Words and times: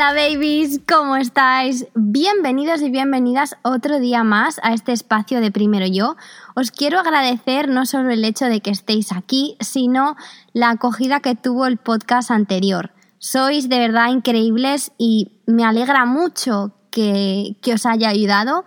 Hola 0.00 0.14
babies, 0.14 0.80
¿cómo 0.88 1.16
estáis? 1.16 1.86
Bienvenidos 1.94 2.80
y 2.80 2.90
bienvenidas 2.90 3.58
otro 3.60 4.00
día 4.00 4.24
más 4.24 4.58
a 4.62 4.72
este 4.72 4.92
espacio 4.92 5.42
de 5.42 5.52
Primero 5.52 5.84
Yo. 5.86 6.16
Os 6.56 6.70
quiero 6.70 6.98
agradecer 6.98 7.68
no 7.68 7.84
solo 7.84 8.08
el 8.08 8.24
hecho 8.24 8.46
de 8.46 8.62
que 8.62 8.70
estéis 8.70 9.12
aquí, 9.12 9.58
sino 9.60 10.16
la 10.54 10.70
acogida 10.70 11.20
que 11.20 11.34
tuvo 11.34 11.66
el 11.66 11.76
podcast 11.76 12.30
anterior. 12.30 12.92
Sois 13.18 13.68
de 13.68 13.78
verdad 13.78 14.08
increíbles 14.08 14.90
y 14.96 15.32
me 15.44 15.66
alegra 15.66 16.06
mucho 16.06 16.72
que, 16.90 17.58
que 17.60 17.74
os 17.74 17.84
haya 17.84 18.08
ayudado, 18.08 18.64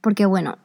porque 0.00 0.24
bueno, 0.24 0.56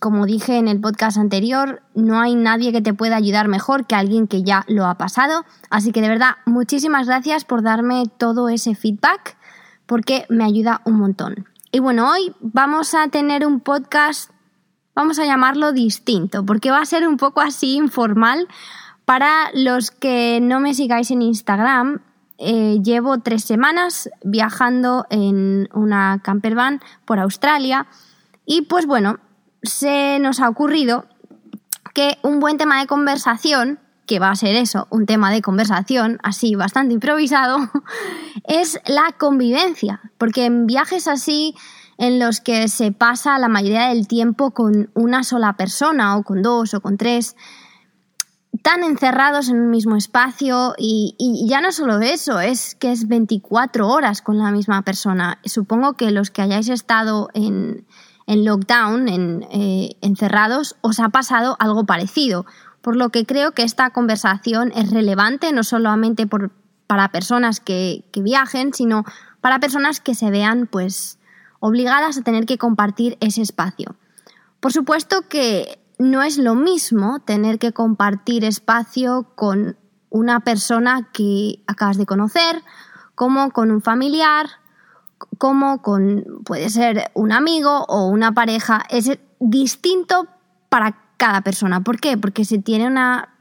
como 0.00 0.24
dije 0.24 0.56
en 0.56 0.66
el 0.66 0.80
podcast 0.80 1.18
anterior, 1.18 1.82
no 1.94 2.20
hay 2.20 2.34
nadie 2.34 2.72
que 2.72 2.80
te 2.80 2.94
pueda 2.94 3.16
ayudar 3.16 3.48
mejor 3.48 3.86
que 3.86 3.94
alguien 3.94 4.26
que 4.26 4.42
ya 4.42 4.64
lo 4.66 4.86
ha 4.86 4.94
pasado. 4.94 5.44
Así 5.68 5.92
que 5.92 6.00
de 6.00 6.08
verdad, 6.08 6.36
muchísimas 6.46 7.06
gracias 7.06 7.44
por 7.44 7.62
darme 7.62 8.04
todo 8.16 8.48
ese 8.48 8.74
feedback 8.74 9.36
porque 9.84 10.24
me 10.30 10.44
ayuda 10.44 10.80
un 10.86 10.94
montón. 10.94 11.46
Y 11.70 11.80
bueno, 11.80 12.10
hoy 12.10 12.34
vamos 12.40 12.94
a 12.94 13.08
tener 13.08 13.46
un 13.46 13.60
podcast, 13.60 14.30
vamos 14.94 15.18
a 15.18 15.26
llamarlo 15.26 15.72
distinto, 15.72 16.46
porque 16.46 16.70
va 16.70 16.80
a 16.80 16.86
ser 16.86 17.06
un 17.06 17.18
poco 17.18 17.40
así 17.40 17.74
informal. 17.74 18.48
Para 19.04 19.50
los 19.52 19.90
que 19.90 20.38
no 20.40 20.60
me 20.60 20.72
sigáis 20.72 21.10
en 21.10 21.20
Instagram, 21.20 22.00
eh, 22.38 22.78
llevo 22.82 23.18
tres 23.18 23.44
semanas 23.44 24.08
viajando 24.24 25.04
en 25.10 25.68
una 25.74 26.20
campervan 26.24 26.80
por 27.04 27.18
Australia 27.18 27.86
y 28.50 28.62
pues 28.62 28.84
bueno, 28.84 29.20
se 29.62 30.18
nos 30.18 30.40
ha 30.40 30.48
ocurrido 30.48 31.04
que 31.94 32.18
un 32.24 32.40
buen 32.40 32.58
tema 32.58 32.80
de 32.80 32.88
conversación, 32.88 33.78
que 34.06 34.18
va 34.18 34.32
a 34.32 34.34
ser 34.34 34.56
eso, 34.56 34.88
un 34.90 35.06
tema 35.06 35.30
de 35.30 35.40
conversación, 35.40 36.18
así 36.24 36.56
bastante 36.56 36.94
improvisado, 36.94 37.58
es 38.48 38.80
la 38.86 39.14
convivencia. 39.16 40.00
Porque 40.18 40.46
en 40.46 40.66
viajes 40.66 41.06
así 41.06 41.54
en 41.96 42.18
los 42.18 42.40
que 42.40 42.66
se 42.66 42.90
pasa 42.90 43.38
la 43.38 43.46
mayoría 43.46 43.90
del 43.90 44.08
tiempo 44.08 44.50
con 44.50 44.90
una 44.94 45.22
sola 45.22 45.56
persona 45.56 46.16
o 46.16 46.24
con 46.24 46.42
dos 46.42 46.74
o 46.74 46.80
con 46.80 46.96
tres, 46.96 47.36
tan 48.64 48.82
encerrados 48.82 49.48
en 49.48 49.60
un 49.60 49.70
mismo 49.70 49.94
espacio 49.94 50.74
y, 50.76 51.14
ya 51.48 51.60
no 51.60 51.70
solo 51.70 52.00
eso, 52.00 52.40
es 52.40 52.74
que 52.74 52.90
es 52.90 53.06
24 53.06 53.86
horas 53.86 54.22
con 54.22 54.38
la 54.38 54.50
misma 54.50 54.82
persona. 54.82 55.38
Supongo 55.44 55.92
que 55.92 56.10
los 56.10 56.32
que 56.32 56.42
hayáis 56.42 56.68
estado 56.68 57.28
en, 57.32 57.86
en 58.30 58.44
lockdown, 58.44 59.08
en, 59.08 59.44
eh, 59.50 59.96
encerrados, 60.02 60.76
os 60.82 61.00
ha 61.00 61.08
pasado 61.08 61.56
algo 61.58 61.84
parecido. 61.84 62.46
Por 62.80 62.94
lo 62.94 63.08
que 63.08 63.26
creo 63.26 63.50
que 63.50 63.64
esta 63.64 63.90
conversación 63.90 64.70
es 64.76 64.92
relevante 64.92 65.52
no 65.52 65.64
solamente 65.64 66.28
para 66.86 67.10
personas 67.10 67.58
que, 67.58 68.04
que 68.12 68.22
viajen, 68.22 68.72
sino 68.72 69.04
para 69.40 69.58
personas 69.58 69.98
que 69.98 70.14
se 70.14 70.30
vean 70.30 70.68
pues 70.70 71.18
obligadas 71.58 72.18
a 72.18 72.22
tener 72.22 72.46
que 72.46 72.56
compartir 72.56 73.18
ese 73.20 73.42
espacio. 73.42 73.96
Por 74.60 74.72
supuesto 74.72 75.22
que 75.28 75.80
no 75.98 76.22
es 76.22 76.38
lo 76.38 76.54
mismo 76.54 77.18
tener 77.18 77.58
que 77.58 77.72
compartir 77.72 78.44
espacio 78.44 79.26
con 79.34 79.76
una 80.08 80.38
persona 80.38 81.10
que 81.12 81.64
acabas 81.66 81.98
de 81.98 82.06
conocer, 82.06 82.62
como 83.16 83.50
con 83.50 83.72
un 83.72 83.82
familiar 83.82 84.46
como 85.38 85.82
con, 85.82 86.42
puede 86.44 86.70
ser 86.70 87.10
un 87.14 87.32
amigo 87.32 87.84
o 87.88 88.08
una 88.08 88.32
pareja, 88.32 88.84
es 88.90 89.18
distinto 89.38 90.28
para 90.68 90.96
cada 91.16 91.42
persona. 91.42 91.82
¿Por 91.82 92.00
qué? 92.00 92.16
Porque 92.16 92.44
se 92.44 92.58
tiene 92.58 92.86
una 92.86 93.34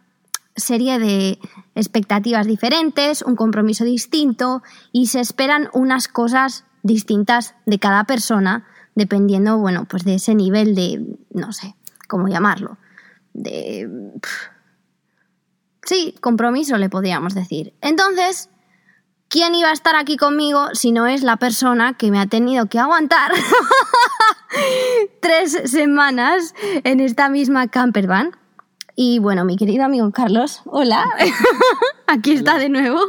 serie 0.56 1.00
de 1.00 1.40
expectativas 1.76 2.46
diferentes, 2.46 3.22
un 3.22 3.36
compromiso 3.36 3.86
distinto 3.86 4.62
y 4.92 5.08
se 5.08 5.22
esperan 5.22 5.70
unas 5.74 6.08
cosas 6.08 6.66
distintas 6.84 7.56
de 7.66 7.80
cada 7.80 8.04
persona 8.04 8.66
dependiendo, 8.96 9.58
bueno, 9.58 9.86
pues 9.86 10.04
de 10.04 10.16
ese 10.16 10.36
nivel 10.36 10.76
de, 10.76 11.18
no 11.32 11.54
sé, 11.54 11.76
cómo 12.08 12.28
llamarlo, 12.28 12.78
de... 13.34 13.90
Sí, 15.86 16.14
compromiso 16.22 16.78
le 16.78 16.90
podríamos 16.90 17.34
decir. 17.34 17.74
Entonces, 17.82 18.50
¿quién 19.30 19.56
iba 19.56 19.70
a 19.70 19.74
estar 19.74 19.96
aquí 19.96 20.18
conmigo 20.18 20.68
si 20.74 20.92
no 20.92 21.08
es 21.08 21.24
la 21.24 21.38
persona 21.38 21.94
que 21.94 22.12
me 22.12 22.20
ha 22.20 22.26
tenido 22.26 22.66
que 22.66 22.80
aguantar 22.80 23.32
tres 25.22 25.62
semanas 25.66 26.54
en 26.84 27.00
esta 27.00 27.30
misma 27.30 27.68
campervan? 27.70 28.32
Y 28.96 29.20
bueno, 29.20 29.46
mi 29.46 29.56
querido 29.56 29.86
amigo 29.86 30.12
Carlos, 30.12 30.62
hola, 30.66 31.06
aquí 32.08 32.32
está 32.32 32.58
de 32.58 32.68
nuevo. 32.70 33.00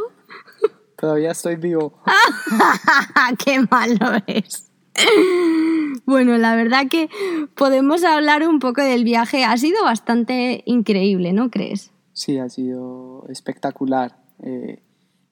Todavía 0.97 1.31
estoy 1.33 1.57
vivo. 1.57 1.99
¡Qué 3.45 3.61
malo 3.71 4.21
es! 4.27 4.71
Bueno, 6.05 6.37
la 6.37 6.55
verdad 6.55 6.89
que 6.91 7.09
podemos 7.55 8.05
hablar 8.05 8.47
un 8.47 8.59
poco 8.59 8.83
del 8.83 9.05
viaje. 9.05 9.45
Ha 9.45 9.57
sido 9.57 9.83
bastante 9.83 10.63
increíble, 10.67 11.33
¿no 11.33 11.51
crees? 11.51 11.91
Sí, 12.13 12.39
ha 12.39 12.51
sido 12.51 13.25
espectacular. 13.31 14.19
Eh, 14.43 14.83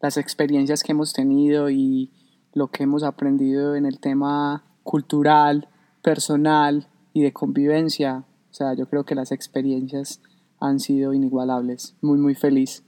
las 0.00 0.16
experiencias 0.16 0.82
que 0.82 0.92
hemos 0.92 1.12
tenido 1.12 1.70
y 1.70 2.10
lo 2.54 2.68
que 2.68 2.84
hemos 2.84 3.02
aprendido 3.02 3.74
en 3.74 3.86
el 3.86 3.98
tema 3.98 4.64
cultural, 4.82 5.68
personal 6.02 6.88
y 7.12 7.22
de 7.22 7.32
convivencia. 7.32 8.24
O 8.50 8.54
sea, 8.54 8.74
yo 8.74 8.88
creo 8.88 9.04
que 9.04 9.14
las 9.14 9.32
experiencias 9.32 10.20
han 10.60 10.80
sido 10.80 11.12
inigualables. 11.12 11.94
Muy, 12.00 12.18
muy 12.18 12.34
feliz. 12.34 12.82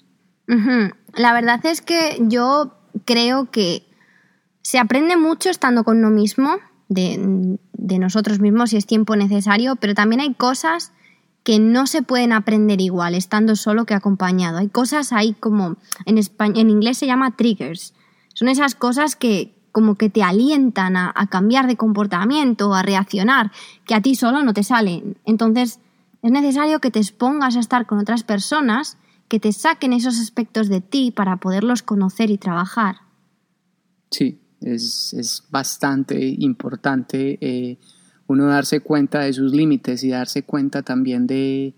La 1.15 1.33
verdad 1.33 1.65
es 1.65 1.81
que 1.81 2.19
yo 2.23 2.75
creo 3.05 3.51
que 3.53 3.85
se 4.63 4.79
aprende 4.79 5.17
mucho 5.17 5.49
estando 5.49 5.85
con 5.85 5.99
uno 5.99 6.11
mismo, 6.11 6.57
de, 6.89 7.59
de 7.73 7.99
nosotros 8.01 8.41
mismos 8.41 8.71
si 8.71 8.77
es 8.77 8.87
tiempo 8.87 9.15
necesario, 9.15 9.77
pero 9.77 9.95
también 9.95 10.21
hay 10.21 10.35
cosas 10.35 10.93
que 11.43 11.59
no 11.59 11.87
se 11.87 12.03
pueden 12.03 12.33
aprender 12.33 12.81
igual 12.81 13.15
estando 13.15 13.57
solo 13.57 13.87
que 13.87 13.95
acompañado. 13.95 14.59
Hay 14.59 14.69
cosas 14.69 15.13
ahí 15.13 15.35
como 15.35 15.77
en, 16.05 16.19
en 16.19 16.71
inglés 16.71 16.99
se 16.99 17.07
llama 17.07 17.37
triggers. 17.37 17.95
Son 18.35 18.49
esas 18.49 18.75
cosas 18.75 19.17
que 19.17 19.55
como 19.73 19.95
que 19.95 20.11
te 20.11 20.23
alientan 20.23 20.97
a, 20.97 21.13
a 21.15 21.27
cambiar 21.29 21.67
de 21.67 21.77
comportamiento, 21.77 22.75
a 22.75 22.83
reaccionar, 22.83 23.53
que 23.85 23.95
a 23.95 24.03
ti 24.03 24.15
solo 24.15 24.43
no 24.43 24.53
te 24.53 24.65
salen. 24.65 25.17
Entonces 25.25 25.79
es 26.23 26.31
necesario 26.31 26.81
que 26.81 26.91
te 26.91 26.99
expongas 26.99 27.57
a 27.57 27.61
estar 27.61 27.87
con 27.87 27.99
otras 27.99 28.25
personas 28.25 28.99
que 29.29 29.41
te 29.41 29.53
saquen 29.53 29.93
esos 29.93 30.19
aspectos 30.19 30.69
de 30.69 30.81
ti 30.81 31.13
para 31.13 31.37
poderlos 31.37 31.83
conocer 31.83 32.31
y 32.31 32.37
trabajar. 32.37 32.97
Sí, 34.11 34.41
es, 34.61 35.15
es 35.15 35.45
bastante 35.51 36.19
importante. 36.39 37.39
Eh, 37.41 37.79
uno 38.31 38.47
darse 38.47 38.79
cuenta 38.79 39.23
de 39.23 39.33
sus 39.33 39.53
límites 39.53 40.05
y 40.05 40.11
darse 40.11 40.45
cuenta 40.45 40.83
también 40.83 41.27
de, 41.27 41.75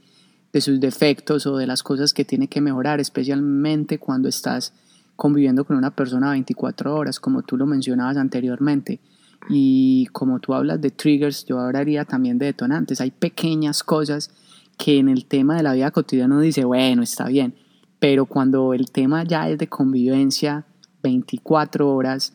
sus 0.61 0.81
defectos 0.81 1.47
o 1.47 1.57
de 1.57 1.67
las 1.67 1.83
cosas 1.83 2.13
que 2.13 2.27
tiene 2.27 2.47
que 2.47 2.61
mejorar, 2.61 3.01
especialmente 3.01 3.99
cuando 3.99 4.29
estás 4.29 4.75
conviviendo 5.17 5.65
con 5.65 5.79
una 5.79 5.97
persona 5.97 6.33
24 6.33 6.95
horas, 6.95 7.21
como 7.21 7.41
tú 7.41 7.57
lo 7.57 7.65
mencionabas 7.65 8.19
anteriormente. 8.19 9.01
Y 9.49 10.09
como 10.13 10.41
tú 10.41 10.53
hablas 10.53 10.79
de 10.83 10.91
triggers, 10.91 11.47
yo 11.47 11.59
hablaría 11.59 12.05
también 12.05 12.37
de 12.37 12.47
detonantes. 12.47 13.01
Hay 13.01 13.13
pequeñas 13.13 13.83
cosas 13.83 14.31
que 14.77 14.99
en 14.99 15.09
el 15.09 15.25
tema 15.25 15.57
de 15.57 15.63
la 15.63 15.73
vida 15.73 15.91
cotidiana 15.91 16.35
uno 16.35 16.43
dice, 16.43 16.67
bueno, 16.67 17.03
está 17.03 17.29
bien, 17.29 17.55
pero 17.99 18.27
cuando 18.27 18.75
el 18.75 18.91
tema 18.91 19.25
ya 19.25 19.49
es 19.49 19.57
de 19.57 19.69
convivencia 19.69 20.67
24 21.03 21.89
horas, 21.89 22.35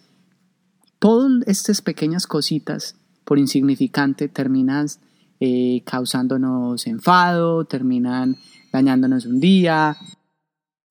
todas 0.98 1.44
estas 1.46 1.84
pequeñas 1.84 2.26
cositas 2.26 2.96
por 3.28 3.40
insignificante 3.40 4.30
terminan 4.30 4.88
eh, 5.42 5.84
causándonos 5.86 6.88
enfado, 6.88 7.66
terminan 7.66 8.38
dañándonos 8.72 9.26
un 9.26 9.42
día, 9.42 9.98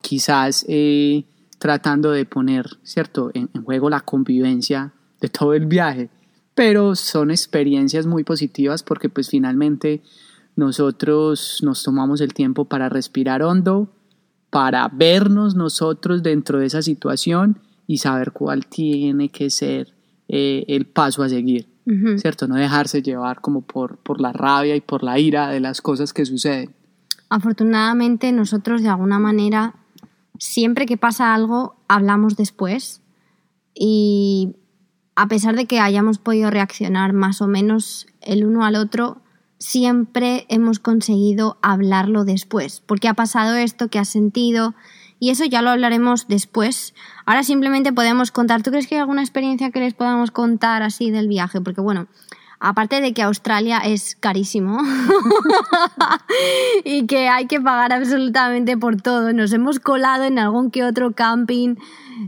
quizás 0.02 0.66
eh, 0.68 1.24
tratando 1.58 2.10
de 2.10 2.26
poner, 2.26 2.66
¿cierto?, 2.82 3.30
en, 3.32 3.48
juego 3.64 3.88
la 3.88 4.00
convivencia 4.00 4.92
de 5.18 5.30
todo 5.30 5.54
el 5.54 5.64
viaje, 5.64 6.10
pero 6.54 6.94
son 6.94 7.30
experiencias 7.30 8.06
muy 8.06 8.22
positivas 8.22 8.82
porque 8.82 9.08
pues 9.08 9.30
finalmente 9.30 10.02
nosotros 10.56 11.60
nos 11.62 11.82
tomamos 11.82 12.20
el 12.20 12.34
tiempo 12.34 12.66
para 12.66 12.90
respirar 12.90 13.42
hondo, 13.42 13.88
para 14.50 14.88
vernos 14.92 15.54
nosotros 15.54 16.22
dentro 16.22 16.58
de 16.58 16.66
esa 16.66 16.82
situación 16.82 17.62
y 17.86 17.98
saber 17.98 18.32
cuál 18.32 18.66
tiene 18.66 19.30
que 19.30 19.48
ser 19.48 19.94
eh, 20.28 20.66
el 20.68 20.84
paso 20.84 21.22
a 21.22 21.30
seguir, 21.30 21.75
¿cierto? 22.18 22.48
No 22.48 22.56
dejarse 22.56 23.02
llevar 23.02 23.40
como 23.40 23.62
por, 23.62 23.98
por 23.98 24.20
la 24.20 24.32
rabia 24.32 24.74
y 24.74 24.80
por 24.80 25.04
la 25.04 25.18
ira 25.18 25.50
de 25.50 25.60
las 25.60 25.80
cosas 25.80 26.12
que 26.12 26.24
suceden. 26.24 26.74
Afortunadamente 27.28 28.32
nosotros 28.32 28.82
de 28.82 28.88
alguna 28.88 29.18
manera, 29.18 29.74
siempre 30.38 30.86
que 30.86 30.96
pasa 30.96 31.34
algo, 31.34 31.76
hablamos 31.88 32.36
después 32.36 33.02
y 33.74 34.56
a 35.14 35.28
pesar 35.28 35.56
de 35.56 35.66
que 35.66 35.80
hayamos 35.80 36.18
podido 36.18 36.50
reaccionar 36.50 37.12
más 37.12 37.40
o 37.40 37.46
menos 37.46 38.06
el 38.20 38.44
uno 38.44 38.64
al 38.64 38.76
otro, 38.76 39.22
siempre 39.58 40.44
hemos 40.48 40.78
conseguido 40.78 41.58
hablarlo 41.62 42.24
después, 42.24 42.82
porque 42.84 43.08
ha 43.08 43.14
pasado 43.14 43.56
esto, 43.56 43.88
que 43.88 43.98
has 43.98 44.08
sentido, 44.08 44.74
y 45.18 45.30
eso 45.30 45.44
ya 45.44 45.62
lo 45.62 45.70
hablaremos 45.70 46.28
después. 46.28 46.94
Ahora 47.24 47.42
simplemente 47.42 47.92
podemos 47.92 48.30
contar, 48.30 48.62
¿tú 48.62 48.70
crees 48.70 48.86
que 48.86 48.96
hay 48.96 49.00
alguna 49.00 49.22
experiencia 49.22 49.70
que 49.70 49.80
les 49.80 49.94
podamos 49.94 50.30
contar 50.30 50.82
así 50.82 51.10
del 51.10 51.28
viaje? 51.28 51.60
Porque 51.60 51.80
bueno, 51.80 52.06
aparte 52.60 53.00
de 53.00 53.12
que 53.12 53.22
Australia 53.22 53.78
es 53.78 54.16
carísimo 54.16 54.78
y 56.84 57.06
que 57.06 57.28
hay 57.28 57.46
que 57.46 57.60
pagar 57.60 57.92
absolutamente 57.92 58.76
por 58.76 59.00
todo, 59.00 59.32
nos 59.32 59.52
hemos 59.52 59.80
colado 59.80 60.24
en 60.24 60.38
algún 60.38 60.70
que 60.70 60.84
otro 60.84 61.12
camping, 61.12 61.76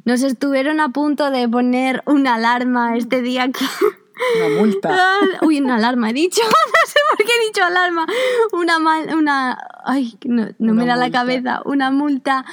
nos 0.05 0.23
estuvieron 0.23 0.81
a 0.81 0.90
punto 0.90 1.31
de 1.31 1.49
poner 1.49 2.02
una 2.06 2.35
alarma 2.35 2.96
este 2.96 3.23
día 3.23 3.50
que... 3.50 3.64
Una 4.37 4.61
multa. 4.61 4.96
Uy, 5.43 5.61
una 5.61 5.76
alarma 5.76 6.11
he 6.11 6.12
dicho. 6.12 6.43
No 6.43 6.87
sé 6.87 6.99
por 7.11 7.19
qué 7.19 7.32
he 7.32 7.46
dicho 7.46 7.62
alarma. 7.62 8.06
Una 8.52 8.79
mal, 8.79 9.14
una. 9.14 9.58
Ay, 9.85 10.19
no, 10.25 10.49
me 10.58 10.87
da 10.87 10.96
la 10.96 11.11
cabeza. 11.11 11.61
Una 11.64 11.90
multa 11.90 12.44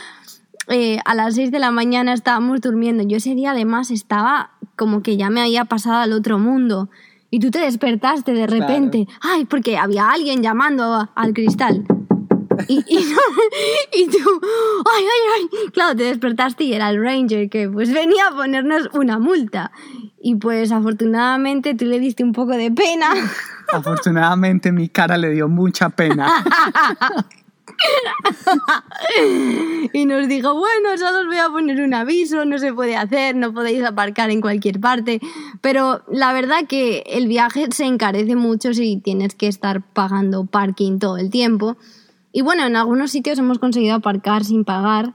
eh, 0.68 1.00
a 1.06 1.16
las 1.16 1.36
6 1.36 1.52
de 1.52 1.60
la 1.60 1.72
mañana 1.72 2.14
estábamos 2.14 2.62
durmiendo. 2.62 3.04
Yo 3.04 3.18
ese 3.18 3.36
día 3.36 3.52
además 3.52 3.92
estaba 3.92 4.52
como 4.76 5.02
que 5.02 5.18
ya 5.18 5.30
me 5.30 5.42
había 5.42 5.66
pasado 5.66 5.98
al 5.98 6.14
otro 6.14 6.40
mundo. 6.40 6.90
Y 7.30 7.40
tú 7.40 7.52
te 7.52 7.60
despertaste 7.60 8.34
de 8.34 8.48
repente. 8.48 9.08
Ay, 9.22 9.46
porque 9.46 9.78
había 9.78 10.10
alguien 10.10 10.42
llamando 10.42 11.10
al 11.16 11.34
cristal. 11.34 11.86
Y, 12.68 12.78
y, 13.94 14.08
tú, 14.08 14.42
ay, 14.96 15.04
ay, 15.04 15.50
ay. 15.52 15.72
Claro, 15.72 15.96
te 15.96 16.04
despertaste 16.04 16.64
y 16.64 16.74
era 16.74 16.90
el 16.90 17.02
ranger 17.02 17.50
que 17.50 17.70
pues 17.70 17.92
venía 17.94 18.28
a 18.28 18.36
ponernos 18.36 18.90
una 18.94 19.20
multa. 19.20 19.72
Y 20.22 20.36
pues 20.36 20.72
afortunadamente 20.72 21.76
tú 21.76 21.86
le 21.86 22.00
diste 22.00 22.24
un 22.24 22.32
poco 22.32 22.54
de 22.54 22.72
pena. 22.72 23.10
Afortunadamente 23.74 24.72
mi 24.72 24.90
cara 24.90 25.18
le 25.18 25.32
dio 25.32 25.48
mucha 25.48 25.90
pena. 25.90 26.44
y 29.94 30.06
nos 30.06 30.28
dijo, 30.28 30.54
bueno, 30.54 30.98
solo 30.98 31.22
os 31.22 31.28
voy 31.28 31.38
a 31.38 31.50
poner 31.50 31.82
un 31.82 31.94
aviso, 31.94 32.46
no 32.46 32.58
se 32.58 32.74
puede 32.74 32.96
hacer, 32.96 33.36
no 33.36 33.54
podéis 33.54 33.84
aparcar 33.84 34.30
en 34.30 34.42
cualquier 34.42 34.80
parte. 34.80 35.20
Pero 35.62 36.02
la 36.10 36.34
verdad 36.34 36.66
que 36.68 37.04
el 37.08 37.28
viaje 37.28 37.68
se 37.72 37.86
encarece 37.86 38.36
mucho 38.36 38.74
si 38.74 38.98
tienes 38.98 39.36
que 39.36 39.48
estar 39.48 39.82
pagando 39.82 40.46
parking 40.46 41.00
todo 41.00 41.18
el 41.18 41.30
tiempo. 41.30 41.78
Y 42.32 42.42
bueno, 42.42 42.66
en 42.66 42.76
algunos 42.76 43.12
sitios 43.12 43.40
hemos 43.40 43.60
conseguido 43.60 43.96
aparcar 43.96 44.44
sin 44.44 44.66
pagar. 44.66 45.14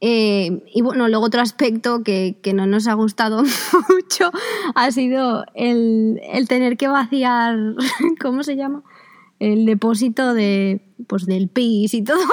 Eh, 0.00 0.64
y 0.74 0.82
bueno, 0.82 1.06
luego 1.06 1.26
otro 1.26 1.40
aspecto 1.40 2.02
que, 2.02 2.36
que, 2.42 2.54
no 2.54 2.66
nos 2.66 2.88
ha 2.88 2.94
gustado 2.94 3.44
mucho 3.88 4.32
ha 4.74 4.90
sido 4.90 5.44
el, 5.54 6.20
el 6.32 6.48
tener 6.48 6.76
que 6.76 6.88
vaciar, 6.88 7.56
¿cómo 8.20 8.42
se 8.42 8.56
llama? 8.56 8.82
El 9.42 9.66
depósito 9.66 10.32
de, 10.34 10.80
pues, 11.08 11.26
del 11.26 11.48
PIS 11.48 11.94
y 11.94 12.04
todo 12.04 12.18
eso. 12.20 12.28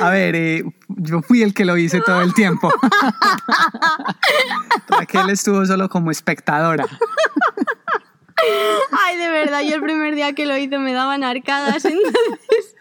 A 0.00 0.10
ver, 0.10 0.34
eh, 0.34 0.64
yo 0.88 1.22
fui 1.22 1.42
el 1.42 1.54
que 1.54 1.64
lo 1.64 1.76
hice 1.76 2.00
todo 2.00 2.20
el 2.20 2.34
tiempo. 2.34 2.72
Raquel 4.88 5.30
estuvo 5.30 5.64
solo 5.66 5.88
como 5.88 6.10
espectadora. 6.10 6.84
Ay, 8.90 9.18
de 9.18 9.28
verdad, 9.28 9.62
yo 9.62 9.76
el 9.76 9.82
primer 9.82 10.16
día 10.16 10.32
que 10.32 10.46
lo 10.46 10.56
hice 10.56 10.78
me 10.78 10.92
daban 10.92 11.22
arcadas, 11.22 11.84
entonces 11.84 12.74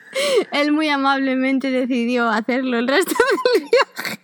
él 0.51 0.71
muy 0.71 0.89
amablemente 0.89 1.69
decidió 1.69 2.29
hacerlo 2.29 2.79
el 2.79 2.87
resto 2.87 3.13
del 3.53 3.63
viaje. 3.63 4.21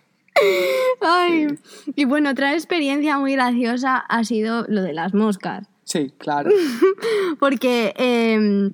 Ay, 1.02 1.48
y 1.96 2.06
bueno, 2.06 2.32
otra 2.32 2.54
experiencia 2.54 3.20
muy 3.20 3.34
graciosa 3.34 3.98
ha 3.98 4.24
sido 4.24 4.66
lo 4.68 4.82
de 4.82 4.94
las 4.94 5.14
moscas. 5.14 5.71
Sí, 5.92 6.14
claro. 6.18 6.52
Porque 7.40 7.94
em, 7.98 8.72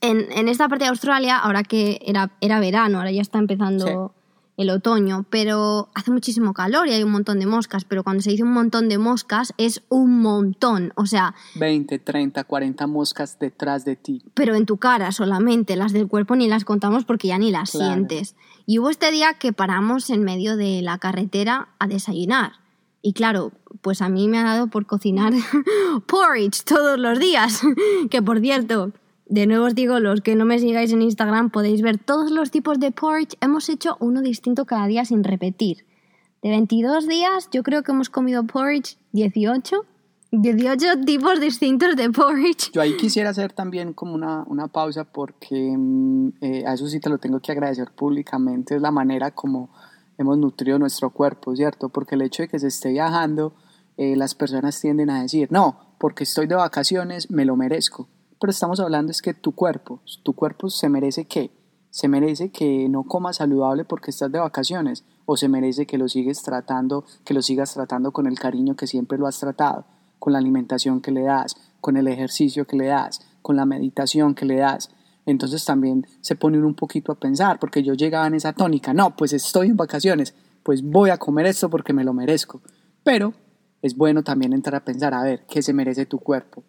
en, 0.00 0.48
esta 0.48 0.68
parte 0.68 0.84
de 0.84 0.90
Australia, 0.90 1.36
ahora 1.36 1.62
que 1.62 2.00
era, 2.06 2.32
era 2.40 2.58
verano, 2.58 2.98
ahora 2.98 3.10
ya 3.10 3.20
está 3.20 3.38
empezando 3.38 4.14
el 4.56 4.70
otoño, 4.70 5.26
pero 5.30 5.90
hace 5.94 6.10
muchísimo 6.10 6.54
calor 6.54 6.88
y 6.88 6.92
hay 6.92 7.04
un 7.04 7.12
montón 7.12 7.38
de 7.38 7.46
moscas, 7.46 7.84
pero 7.84 8.02
cuando 8.02 8.22
se 8.22 8.30
dice 8.30 8.42
un 8.42 8.52
montón 8.52 8.88
de 8.88 8.98
moscas 8.98 9.52
es 9.56 9.82
un 9.88 10.20
montón, 10.20 10.92
o 10.96 11.06
sea... 11.06 11.34
20, 11.54 11.98
30, 11.98 12.42
40 12.42 12.86
moscas 12.86 13.38
detrás 13.38 13.84
de 13.84 13.94
ti. 13.94 14.22
Pero 14.34 14.56
en 14.56 14.66
tu 14.66 14.78
cara 14.78 15.12
solamente, 15.12 15.76
las 15.76 15.92
del 15.92 16.08
cuerpo 16.08 16.34
ni 16.34 16.48
las 16.48 16.64
contamos 16.64 17.04
porque 17.04 17.28
ya 17.28 17.38
ni 17.38 17.52
las 17.52 17.70
sientes. 17.70 18.34
Y 18.66 18.78
hubo 18.78 18.90
este 18.90 19.12
día 19.12 19.34
que 19.34 19.52
paramos 19.52 20.10
en 20.10 20.24
medio 20.24 20.56
de 20.56 20.82
la 20.82 20.98
carretera 20.98 21.68
a 21.78 21.86
desayunar. 21.86 22.52
Y 23.00 23.12
claro, 23.12 23.52
pues 23.80 24.02
a 24.02 24.08
mí 24.08 24.28
me 24.28 24.38
ha 24.38 24.44
dado 24.44 24.68
por 24.68 24.86
cocinar 24.86 25.32
porridge 26.06 26.64
todos 26.64 26.98
los 26.98 27.18
días. 27.18 27.62
que 28.10 28.22
por 28.22 28.40
cierto, 28.40 28.92
de 29.26 29.46
nuevo 29.46 29.66
os 29.66 29.74
digo, 29.74 30.00
los 30.00 30.20
que 30.20 30.34
no 30.34 30.44
me 30.44 30.58
sigáis 30.58 30.92
en 30.92 31.02
Instagram 31.02 31.50
podéis 31.50 31.82
ver 31.82 31.98
todos 31.98 32.30
los 32.30 32.50
tipos 32.50 32.80
de 32.80 32.90
porridge. 32.90 33.36
Hemos 33.40 33.68
hecho 33.68 33.96
uno 34.00 34.22
distinto 34.22 34.64
cada 34.64 34.86
día 34.86 35.04
sin 35.04 35.22
repetir. 35.22 35.84
De 36.42 36.50
22 36.50 37.06
días, 37.08 37.48
yo 37.52 37.62
creo 37.62 37.82
que 37.82 37.92
hemos 37.92 38.10
comido 38.10 38.44
porridge 38.44 38.96
18. 39.12 39.84
18 40.30 41.00
tipos 41.06 41.40
distintos 41.40 41.96
de 41.96 42.10
porridge. 42.10 42.70
Yo 42.72 42.82
ahí 42.82 42.96
quisiera 42.96 43.30
hacer 43.30 43.52
también 43.52 43.92
como 43.92 44.14
una, 44.14 44.44
una 44.46 44.68
pausa 44.68 45.04
porque 45.04 45.74
mm, 45.76 46.28
eh, 46.40 46.64
a 46.66 46.74
eso 46.74 46.86
sí 46.86 47.00
te 47.00 47.08
lo 47.08 47.18
tengo 47.18 47.40
que 47.40 47.52
agradecer 47.52 47.90
públicamente. 47.92 48.76
Es 48.76 48.82
la 48.82 48.90
manera 48.90 49.30
como 49.30 49.70
hemos 50.18 50.36
nutrido 50.36 50.78
nuestro 50.78 51.10
cuerpo, 51.10 51.56
¿cierto? 51.56 51.88
Porque 51.88 52.16
el 52.16 52.22
hecho 52.22 52.42
de 52.42 52.48
que 52.48 52.58
se 52.58 52.66
esté 52.66 52.90
viajando, 52.90 53.54
eh, 53.96 54.16
las 54.16 54.34
personas 54.34 54.80
tienden 54.80 55.10
a 55.10 55.22
decir, 55.22 55.50
no, 55.50 55.94
porque 55.98 56.24
estoy 56.24 56.46
de 56.46 56.56
vacaciones, 56.56 57.30
me 57.30 57.44
lo 57.44 57.56
merezco. 57.56 58.08
Pero 58.40 58.50
estamos 58.50 58.78
hablando 58.80 59.10
es 59.10 59.22
que 59.22 59.34
tu 59.34 59.52
cuerpo, 59.52 60.00
tu 60.22 60.34
cuerpo 60.34 60.70
se 60.70 60.88
merece 60.88 61.24
qué? 61.24 61.50
Se 61.90 62.06
merece 62.06 62.50
que 62.50 62.88
no 62.88 63.04
comas 63.04 63.36
saludable 63.36 63.84
porque 63.84 64.10
estás 64.10 64.30
de 64.30 64.38
vacaciones 64.38 65.04
o 65.24 65.36
se 65.36 65.48
merece 65.48 65.86
que 65.86 65.98
lo 65.98 66.08
sigues 66.08 66.42
tratando, 66.42 67.04
que 67.24 67.34
lo 67.34 67.42
sigas 67.42 67.72
tratando 67.74 68.12
con 68.12 68.26
el 68.26 68.38
cariño 68.38 68.76
que 68.76 68.86
siempre 68.86 69.18
lo 69.18 69.26
has 69.26 69.40
tratado, 69.40 69.86
con 70.18 70.32
la 70.32 70.38
alimentación 70.38 71.00
que 71.00 71.10
le 71.10 71.22
das, 71.22 71.56
con 71.80 71.96
el 71.96 72.06
ejercicio 72.06 72.66
que 72.66 72.76
le 72.76 72.86
das, 72.86 73.20
con 73.42 73.56
la 73.56 73.66
meditación 73.66 74.34
que 74.34 74.44
le 74.44 74.56
das, 74.56 74.90
entonces 75.30 75.62
también 75.66 76.06
se 76.22 76.36
pone 76.36 76.58
un 76.58 76.74
poquito 76.74 77.12
a 77.12 77.20
pensar, 77.20 77.58
porque 77.58 77.82
yo 77.82 77.92
llegaba 77.92 78.26
en 78.26 78.34
esa 78.34 78.54
tónica, 78.54 78.94
no, 78.94 79.14
pues 79.14 79.34
estoy 79.34 79.68
en 79.68 79.76
vacaciones, 79.76 80.34
pues 80.62 80.82
voy 80.82 81.10
a 81.10 81.18
comer 81.18 81.44
esto 81.44 81.68
porque 81.68 81.92
me 81.92 82.02
lo 82.02 82.14
merezco. 82.14 82.62
Pero 83.04 83.34
es 83.82 83.94
bueno 83.94 84.22
también 84.24 84.54
entrar 84.54 84.76
a 84.76 84.84
pensar, 84.86 85.12
a 85.12 85.22
ver, 85.22 85.44
¿qué 85.46 85.60
se 85.60 85.74
merece 85.74 86.06
tu 86.06 86.18
cuerpo? 86.18 86.64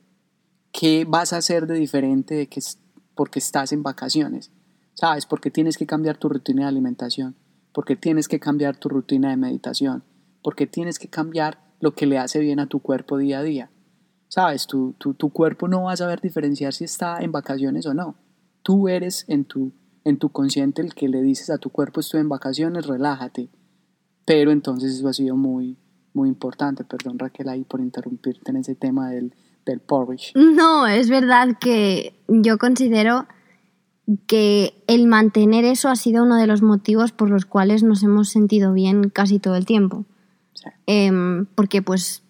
¿Qué 0.74 1.06
vas 1.08 1.32
a 1.32 1.38
hacer 1.38 1.68
de 1.68 1.76
diferente 1.76 2.36
de 2.36 2.48
que 2.48 2.60
porque 3.16 3.40
estás 3.40 3.72
en 3.72 3.82
vacaciones? 3.82 4.52
¿Sabes? 4.94 5.26
Porque 5.26 5.52
tienes 5.52 5.78
que 5.78 5.86
cambiar 5.86 6.18
tu 6.18 6.28
rutina 6.28 6.64
de 6.64 6.68
alimentación, 6.68 7.38
porque 7.72 7.96
tienes 7.96 8.28
que 8.28 8.42
cambiar 8.42 8.76
tu 8.76 8.90
rutina 8.90 9.30
de 9.30 9.38
meditación, 9.38 10.04
porque 10.44 10.68
tienes 10.68 11.00
que 11.00 11.08
cambiar 11.08 11.60
lo 11.80 11.96
que 11.96 12.08
le 12.08 12.18
hace 12.18 12.40
bien 12.40 12.60
a 12.60 12.68
tu 12.68 12.82
cuerpo 12.82 13.18
día 13.18 13.40
a 13.40 13.44
día. 13.44 13.72
¿Sabes? 14.28 14.68
Tu, 14.68 14.96
tu, 14.98 15.14
tu 15.14 15.30
cuerpo 15.30 15.70
no 15.70 15.84
va 15.84 15.94
a 15.94 15.98
saber 15.98 16.20
diferenciar 16.20 16.74
si 16.74 16.84
está 16.84 17.20
en 17.22 17.32
vacaciones 17.32 17.86
o 17.86 17.94
no 17.94 18.18
tú 18.64 18.88
eres 18.88 19.26
en 19.28 19.46
tu, 19.46 19.72
en 20.04 20.18
tu 20.18 20.30
consciente 20.30 20.82
el 20.82 20.94
que 20.94 21.08
le 21.08 21.22
dices 21.22 21.50
a 21.50 21.58
tu 21.58 21.70
cuerpo 21.70 22.00
estoy 22.00 22.22
en 22.22 22.30
vacaciones, 22.30 22.88
relájate. 22.88 23.50
Pero 24.26 24.52
entonces 24.52 24.96
eso 24.96 25.08
ha 25.08 25.14
sido 25.14 25.36
muy, 25.36 25.78
muy 26.14 26.30
importante. 26.30 26.84
Perdón 26.84 27.20
Raquel 27.20 27.50
ahí 27.50 27.64
por 27.64 27.80
interrumpirte 27.80 28.52
en 28.52 28.58
ese 28.58 28.76
tema 28.76 29.10
del, 29.10 29.34
del 29.66 29.80
porridge. 29.80 30.34
No, 30.36 30.88
es 30.88 31.10
verdad 31.10 31.58
que 31.60 32.14
yo 32.28 32.58
considero 32.58 33.28
que 34.28 34.84
el 34.88 35.08
mantener 35.08 35.66
eso 35.66 35.90
ha 35.90 35.96
sido 35.96 36.24
uno 36.24 36.38
de 36.38 36.48
los 36.48 36.62
motivos 36.62 37.12
por 37.12 37.30
los 37.30 37.46
cuales 37.46 37.84
nos 37.84 38.04
hemos 38.04 38.30
sentido 38.30 38.74
bien 38.74 39.10
casi 39.10 39.40
todo 39.40 39.56
el 39.56 39.66
tiempo. 39.66 40.06
Em, 40.88 41.46
porque 41.56 41.82
pues 41.82 42.24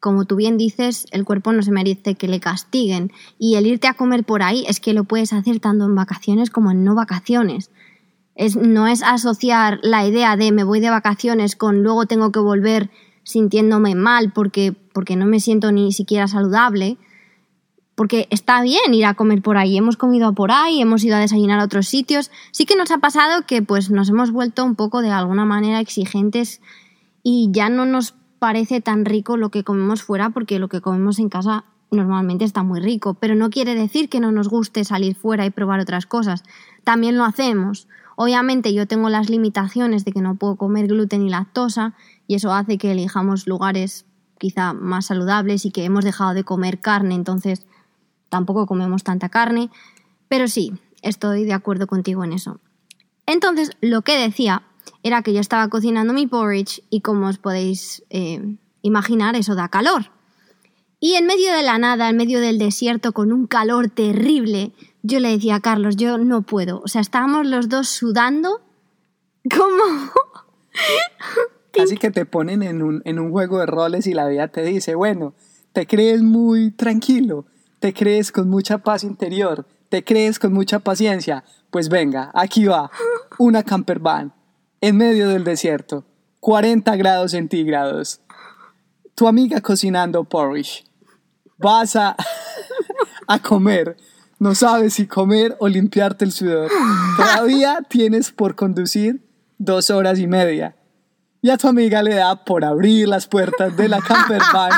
como 0.00 0.24
tú 0.24 0.36
bien 0.36 0.56
dices, 0.56 1.06
el 1.12 1.26
cuerpo 1.26 1.52
no 1.52 1.62
se 1.62 1.70
merece 1.70 2.14
que 2.14 2.26
le 2.26 2.40
castiguen. 2.40 3.12
Y 3.38 3.56
el 3.56 3.66
irte 3.66 3.86
a 3.86 3.94
comer 3.94 4.24
por 4.24 4.42
ahí 4.42 4.64
es 4.66 4.80
que 4.80 4.94
lo 4.94 5.04
puedes 5.04 5.34
hacer 5.34 5.60
tanto 5.60 5.84
en 5.84 5.94
vacaciones 5.94 6.50
como 6.50 6.70
en 6.70 6.82
no 6.82 6.94
vacaciones. 6.94 7.70
Es, 8.34 8.56
no 8.56 8.86
es 8.86 9.02
asociar 9.02 9.78
la 9.82 10.06
idea 10.06 10.36
de 10.36 10.52
me 10.52 10.64
voy 10.64 10.80
de 10.80 10.88
vacaciones 10.88 11.54
con 11.54 11.82
luego 11.82 12.06
tengo 12.06 12.32
que 12.32 12.40
volver 12.40 12.90
sintiéndome 13.22 13.94
mal 13.94 14.32
porque, 14.32 14.72
porque 14.72 15.16
no 15.16 15.26
me 15.26 15.38
siento 15.38 15.70
ni 15.70 15.92
siquiera 15.92 16.26
saludable. 16.26 16.96
porque 17.94 18.26
está 18.30 18.62
bien 18.62 18.94
ir 18.94 19.04
a 19.04 19.12
comer 19.12 19.42
por 19.42 19.58
ahí. 19.58 19.76
Hemos 19.76 19.98
comido 19.98 20.32
por 20.32 20.50
ahí, 20.50 20.80
hemos 20.80 21.04
ido 21.04 21.16
a 21.16 21.20
desayunar 21.20 21.60
a 21.60 21.64
otros 21.64 21.86
sitios. 21.86 22.30
Sí 22.50 22.64
que 22.64 22.74
nos 22.74 22.90
ha 22.90 22.96
pasado 22.96 23.42
que 23.46 23.60
pues 23.60 23.90
nos 23.90 24.08
hemos 24.08 24.30
vuelto 24.30 24.64
un 24.64 24.74
poco 24.74 25.02
de 25.02 25.10
alguna 25.10 25.44
manera 25.44 25.80
exigentes 25.80 26.62
y 27.22 27.50
ya 27.52 27.68
no 27.68 27.84
nos 27.84 28.14
parece 28.40 28.80
tan 28.80 29.04
rico 29.04 29.36
lo 29.36 29.50
que 29.50 29.62
comemos 29.62 30.02
fuera 30.02 30.30
porque 30.30 30.58
lo 30.58 30.68
que 30.68 30.80
comemos 30.80 31.20
en 31.20 31.28
casa 31.28 31.64
normalmente 31.92 32.44
está 32.44 32.62
muy 32.62 32.80
rico, 32.80 33.14
pero 33.14 33.34
no 33.34 33.50
quiere 33.50 33.74
decir 33.74 34.08
que 34.08 34.18
no 34.18 34.32
nos 34.32 34.48
guste 34.48 34.82
salir 34.84 35.14
fuera 35.14 35.44
y 35.44 35.50
probar 35.50 35.78
otras 35.78 36.06
cosas. 36.06 36.42
También 36.82 37.16
lo 37.16 37.24
hacemos. 37.24 37.86
Obviamente 38.16 38.72
yo 38.72 38.86
tengo 38.86 39.10
las 39.10 39.28
limitaciones 39.28 40.04
de 40.04 40.12
que 40.12 40.22
no 40.22 40.36
puedo 40.36 40.56
comer 40.56 40.88
gluten 40.88 41.22
y 41.22 41.30
lactosa 41.30 41.94
y 42.26 42.34
eso 42.34 42.52
hace 42.52 42.78
que 42.78 42.92
elijamos 42.92 43.46
lugares 43.46 44.06
quizá 44.38 44.72
más 44.72 45.06
saludables 45.06 45.66
y 45.66 45.70
que 45.70 45.84
hemos 45.84 46.04
dejado 46.04 46.32
de 46.32 46.44
comer 46.44 46.80
carne, 46.80 47.14
entonces 47.14 47.66
tampoco 48.30 48.66
comemos 48.66 49.04
tanta 49.04 49.28
carne, 49.28 49.68
pero 50.28 50.48
sí, 50.48 50.72
estoy 51.02 51.44
de 51.44 51.52
acuerdo 51.52 51.86
contigo 51.86 52.24
en 52.24 52.32
eso. 52.32 52.58
Entonces, 53.26 53.70
lo 53.82 54.00
que 54.00 54.16
decía 54.16 54.62
era 55.02 55.22
que 55.22 55.32
yo 55.32 55.40
estaba 55.40 55.68
cocinando 55.68 56.12
mi 56.12 56.26
porridge 56.26 56.82
y 56.90 57.00
como 57.00 57.28
os 57.28 57.38
podéis 57.38 58.02
eh, 58.10 58.56
imaginar, 58.82 59.36
eso 59.36 59.54
da 59.54 59.68
calor. 59.68 60.10
Y 60.98 61.14
en 61.14 61.26
medio 61.26 61.52
de 61.54 61.62
la 61.62 61.78
nada, 61.78 62.10
en 62.10 62.16
medio 62.16 62.40
del 62.40 62.58
desierto, 62.58 63.12
con 63.12 63.32
un 63.32 63.46
calor 63.46 63.88
terrible, 63.88 64.72
yo 65.02 65.18
le 65.18 65.30
decía 65.30 65.56
a 65.56 65.60
Carlos, 65.60 65.96
yo 65.96 66.18
no 66.18 66.42
puedo. 66.42 66.82
O 66.84 66.88
sea, 66.88 67.00
estábamos 67.00 67.46
los 67.46 67.68
dos 67.68 67.88
sudando 67.88 68.60
como... 69.48 69.82
Casi 71.72 71.96
que 71.96 72.10
te 72.10 72.26
ponen 72.26 72.62
en 72.62 72.82
un, 72.82 73.00
en 73.04 73.18
un 73.18 73.30
juego 73.30 73.60
de 73.60 73.66
roles 73.66 74.06
y 74.06 74.12
la 74.12 74.26
vida 74.26 74.48
te 74.48 74.62
dice, 74.62 74.96
bueno, 74.96 75.34
te 75.72 75.86
crees 75.86 76.20
muy 76.20 76.72
tranquilo, 76.72 77.46
te 77.78 77.94
crees 77.94 78.32
con 78.32 78.48
mucha 78.50 78.78
paz 78.78 79.04
interior, 79.04 79.66
te 79.88 80.04
crees 80.04 80.38
con 80.38 80.52
mucha 80.52 80.80
paciencia, 80.80 81.44
pues 81.70 81.88
venga, 81.88 82.30
aquí 82.34 82.64
va, 82.64 82.90
una 83.38 83.62
camper 83.62 84.00
van, 84.00 84.32
en 84.80 84.96
medio 84.96 85.28
del 85.28 85.44
desierto, 85.44 86.04
40 86.40 86.96
grados 86.96 87.32
centígrados, 87.32 88.20
tu 89.14 89.28
amiga 89.28 89.60
cocinando 89.60 90.24
porridge, 90.24 90.84
vas 91.58 91.96
a, 91.96 92.16
a 93.26 93.38
comer, 93.38 93.96
no 94.38 94.54
sabes 94.54 94.94
si 94.94 95.06
comer 95.06 95.56
o 95.60 95.68
limpiarte 95.68 96.24
el 96.24 96.32
sudor, 96.32 96.70
todavía 97.16 97.80
tienes 97.88 98.30
por 98.30 98.54
conducir 98.54 99.22
dos 99.58 99.90
horas 99.90 100.18
y 100.18 100.26
media. 100.26 100.74
Y 101.42 101.50
a 101.50 101.56
tu 101.56 101.68
amiga 101.68 102.02
le 102.02 102.14
da 102.14 102.44
por 102.44 102.64
abrir 102.64 103.08
las 103.08 103.26
puertas 103.26 103.76
de 103.76 103.88
la 103.88 104.00
camper 104.00 104.42
van 104.52 104.72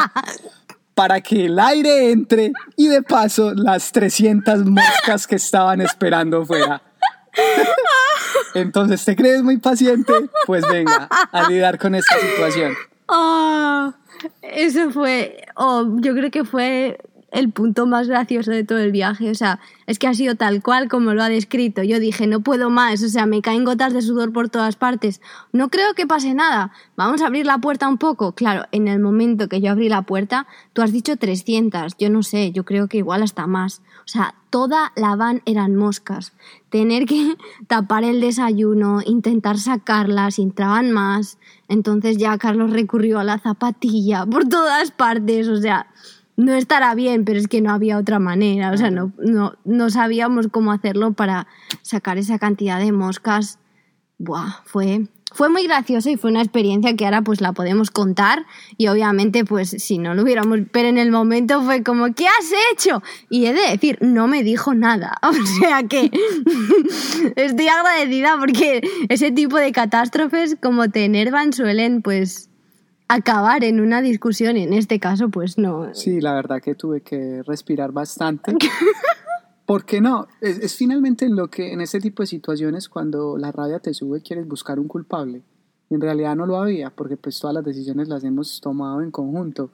para 0.95 1.21
que 1.21 1.47
el 1.47 1.59
aire 1.59 2.13
entre 2.13 2.53
y 2.77 2.89
de 2.89 3.03
paso 3.03 3.53
las 3.55 3.91
300 3.93 4.65
moscas 4.67 5.27
que 5.27 5.37
estaban 5.37 5.81
esperando 5.81 6.45
fuera. 6.45 6.83
Entonces, 8.55 9.05
¿te 9.05 9.17
crees 9.17 9.43
muy 9.43 9.59
paciente? 9.59 10.13
Pues 10.47 10.65
venga, 10.71 11.09
a 11.33 11.49
lidiar 11.49 11.79
con 11.79 11.95
esta 11.95 12.17
situación. 12.19 12.73
Oh, 13.07 13.93
eso 14.43 14.91
fue, 14.91 15.45
oh, 15.57 15.97
yo 16.01 16.15
creo 16.15 16.31
que 16.31 16.45
fue 16.45 16.99
el 17.33 17.51
punto 17.51 17.87
más 17.87 18.09
gracioso 18.09 18.51
de 18.51 18.63
todo 18.63 18.79
el 18.79 18.93
viaje. 18.93 19.31
O 19.31 19.35
sea, 19.35 19.59
es 19.87 19.99
que 19.99 20.07
ha 20.07 20.15
sido 20.15 20.37
tal 20.37 20.63
cual 20.63 20.89
como 20.89 21.15
lo 21.15 21.23
ha 21.23 21.29
descrito. 21.29 21.83
Yo 21.83 21.99
dije, 21.99 22.27
no 22.27 22.41
puedo 22.41 22.71
más, 22.71 23.03
o 23.03 23.09
sea, 23.09 23.27
me 23.27 23.43
caen 23.43 23.65
gotas 23.65 23.93
de 23.95 24.03
sudor 24.03 24.33
por 24.33 24.51
todas 24.51 24.77
partes. 24.77 25.21
No 25.53 25.69
creo 25.71 25.95
que 25.95 26.07
pase 26.07 26.35
nada. 26.35 26.73
Vamos 26.95 27.23
a 27.23 27.27
abrir 27.27 27.47
la 27.47 27.59
puerta 27.59 27.89
un 27.89 27.99
poco. 27.99 28.33
Claro, 28.33 28.67
en 28.71 28.87
el 28.87 29.01
momento 29.01 29.49
que 29.49 29.61
yo 29.61 29.73
abrí 29.73 29.89
la 29.89 30.03
puerta, 30.03 30.47
tú 30.73 30.83
has 30.83 30.93
dicho 30.93 31.17
300. 31.17 31.97
Yo 31.99 32.11
no 32.11 32.23
sé, 32.23 32.53
yo 32.53 32.65
creo 32.65 32.87
que 32.87 32.99
igual 32.99 33.23
hasta 33.23 33.47
más. 33.47 33.81
O 34.05 34.09
sea, 34.09 34.35
toda 34.51 34.93
la 34.97 35.17
van 35.17 35.43
eran 35.47 35.77
moscas. 35.77 36.33
Tener 36.69 37.07
que 37.07 37.37
tapar 37.67 38.05
el 38.05 38.21
desayuno, 38.21 39.01
intentar 39.05 39.59
sacarlas, 39.59 40.39
entraban 40.39 40.91
más. 40.93 41.39
Entonces 41.69 42.19
ya 42.19 42.37
Carlos 42.39 42.73
recurrió 42.73 43.19
a 43.19 43.25
la 43.25 43.39
zapatilla 43.39 44.27
por 44.31 44.49
todas 44.49 44.91
partes. 44.91 45.49
O 45.49 45.57
sea, 45.57 45.87
no 46.37 46.55
estará 46.55 46.95
bien, 46.95 47.25
pero 47.25 47.39
es 47.39 47.49
que 47.49 47.61
no 47.61 47.71
había 47.71 47.99
otra 47.99 48.19
manera, 48.19 48.73
o 48.73 48.77
sea, 48.77 48.91
no, 48.91 49.13
no, 49.19 49.55
no 49.65 49.91
sabíamos 49.91 50.49
cómo 50.49 50.73
hacerlo 50.73 51.13
para 51.13 51.47
sacar 51.83 52.19
esa 52.19 52.39
cantidad 52.39 52.79
de 52.79 52.93
moscas. 52.93 53.59
Buah, 54.19 54.63
fue, 54.65 55.09
fue 55.35 55.49
muy 55.49 55.65
gracioso 55.65 56.11
y 56.11 56.17
fue 56.17 56.31
una 56.31 56.43
experiencia 56.43 56.95
que 56.97 57.05
ahora 57.05 57.23
pues 57.23 57.41
la 57.41 57.53
podemos 57.53 57.91
contar 57.91 58.47
y 58.77 58.89
obviamente 58.89 59.45
pues 59.45 59.71
si 59.71 59.99
no 59.99 60.15
lo 60.15 60.23
hubiéramos, 60.23 60.61
pero 60.71 60.89
en 60.89 60.99
el 60.99 61.11
momento 61.11 61.63
fue 61.63 61.83
como, 61.83 62.13
¿qué 62.15 62.27
has 62.27 62.53
hecho? 62.73 63.03
Y 63.31 63.47
he 63.47 63.53
de 63.53 63.71
decir, 63.71 63.99
no 64.01 64.29
me 64.29 64.43
dijo 64.43 64.75
nada, 64.75 65.19
o 65.23 65.33
sea 65.61 65.83
que 65.85 66.11
estoy 67.37 67.69
agradecida 67.69 68.37
porque 68.39 68.83
ese 69.09 69.31
tipo 69.31 69.57
de 69.57 69.73
catástrofes 69.73 70.57
como 70.61 70.89
te 70.89 71.05
enervan 71.05 71.53
suelen 71.53 72.03
pues 72.03 72.49
acabar 73.13 73.63
en 73.63 73.81
una 73.81 74.01
discusión, 74.01 74.57
en 74.57 74.73
este 74.73 74.99
caso, 74.99 75.29
pues 75.29 75.59
no. 75.59 75.93
Sí, 75.95 76.21
la 76.21 76.33
verdad 76.35 76.63
que 76.63 76.75
tuve 76.75 77.03
que 77.03 77.43
respirar 77.47 77.93
bastante. 77.93 78.57
Porque 79.73 80.03
no, 80.03 80.29
es, 80.43 80.77
finalmente 80.77 81.27
lo 81.31 81.49
que 81.49 81.73
en 81.73 81.81
este 81.81 81.99
tipo 81.99 82.23
de 82.23 82.27
situaciones 82.27 82.91
cuando 82.91 83.39
la 83.39 83.51
rabia 83.53 83.79
te 83.79 83.95
sube 83.95 84.21
quieres 84.21 84.47
buscar 84.47 84.79
un 84.79 84.87
culpable. 84.87 85.41
Y 85.89 85.95
en 85.95 86.03
realidad 86.03 86.37
no 86.37 86.45
lo 86.45 86.59
había, 86.61 86.91
porque 86.91 87.17
pues 87.17 87.39
todas 87.41 87.55
las 87.55 87.65
decisiones 87.65 88.07
las 88.07 88.23
hemos 88.23 88.61
tomado 88.61 89.01
en 89.01 89.11
conjunto. 89.11 89.71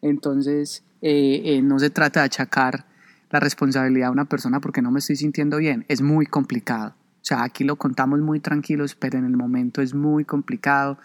Entonces, 0.00 0.84
eh, 1.02 1.42
eh, 1.44 1.60
no 1.60 1.78
se 1.78 1.90
trata 1.90 2.20
de 2.20 2.26
achacar 2.28 2.86
la 3.30 3.40
responsabilidad 3.40 4.08
a 4.08 4.12
una 4.12 4.24
persona 4.24 4.58
porque 4.58 4.80
no 4.80 4.90
me 4.90 5.00
estoy 5.00 5.16
sintiendo 5.16 5.58
bien. 5.58 5.84
Es 5.88 6.00
muy 6.00 6.24
complicado. 6.24 6.94
O 7.20 7.24
sea, 7.24 7.42
aquí 7.42 7.62
lo 7.62 7.76
contamos 7.76 8.20
muy 8.20 8.40
tranquilos, 8.40 8.94
pero 8.94 9.18
en 9.18 9.26
el 9.26 9.36
momento 9.36 9.82
es 9.82 9.92
muy 9.92 10.24
complicado 10.24 10.96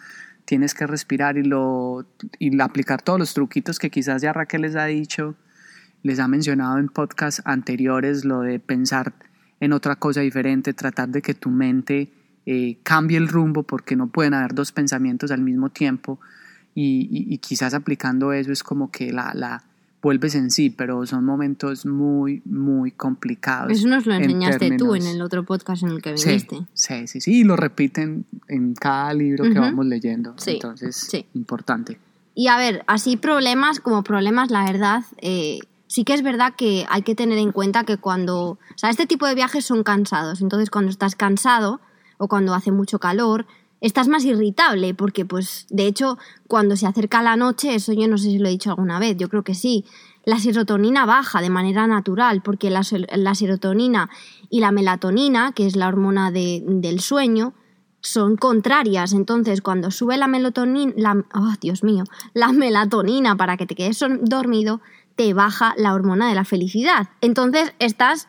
tienes 0.46 0.72
que 0.72 0.86
respirar 0.86 1.36
y, 1.36 1.42
lo, 1.42 2.06
y 2.38 2.58
aplicar 2.62 3.02
todos 3.02 3.18
los 3.18 3.34
truquitos 3.34 3.78
que 3.78 3.90
quizás 3.90 4.22
ya 4.22 4.32
Raquel 4.32 4.62
les 4.62 4.76
ha 4.76 4.86
dicho, 4.86 5.34
les 6.02 6.18
ha 6.18 6.28
mencionado 6.28 6.78
en 6.78 6.88
podcasts 6.88 7.42
anteriores, 7.44 8.24
lo 8.24 8.40
de 8.40 8.58
pensar 8.58 9.14
en 9.60 9.72
otra 9.72 9.96
cosa 9.96 10.20
diferente, 10.20 10.72
tratar 10.72 11.08
de 11.08 11.22
que 11.22 11.34
tu 11.34 11.50
mente 11.50 12.12
eh, 12.46 12.78
cambie 12.82 13.18
el 13.18 13.28
rumbo 13.28 13.62
porque 13.64 13.96
no 13.96 14.08
pueden 14.08 14.34
haber 14.34 14.54
dos 14.54 14.72
pensamientos 14.72 15.30
al 15.30 15.42
mismo 15.42 15.70
tiempo 15.70 16.20
y, 16.74 17.08
y 17.10 17.38
quizás 17.38 17.74
aplicando 17.74 18.32
eso 18.32 18.52
es 18.52 18.62
como 18.62 18.90
que 18.90 19.12
la, 19.12 19.32
la, 19.34 19.64
vuelves 20.02 20.34
en 20.34 20.50
sí, 20.50 20.70
pero 20.70 21.04
son 21.06 21.24
momentos 21.24 21.84
muy, 21.86 22.42
muy 22.44 22.92
complicados. 22.92 23.72
Eso 23.72 23.88
nos 23.88 24.06
lo 24.06 24.14
enseñaste 24.14 24.76
tú 24.76 24.94
en 24.94 25.06
el 25.06 25.20
otro 25.22 25.44
podcast 25.44 25.82
en 25.82 25.90
el 25.90 26.02
que 26.02 26.12
viniste. 26.12 26.56
Sí, 26.72 27.06
sí, 27.06 27.20
sí, 27.20 27.40
y 27.40 27.44
lo 27.44 27.56
repiten 27.56 28.24
en 28.48 28.74
cada 28.74 29.12
libro 29.14 29.44
que 29.44 29.58
vamos 29.58 29.86
leyendo. 29.86 30.34
Entonces, 30.46 30.96
sí. 30.96 31.26
importante. 31.34 31.98
Y 32.34 32.46
a 32.46 32.56
ver, 32.56 32.84
así 32.86 33.16
problemas 33.16 33.80
como 33.80 34.04
problemas, 34.04 34.50
la 34.50 34.64
verdad, 34.64 35.02
eh, 35.20 35.58
sí 35.88 36.04
que 36.04 36.14
es 36.14 36.22
verdad 36.22 36.54
que 36.56 36.86
hay 36.88 37.02
que 37.02 37.16
tener 37.16 37.38
en 37.38 37.50
cuenta 37.50 37.82
que 37.82 37.96
cuando, 37.96 38.50
o 38.50 38.58
sea, 38.76 38.90
este 38.90 39.06
tipo 39.06 39.26
de 39.26 39.34
viajes 39.34 39.64
son 39.64 39.82
cansados, 39.82 40.40
entonces 40.40 40.70
cuando 40.70 40.90
estás 40.90 41.16
cansado 41.16 41.80
o 42.18 42.28
cuando 42.28 42.54
hace 42.54 42.70
mucho 42.70 43.00
calor, 43.00 43.46
estás 43.80 44.06
más 44.06 44.24
irritable 44.24 44.94
porque 44.94 45.24
pues 45.24 45.66
de 45.70 45.86
hecho 45.86 46.18
cuando 46.46 46.76
se 46.76 46.86
acerca 46.86 47.22
la 47.22 47.36
noche, 47.36 47.74
eso 47.74 47.92
yo 47.92 48.06
no 48.06 48.18
sé 48.18 48.24
si 48.24 48.38
lo 48.38 48.48
he 48.48 48.52
dicho 48.52 48.70
alguna 48.70 48.98
vez, 48.98 49.16
yo 49.16 49.28
creo 49.28 49.42
que 49.42 49.54
sí, 49.54 49.84
la 50.24 50.38
serotonina 50.38 51.06
baja 51.06 51.40
de 51.40 51.50
manera 51.50 51.86
natural 51.86 52.42
porque 52.42 52.70
la, 52.70 52.84
serotonina 52.84 54.10
y 54.50 54.60
la 54.60 54.72
melatonina, 54.72 55.52
que 55.52 55.66
es 55.66 55.74
la 55.74 55.88
hormona 55.88 56.30
de, 56.30 56.62
del 56.66 57.00
sueño, 57.00 57.54
son 58.00 58.36
contrarias. 58.36 59.12
Entonces, 59.12 59.62
cuando 59.62 59.90
sube 59.90 60.16
la 60.16 60.28
melatonina, 60.28 60.92
la, 60.96 61.24
oh, 61.34 61.54
Dios 61.60 61.82
mío, 61.82 62.04
la 62.34 62.52
melatonina 62.52 63.36
para 63.36 63.56
que 63.56 63.66
te 63.66 63.74
quedes 63.74 64.04
dormido, 64.20 64.80
te 65.18 65.34
baja 65.34 65.74
la 65.76 65.92
hormona 65.92 66.30
de 66.30 66.34
la 66.34 66.46
felicidad. 66.46 67.10
Entonces, 67.20 67.74
estás 67.78 68.28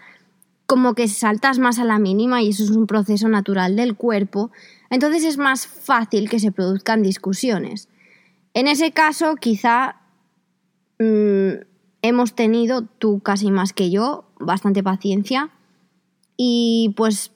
como 0.65 0.93
que 0.93 1.07
saltas 1.07 1.57
más 1.57 1.79
a 1.79 1.85
la 1.85 1.99
mínima 1.99 2.41
y 2.41 2.49
eso 2.49 2.63
es 2.63 2.71
un 2.71 2.87
proceso 2.87 3.29
natural 3.29 3.77
del 3.77 3.95
cuerpo 3.95 4.51
entonces 4.89 5.23
es 5.23 5.37
más 5.37 5.67
fácil 5.67 6.29
que 6.29 6.39
se 6.39 6.51
produzcan 6.51 7.03
discusiones. 7.03 7.89
En 8.53 8.67
ese 8.67 8.91
caso, 8.91 9.35
quizá 9.35 9.97
mm, 10.99 11.61
hemos 12.01 12.33
tenido, 12.33 12.83
tú 12.97 13.19
casi 13.19 13.51
más 13.51 13.73
que 13.73 13.91
yo, 13.91 14.25
bastante 14.39 14.83
paciencia 14.83 15.51
y 16.37 16.93
pues 16.97 17.31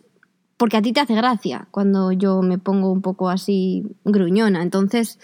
porque 0.57 0.77
a 0.77 0.81
ti 0.81 0.93
te 0.93 1.01
hace 1.01 1.15
gracia 1.15 1.67
cuando 1.71 2.11
yo 2.11 2.41
me 2.41 2.57
pongo 2.57 2.91
un 2.91 3.01
poco 3.01 3.29
así 3.29 3.83
gruñona. 4.05 4.63
Entonces, 4.63 5.19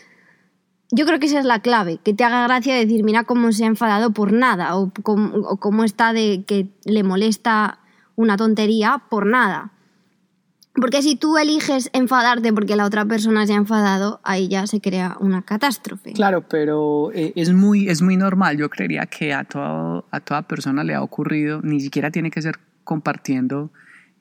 yo 0.92 1.06
creo 1.06 1.20
que 1.20 1.28
esa 1.28 1.40
es 1.40 1.46
la 1.46 1.62
clave, 1.62 2.00
que 2.04 2.14
te 2.14 2.24
haga 2.24 2.44
gracia 2.44 2.76
decir, 2.76 3.04
mira 3.04 3.24
cómo 3.24 3.52
se 3.52 3.64
ha 3.64 3.68
enfadado 3.68 4.12
por 4.12 4.34
nada 4.34 4.76
o 4.76 4.92
o 5.04 5.58
cómo 5.58 5.84
está 5.84 6.14
de 6.14 6.44
que 6.48 6.68
le 6.86 7.04
molesta 7.04 7.80
una 8.16 8.38
tontería 8.38 9.04
por 9.10 9.26
nada. 9.26 9.72
Porque 10.74 11.02
si 11.02 11.16
tú 11.16 11.38
eliges 11.38 11.90
enfadarte 11.94 12.54
porque 12.54 12.76
la 12.76 12.86
otra 12.86 13.06
persona 13.06 13.46
se 13.46 13.54
ha 13.54 13.58
enfadado, 13.58 14.20
ahí 14.24 14.48
ya 14.48 14.68
se 14.68 14.80
crea 14.80 15.18
una 15.20 15.42
catástrofe. 15.42 16.14
Claro, 16.14 16.48
pero 16.48 17.12
eh, 17.14 17.34
es, 17.36 17.52
muy, 17.52 17.90
es 17.90 18.02
muy 18.02 18.18
normal. 18.18 18.58
Yo 18.58 18.70
creería 18.70 19.06
que 19.06 19.34
a, 19.34 19.44
todo, 19.44 20.06
a 20.12 20.20
toda 20.20 20.44
persona 20.44 20.84
le 20.84 20.94
ha 20.96 21.02
ocurrido, 21.02 21.62
ni 21.64 21.80
siquiera 21.82 22.12
tiene 22.12 22.32
que 22.32 22.42
ser 22.42 22.60
compartiendo 22.84 23.72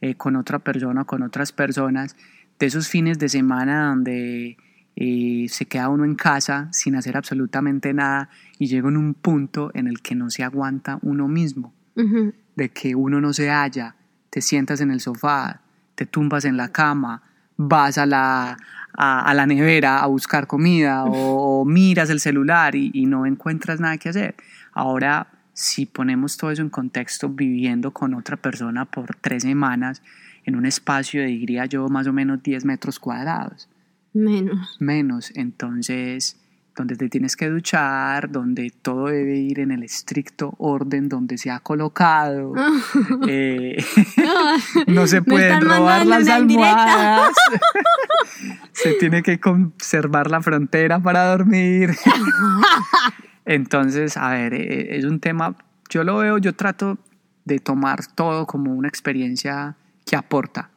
eh, 0.01 0.15
con 0.15 0.37
otra 0.37 0.59
persona 0.59 1.03
o 1.03 1.07
con 1.07 1.23
otras 1.23 1.53
personas, 1.53 2.17
de 2.59 2.67
esos 2.67 2.89
fines 2.89 3.19
de 3.19 3.29
semana 3.29 3.89
donde 3.91 4.57
eh, 5.01 5.47
se 5.49 5.67
queda 5.67 5.91
uno 5.91 6.05
en 6.05 6.17
casa 6.17 6.67
sin 6.73 6.97
hacer 6.97 7.17
absolutamente 7.17 7.95
nada 7.95 8.31
y 8.59 8.67
llega 8.67 8.89
en 8.89 8.97
un 8.97 9.15
punto 9.15 9.71
en 9.75 9.87
el 9.87 10.03
que 10.03 10.17
no 10.17 10.29
se 10.29 10.43
aguanta 10.43 10.99
uno 11.03 11.29
mismo, 11.29 11.73
de 11.95 12.69
que 12.71 12.97
uno 12.97 13.21
no 13.21 13.33
se 13.33 13.49
halla, 13.49 13.95
te 14.29 14.41
sientas 14.41 14.81
en 14.81 14.91
el 14.91 14.99
sofá, 15.01 15.61
te 15.95 16.05
tumbas 16.05 16.45
en 16.45 16.57
la 16.57 16.73
cama, 16.73 17.23
vas 17.57 17.97
a 17.97 18.07
la, 18.07 18.57
a, 18.93 19.35
la 19.35 19.47
nevera 19.47 20.01
a 20.01 20.07
buscar 20.09 20.49
comida 20.49 21.05
o, 21.05 21.65
miras 21.65 22.11
el 22.11 22.19
celular 22.19 22.75
y, 22.75 22.91
y, 22.93 23.07
no 23.07 23.25
encuentras 23.25 23.79
nada 23.79 23.99
que 23.99 24.09
hacer. 24.09 24.35
Ahora, 24.73 25.29
si 25.53 25.87
ponemos 25.87 26.37
todo 26.37 26.51
eso 26.51 26.63
en 26.63 26.71
contexto, 26.71 27.29
viviendo 27.29 27.93
con 27.93 28.15
otra 28.15 28.37
persona 28.37 28.85
por 28.85 29.15
tres 29.15 29.45
semanas 29.45 30.03
en 30.45 30.57
un 30.57 30.67
espacio 30.67 31.21
de, 31.21 31.29
diría 31.29 31.67
yo, 31.67 31.89
más 31.89 32.09
o 32.09 32.13
menos 32.13 32.43
10 32.43 32.65
metros 32.65 32.99
cuadrados. 32.99 33.69
Menos. 34.13 34.77
Menos. 34.81 35.33
Entonces, 35.35 36.37
donde 36.79 36.97
te 36.97 37.09
tienes 37.09 37.37
que 37.37 37.49
duchar, 37.49 38.31
donde 38.31 38.71
todo 38.71 39.07
debe 39.07 39.37
ir 39.37 39.59
en 39.59 39.73
el 39.73 39.83
estricto 39.83 40.55
orden 40.59 41.09
donde 41.09 41.37
se 41.37 41.51
ha 41.51 41.61
colocado. 41.61 42.55
Eh, 43.31 43.77
no 44.87 45.07
se 45.07 45.23
pueden 45.23 45.61
robar 45.61 46.07
las 46.07 46.29
almohadas. 46.29 47.35
se 48.73 48.95
tiene 48.95 49.23
que 49.23 49.39
conservar 49.41 50.31
la 50.31 50.41
frontera 50.41 51.01
para 51.01 51.27
dormir. 51.31 51.91
Entonces, 53.45 54.17
a 54.17 54.31
ver, 54.31 54.55
eh, 54.55 54.97
es 54.97 55.05
un 55.05 55.21
tema, 55.21 55.57
yo 55.91 56.05
lo 56.05 56.19
veo, 56.19 56.39
yo 56.39 56.55
trato 56.55 56.99
de 57.45 57.59
tomar 57.59 58.07
todo 58.07 58.47
como 58.47 58.73
una 58.73 58.89
experiencia 58.89 59.77
que 60.07 60.17
aporta. 60.17 60.71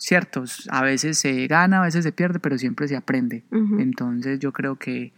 Cierto, 0.00 0.44
a 0.70 0.82
veces 0.82 1.18
se 1.18 1.48
gana, 1.48 1.80
a 1.80 1.82
veces 1.82 2.04
se 2.04 2.12
pierde, 2.12 2.38
pero 2.38 2.56
siempre 2.56 2.86
se 2.86 2.94
aprende. 2.94 3.42
Entonces 3.50 4.38
yo 4.38 4.52
creo 4.52 4.76
que 4.76 5.12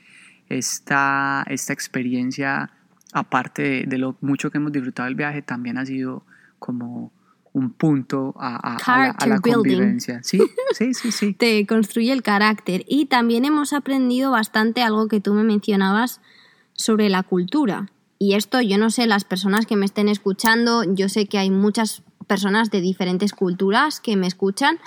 esta, 0.49 1.45
esta 1.49 1.75
experiencia, 1.75 2.71
aparte 3.13 3.85
de, 3.87 3.99
lo 3.99 4.17
mucho 4.23 4.51
que 4.51 4.57
hemos 4.57 4.73
disfrutado 4.73 5.07
del 5.07 5.17
viaje, 5.17 5.43
también 5.43 5.77
ha 5.77 5.85
sido 5.85 6.25
como 6.59 7.13
un 7.53 7.73
punto 7.73 8.35
a, 8.39 9.15
la, 9.27 9.41
convivencia. 9.41 10.23
Sí, 10.23 10.41
sí, 10.73 10.95
sí, 10.95 11.13
sí. 11.13 11.35
Te 11.39 11.67
construye 11.67 12.13
el 12.13 12.23
carácter. 12.23 12.83
Y 12.89 13.05
también 13.05 13.45
hemos 13.45 13.75
aprendido 13.75 14.31
bastante 14.31 14.83
algo 14.83 15.09
que 15.09 15.21
tú 15.21 15.35
me 15.35 15.45
mencionabas 15.45 16.23
sobre 16.73 17.11
la 17.11 17.23
cultura. 17.23 17.91
Y 18.19 18.35
esto 18.35 18.63
yo 18.63 18.79
no 18.79 18.89
sé, 18.89 19.07
las 19.07 19.25
personas 19.25 19.67
que 19.67 19.77
me 19.77 19.85
estén 19.85 20.09
escuchando, 20.09 20.85
yo 20.85 21.11
sé 21.11 21.27
que 21.27 21.37
hay 21.37 21.51
muchas 21.51 22.03
personas 22.31 22.71
de 22.71 22.81
diferentes 22.81 23.33
culturas 23.33 23.99
que 23.99 24.17
me 24.17 24.29
escuchan. 24.29 24.79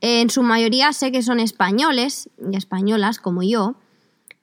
En 0.00 0.30
su 0.30 0.42
mayoría 0.42 0.92
sé 0.92 1.12
que 1.12 1.22
son 1.22 1.38
españoles 1.38 2.28
y 2.50 2.56
españolas 2.56 3.20
como 3.20 3.44
yo, 3.44 3.76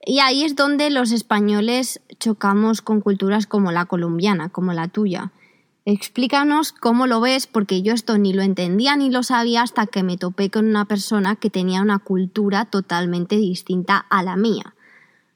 y 0.05 0.19
ahí 0.19 0.45
es 0.45 0.55
donde 0.55 0.89
los 0.89 1.11
españoles 1.11 1.99
chocamos 2.17 2.81
con 2.81 3.01
culturas 3.01 3.45
como 3.45 3.73
la 3.73 3.87
colombiana, 3.87 4.47
como 4.47 4.71
la 4.71 4.87
tuya. 4.87 5.33
Explícanos 5.83 6.71
cómo 6.71 7.07
lo 7.07 7.19
ves, 7.19 7.45
porque 7.45 7.81
yo 7.81 7.93
esto 7.93 8.17
ni 8.17 8.31
lo 8.31 8.41
entendía 8.41 8.95
ni 8.95 9.09
lo 9.09 9.21
sabía 9.21 9.63
hasta 9.63 9.85
que 9.85 10.03
me 10.03 10.15
topé 10.15 10.49
con 10.49 10.65
una 10.65 10.85
persona 10.85 11.35
que 11.35 11.49
tenía 11.49 11.81
una 11.81 11.99
cultura 11.99 12.63
totalmente 12.63 13.35
distinta 13.35 14.05
a 14.09 14.23
la 14.23 14.37
mía. 14.37 14.75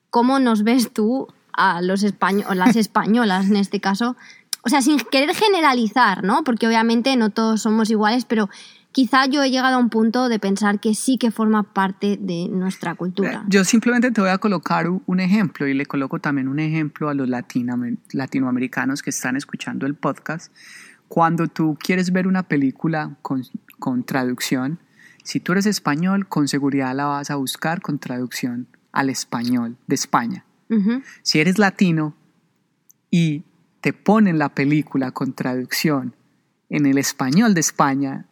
¿Cómo 0.09 0.39
nos 0.39 0.63
ves 0.63 0.93
tú 0.93 1.27
a 1.51 1.81
los 1.81 2.03
españoles, 2.03 2.55
las 2.55 2.77
españolas 2.77 3.47
en 3.47 3.57
este 3.57 3.81
caso? 3.81 4.15
O 4.65 4.69
sea, 4.69 4.81
sin 4.81 4.97
querer 4.97 5.35
generalizar, 5.35 6.23
¿no? 6.23 6.43
Porque 6.43 6.67
obviamente 6.67 7.15
no 7.17 7.29
todos 7.29 7.61
somos 7.61 7.89
iguales, 7.89 8.23
pero 8.23 8.49
quizá 8.93 9.25
yo 9.25 9.43
he 9.43 9.51
llegado 9.51 9.75
a 9.75 9.77
un 9.77 9.89
punto 9.89 10.29
de 10.29 10.39
pensar 10.39 10.79
que 10.79 10.95
sí 10.95 11.17
que 11.17 11.31
forma 11.31 11.63
parte 11.63 12.17
de 12.17 12.47
nuestra 12.49 12.95
cultura. 12.95 13.43
Yo 13.49 13.65
simplemente 13.65 14.11
te 14.11 14.21
voy 14.21 14.29
a 14.29 14.37
colocar 14.37 14.87
un 14.87 15.19
ejemplo 15.19 15.67
y 15.67 15.73
le 15.73 15.85
coloco 15.85 16.19
también 16.19 16.47
un 16.47 16.59
ejemplo 16.59 17.09
a 17.09 17.13
los 17.13 17.27
latinoamericanos 17.27 19.01
que 19.01 19.09
están 19.09 19.35
escuchando 19.35 19.85
el 19.85 19.95
podcast. 19.95 20.53
Cuando 21.09 21.47
tú 21.47 21.77
quieres 21.77 22.13
ver 22.13 22.25
una 22.25 22.43
película 22.43 23.17
con, 23.21 23.43
traducción, 24.05 24.79
si 25.23 25.41
tú 25.41 25.51
eres 25.51 25.65
español, 25.65 26.27
con 26.27 26.47
seguridad 26.47 26.95
la 26.95 27.05
vas 27.05 27.29
a 27.31 27.35
buscar 27.35 27.81
con 27.81 27.99
traducción 27.99 28.67
al 28.93 29.09
español 29.09 29.75
de 29.87 29.95
España. 29.95 30.45
Si 31.21 31.39
eres 31.39 31.59
latino 31.59 32.15
y 33.11 33.43
te 33.83 33.91
ponen 33.91 34.39
la 34.39 34.47
película 34.47 35.11
con 35.11 35.33
traducción 35.33 36.15
en 36.69 36.85
el 36.85 36.97
español 36.97 37.53
de 37.53 37.59
España, 37.59 38.27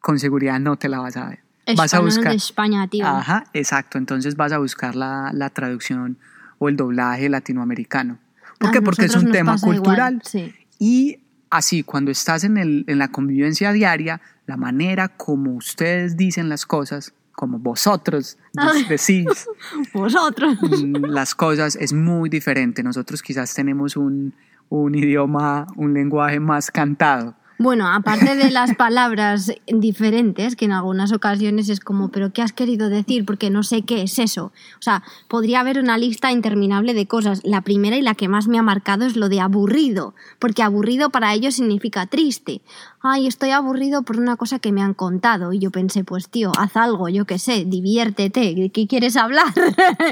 con 0.00 0.18
seguridad 0.18 0.60
no 0.60 0.76
te 0.76 0.90
la 0.90 0.98
vas 0.98 1.16
a 1.16 1.30
ver. 1.30 1.38
vas 1.74 1.94
a 1.94 2.00
buscar. 2.00 2.32
de 2.32 2.36
España, 2.36 2.86
tío. 2.86 3.06
Ajá, 3.06 3.44
exacto. 3.54 3.96
Entonces 3.96 4.36
vas 4.36 4.52
a 4.52 4.58
buscar 4.58 4.94
la, 4.94 5.30
la 5.32 5.48
traducción 5.48 6.18
o 6.58 6.68
el 6.68 6.76
doblaje 6.76 7.30
latinoamericano. 7.30 8.18
¿Por 8.58 8.70
qué? 8.70 8.82
Porque 8.82 9.06
es 9.06 9.16
un 9.16 9.32
tema 9.32 9.56
cultural. 9.58 10.20
sí. 10.22 10.54
Y 10.78 11.20
así, 11.48 11.82
cuando 11.82 12.10
estás 12.10 12.44
en, 12.44 12.58
el, 12.58 12.84
en 12.86 12.98
la 12.98 13.08
convivencia 13.08 13.72
diaria, 13.72 14.20
la 14.44 14.58
manera 14.58 15.08
como 15.08 15.54
ustedes 15.54 16.18
dicen 16.18 16.50
las 16.50 16.66
cosas, 16.66 17.14
como 17.32 17.58
vosotros 17.58 18.36
decís 18.90 19.48
vosotros. 19.94 20.58
Mm, 20.60 21.06
las 21.06 21.34
cosas 21.34 21.76
es 21.76 21.94
muy 21.94 22.28
diferente. 22.28 22.82
Nosotros 22.82 23.22
quizás 23.22 23.54
tenemos 23.54 23.96
un, 23.96 24.34
un 24.68 24.94
idioma, 24.94 25.66
un 25.76 25.94
lenguaje 25.94 26.40
más 26.40 26.70
cantado. 26.70 27.34
Bueno, 27.58 27.88
aparte 27.88 28.36
de 28.36 28.50
las 28.50 28.74
palabras 28.76 29.50
diferentes, 29.66 30.56
que 30.56 30.66
en 30.66 30.72
algunas 30.72 31.12
ocasiones 31.12 31.68
es 31.70 31.80
como, 31.80 32.10
pero 32.10 32.32
¿qué 32.32 32.42
has 32.42 32.52
querido 32.52 32.90
decir? 32.90 33.24
Porque 33.24 33.48
no 33.48 33.62
sé 33.62 33.82
qué 33.82 34.02
es 34.02 34.18
eso. 34.18 34.52
O 34.78 34.82
sea, 34.82 35.02
podría 35.28 35.60
haber 35.60 35.78
una 35.78 35.96
lista 35.96 36.32
interminable 36.32 36.92
de 36.92 37.06
cosas. 37.06 37.40
La 37.44 37.62
primera 37.62 37.96
y 37.96 38.02
la 38.02 38.14
que 38.14 38.28
más 38.28 38.46
me 38.46 38.58
ha 38.58 38.62
marcado 38.62 39.06
es 39.06 39.16
lo 39.16 39.28
de 39.28 39.40
aburrido, 39.40 40.14
porque 40.38 40.62
aburrido 40.62 41.10
para 41.10 41.32
ellos 41.32 41.54
significa 41.54 42.06
triste. 42.06 42.60
Ay, 43.00 43.26
estoy 43.26 43.50
aburrido 43.50 44.02
por 44.02 44.18
una 44.18 44.36
cosa 44.36 44.58
que 44.58 44.72
me 44.72 44.82
han 44.82 44.92
contado. 44.92 45.52
Y 45.52 45.58
yo 45.58 45.70
pensé, 45.70 46.04
pues 46.04 46.28
tío, 46.28 46.52
haz 46.58 46.76
algo, 46.76 47.08
yo 47.08 47.24
qué 47.24 47.38
sé, 47.38 47.64
diviértete, 47.64 48.54
¿de 48.54 48.70
qué 48.70 48.86
quieres 48.86 49.16
hablar? 49.16 49.54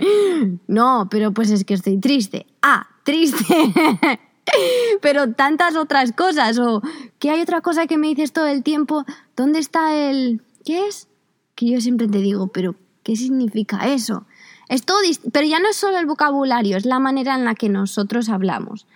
no, 0.66 1.08
pero 1.10 1.32
pues 1.32 1.50
es 1.50 1.64
que 1.64 1.74
estoy 1.74 1.98
triste. 1.98 2.46
Ah, 2.62 2.86
triste. 3.02 3.44
pero 5.00 5.32
tantas 5.32 5.76
otras 5.76 6.12
cosas. 6.12 6.58
O 6.58 6.82
que 7.18 7.30
hay 7.30 7.40
otra 7.40 7.60
cosa 7.60 7.86
que 7.86 7.98
me 7.98 8.08
dices 8.08 8.32
todo 8.32 8.46
el 8.46 8.62
tiempo. 8.62 9.04
¿Dónde 9.36 9.58
está 9.58 9.94
el. 9.94 10.42
¿Qué 10.64 10.86
es? 10.86 11.08
Que 11.54 11.70
yo 11.70 11.80
siempre 11.80 12.08
te 12.08 12.18
digo, 12.18 12.48
pero 12.48 12.74
¿qué 13.02 13.16
significa 13.16 13.88
eso? 13.88 14.26
Es 14.68 14.84
todo 14.84 14.98
pero 15.30 15.46
ya 15.46 15.60
no 15.60 15.68
es 15.68 15.76
solo 15.76 15.98
el 15.98 16.06
vocabulario, 16.06 16.76
es 16.76 16.86
la 16.86 16.98
manera 16.98 17.34
en 17.34 17.44
la 17.44 17.54
que 17.54 17.68
nosotros 17.68 18.28
hablamos. 18.28 18.86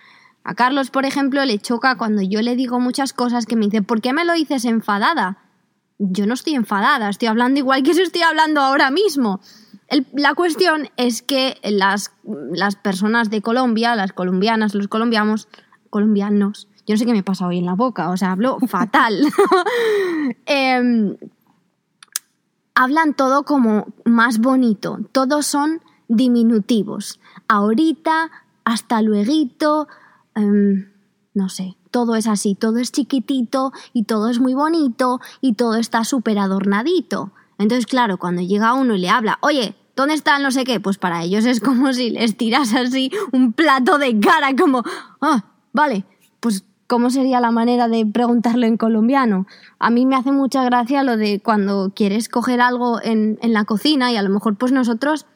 A 0.43 0.55
Carlos, 0.55 0.89
por 0.89 1.05
ejemplo, 1.05 1.45
le 1.45 1.59
choca 1.59 1.95
cuando 1.95 2.21
yo 2.21 2.41
le 2.41 2.55
digo 2.55 2.79
muchas 2.79 3.13
cosas 3.13 3.45
que 3.45 3.55
me 3.55 3.65
dice, 3.65 3.83
¿por 3.83 4.01
qué 4.01 4.11
me 4.11 4.25
lo 4.25 4.33
dices 4.33 4.65
enfadada? 4.65 5.37
Yo 5.99 6.25
no 6.25 6.33
estoy 6.33 6.55
enfadada, 6.55 7.09
estoy 7.09 7.27
hablando 7.27 7.59
igual 7.59 7.83
que 7.83 7.91
eso 7.91 8.01
estoy 8.01 8.23
hablando 8.23 8.61
ahora 8.61 8.89
mismo 8.89 9.41
la 10.13 10.35
cuestión 10.35 10.89
es 10.97 11.21
que 11.21 11.57
las, 11.63 12.11
las, 12.23 12.75
personas 12.75 13.29
de 13.29 13.41
Colombia, 13.41 13.95
las 13.95 14.13
colombianas, 14.13 14.75
los 14.75 14.87
colombianos, 14.87 15.47
colombianos, 15.89 16.67
yo 16.85 16.93
no 16.93 16.97
sé 16.97 17.05
qué 17.05 17.13
me 17.13 17.23
pasa 17.23 17.47
hoy 17.47 17.59
en 17.59 17.65
la 17.65 17.75
boca, 17.75 18.09
o 18.09 18.17
sea, 18.17 18.31
hablo 18.31 18.57
fatal. 18.67 19.21
Em, 20.45 21.17
hablan 22.75 23.13
todo 23.13 23.43
como 23.43 23.87
más 24.05 24.39
bonito, 24.39 24.99
todos 25.11 25.45
son 25.45 25.81
diminutivos. 26.07 27.19
Ahorita, 27.47 28.31
hasta 28.63 29.01
luego, 29.01 29.87
em, 30.35 30.91
no 31.33 31.49
sé, 31.49 31.77
todo 31.91 32.15
es 32.15 32.27
así, 32.27 32.55
todo 32.55 32.77
es 32.77 32.91
chiquitito 32.91 33.71
y 33.93 34.03
todo 34.03 34.29
es 34.29 34.39
muy 34.39 34.53
bonito 34.53 35.19
y 35.41 35.53
todo 35.53 35.75
está 35.75 36.03
súper 36.03 36.37
adornadito. 36.39 37.31
Entonces, 37.59 37.85
claro, 37.85 38.17
cuando 38.17 38.41
llega 38.41 38.73
uno 38.73 38.95
y 38.95 38.99
le 38.99 39.09
habla, 39.09 39.37
oye, 39.41 39.75
¿dónde 39.95 40.15
está 40.15 40.39
no 40.39 40.49
sé 40.49 40.63
qué? 40.63 40.79
Pues 40.79 40.97
para 40.97 41.23
ellos 41.23 41.45
es 41.45 41.59
como 41.59 41.93
si 41.93 42.09
les 42.09 42.35
tiras 42.37 42.73
así 42.73 43.11
un 43.31 43.53
plato 43.53 43.99
de 43.99 44.19
cara, 44.19 44.55
como, 44.55 44.81
ah, 45.21 45.43
vale, 45.73 46.05
pues 46.39 46.63
¿cómo 46.87 47.09
sería 47.09 47.41
la 47.41 47.51
manera 47.51 47.87
de 47.89 48.05
preguntarlo 48.05 48.65
en 48.65 48.77
colombiano? 48.77 49.45
A 49.77 49.89
mí 49.89 50.05
me 50.05 50.15
hace 50.15 50.31
mucha 50.31 50.63
gracia 50.63 51.03
lo 51.03 51.17
de 51.17 51.41
cuando 51.41 51.91
quieres 51.93 52.29
coger 52.29 52.61
algo 52.61 52.99
en, 53.03 53.37
en 53.41 53.53
la 53.53 53.65
cocina 53.65 54.11
y 54.11 54.15
a 54.15 54.23
lo 54.23 54.29
mejor 54.29 54.55
pues 54.57 54.71
nosotros, 54.71 55.27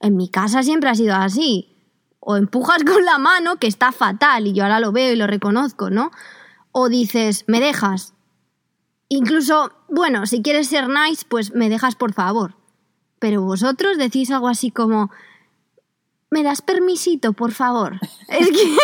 en 0.00 0.16
mi 0.16 0.28
casa 0.28 0.62
siempre 0.62 0.90
ha 0.90 0.94
sido 0.94 1.14
así. 1.14 1.74
O 2.18 2.36
empujas 2.36 2.82
con 2.84 3.04
la 3.04 3.18
mano, 3.18 3.56
que 3.56 3.68
está 3.68 3.92
fatal, 3.92 4.48
y 4.48 4.52
yo 4.52 4.64
ahora 4.64 4.80
lo 4.80 4.90
veo 4.90 5.12
y 5.12 5.16
lo 5.16 5.28
reconozco, 5.28 5.90
¿no? 5.90 6.10
O 6.72 6.88
dices, 6.88 7.44
me 7.46 7.60
dejas, 7.60 8.15
Incluso, 9.08 9.72
bueno, 9.88 10.26
si 10.26 10.42
quieres 10.42 10.68
ser 10.68 10.88
nice, 10.88 11.24
pues 11.28 11.54
me 11.54 11.68
dejas 11.68 11.94
por 11.94 12.12
favor. 12.12 12.54
Pero 13.18 13.42
vosotros 13.42 13.98
decís 13.98 14.30
algo 14.30 14.48
así 14.48 14.70
como, 14.70 15.10
¿me 16.30 16.42
das 16.42 16.62
permisito, 16.62 17.32
por 17.32 17.52
favor? 17.52 17.98
Es 18.28 18.50
que... 18.50 18.76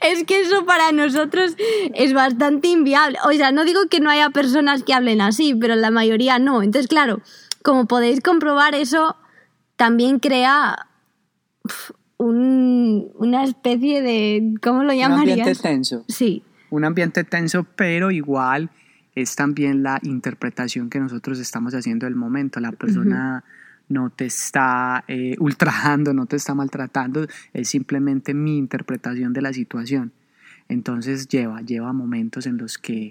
es 0.00 0.24
que 0.24 0.40
eso 0.40 0.64
para 0.64 0.92
nosotros 0.92 1.54
es 1.94 2.12
bastante 2.12 2.68
inviable. 2.68 3.18
O 3.24 3.32
sea, 3.32 3.52
no 3.52 3.64
digo 3.64 3.86
que 3.88 4.00
no 4.00 4.10
haya 4.10 4.30
personas 4.30 4.82
que 4.82 4.94
hablen 4.94 5.20
así, 5.20 5.54
pero 5.54 5.76
la 5.76 5.90
mayoría 5.90 6.38
no. 6.38 6.62
Entonces, 6.62 6.88
claro, 6.88 7.20
como 7.62 7.86
podéis 7.86 8.20
comprobar, 8.20 8.74
eso 8.74 9.16
también 9.76 10.18
crea 10.18 10.88
una 12.18 13.44
especie 13.44 14.02
de... 14.02 14.54
¿Cómo 14.62 14.84
lo 14.84 14.92
llamarías? 14.92 15.36
Un 15.36 15.40
ambiente 15.40 15.62
tenso. 15.62 16.04
Sí. 16.08 16.42
Un 16.72 16.86
ambiente 16.86 17.22
tenso, 17.22 17.64
pero 17.64 18.10
igual 18.10 18.70
es 19.14 19.36
también 19.36 19.82
la 19.82 19.98
interpretación 20.02 20.88
que 20.88 21.00
nosotros 21.00 21.38
estamos 21.38 21.74
haciendo 21.74 22.06
del 22.06 22.16
momento. 22.16 22.60
La 22.60 22.72
persona 22.72 23.44
no 23.90 24.08
te 24.08 24.24
está 24.24 25.04
eh, 25.06 25.36
ultrajando, 25.38 26.14
no 26.14 26.24
te 26.24 26.36
está 26.36 26.54
maltratando, 26.54 27.26
es 27.52 27.68
simplemente 27.68 28.32
mi 28.32 28.56
interpretación 28.56 29.34
de 29.34 29.42
la 29.42 29.52
situación. 29.52 30.12
Entonces 30.70 31.28
lleva, 31.28 31.60
lleva 31.60 31.92
momentos 31.92 32.46
en 32.46 32.56
los 32.56 32.78
que, 32.78 33.10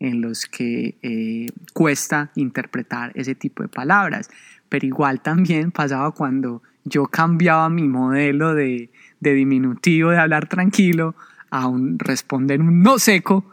en 0.00 0.22
los 0.22 0.46
que 0.46 0.94
eh, 1.02 1.50
cuesta 1.74 2.30
interpretar 2.36 3.12
ese 3.14 3.34
tipo 3.34 3.62
de 3.62 3.68
palabras. 3.68 4.30
Pero 4.70 4.86
igual 4.86 5.20
también 5.20 5.72
pasaba 5.72 6.10
cuando 6.12 6.62
yo 6.84 7.04
cambiaba 7.04 7.68
mi 7.68 7.86
modelo 7.86 8.54
de, 8.54 8.88
de 9.20 9.34
diminutivo 9.34 10.08
de 10.08 10.20
hablar 10.20 10.48
tranquilo 10.48 11.14
a 11.54 11.68
un 11.68 12.00
responder 12.00 12.60
un 12.60 12.82
no 12.82 12.98
seco. 12.98 13.44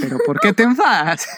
Pero 0.00 0.18
¿por 0.26 0.40
qué 0.40 0.52
te 0.52 0.64
enfadas? 0.64 1.26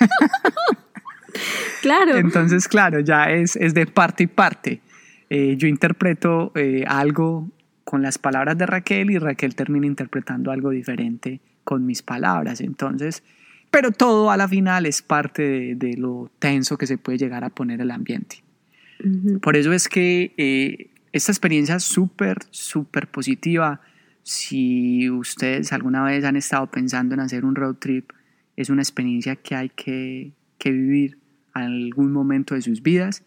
Claro. 1.83 2.17
Entonces, 2.17 2.69
claro, 2.69 3.01
ya 3.01 3.25
es, 3.25 3.57
es 3.57 3.75
de 3.75 3.87
parte 3.87 4.23
y 4.23 4.27
parte. 4.29 4.81
Eh, 5.29 5.57
yo 5.59 5.67
interpreto 5.67 6.53
eh, 6.55 6.85
algo 6.87 7.51
con 7.83 8.03
las 8.03 8.19
palabras 8.19 8.57
de 8.57 8.67
Raquel 8.67 9.11
y 9.11 9.19
Raquel 9.19 9.57
termina 9.57 9.85
interpretando 9.85 10.53
algo 10.53 10.71
diferente 10.71 11.41
con 11.65 11.85
mis 11.85 12.03
palabras. 12.03 12.61
Entonces, 12.61 13.25
pero 13.71 13.91
todo 13.91 14.31
a 14.31 14.37
la 14.37 14.47
final 14.47 14.87
es 14.87 15.03
parte 15.03 15.75
de, 15.75 15.97
lo 15.97 16.31
tenso 16.39 16.79
que 16.79 16.87
se 16.87 16.99
puede 16.99 17.19
llegar 17.19 17.43
a 17.43 17.51
poner 17.51 17.81
el 17.81 17.91
ambiente. 17.91 18.45
Por 19.43 19.57
eso 19.57 19.73
es 19.73 19.89
que 19.89 20.33
eh, 20.37 20.91
esta 21.13 21.33
experiencia 21.33 21.75
es 21.75 21.83
súper, 21.83 22.39
súper 22.51 23.09
positiva. 23.09 23.81
Si 24.25 25.11
ustedes 25.11 25.73
alguna 25.73 26.03
vez 26.03 26.25
han 26.25 26.35
estado 26.37 26.67
pensando 26.67 27.15
en 27.15 27.21
hacer 27.21 27.45
un 27.45 27.55
road 27.55 27.77
trip, 27.77 28.11
es 28.57 28.71
una 28.71 28.81
experiencia 28.81 29.37
que 29.37 29.55
hay 29.55 29.69
que, 29.69 30.33
que 30.59 30.71
vivir 30.71 31.19
algún 31.53 32.11
momento 32.11 32.55
de 32.55 32.63
sus 32.63 32.83
vidas, 32.83 33.23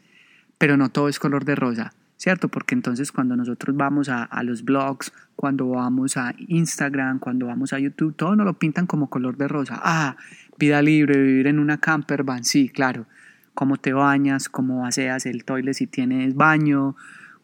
pero 0.58 0.76
no 0.76 0.90
todo 0.90 1.08
es 1.08 1.20
color 1.20 1.46
de 1.46 1.56
rosa, 1.56 1.94
¿cierto? 2.18 2.50
Porque 2.50 2.76
entonces 2.76 3.12
cuando 3.12 3.36
nosotros 3.36 3.76
vamos 3.76 4.10
a, 4.10 4.28
los 4.44 4.64
blogs, 4.64 5.14
cuando 5.36 5.70
vamos 5.70 6.18
a 6.18 6.34
Instagram, 6.48 7.20
cuando 7.20 7.46
vamos 7.46 7.74
a 7.74 7.80
YouTube, 7.80 8.16
todo 8.16 8.36
nos 8.36 8.48
lo 8.48 8.54
pintan 8.54 8.88
como 8.88 9.08
color 9.08 9.38
de 9.38 9.48
rosa. 9.48 9.80
Ah, 9.84 10.18
vida 10.58 10.82
libre, 10.82 11.22
vivir 11.22 11.48
en 11.48 11.60
una 11.60 11.78
camper 11.78 12.24
van, 12.24 12.44
sí, 12.44 12.70
claro. 12.70 13.06
Cómo 13.54 13.78
te 13.78 13.94
bañas, 13.94 14.50
cómo 14.50 14.86
aseas 14.86 15.26
el 15.26 15.44
toilet 15.44 15.74
si 15.74 15.88
tienes 15.88 16.36
baño, 16.36 16.96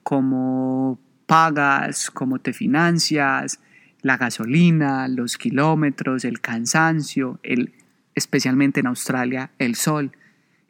cómo 0.04 1.00
pagas, 1.26 2.12
cómo 2.12 2.40
te 2.40 2.54
financias, 2.54 3.60
la 4.02 4.18
gasolina, 4.18 5.08
los 5.08 5.38
kilómetros, 5.38 6.26
el 6.26 6.42
cansancio, 6.42 7.40
el, 7.42 7.74
especialmente 8.16 8.82
en 8.82 8.88
Australia, 8.88 9.52
el 9.58 9.76
sol. 9.76 10.12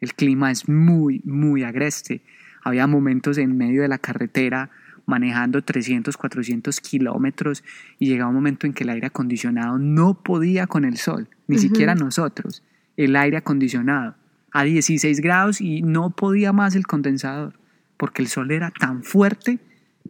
El 0.00 0.14
clima 0.14 0.50
es 0.50 0.68
muy, 0.68 1.20
muy 1.24 1.64
agreste. 1.64 2.22
Había 2.62 2.86
momentos 2.86 3.38
en 3.38 3.56
medio 3.56 3.82
de 3.82 3.88
la 3.88 3.98
carretera 3.98 4.70
manejando 5.06 5.62
300, 5.62 6.16
400 6.16 6.80
kilómetros 6.80 7.62
y 7.98 8.06
llegaba 8.06 8.30
un 8.30 8.36
momento 8.36 8.66
en 8.66 8.72
que 8.72 8.84
el 8.84 8.90
aire 8.90 9.08
acondicionado 9.08 9.78
no 9.78 10.14
podía 10.14 10.66
con 10.66 10.84
el 10.84 10.96
sol, 10.96 11.28
ni 11.46 11.58
siquiera 11.58 11.94
nosotros. 11.94 12.62
El 12.96 13.16
aire 13.16 13.36
acondicionado 13.36 14.14
a 14.52 14.62
16 14.62 15.20
grados 15.20 15.60
y 15.60 15.82
no 15.82 16.10
podía 16.10 16.52
más 16.52 16.74
el 16.74 16.86
condensador, 16.86 17.54
porque 17.96 18.22
el 18.22 18.28
sol 18.28 18.50
era 18.50 18.70
tan 18.70 19.02
fuerte 19.02 19.58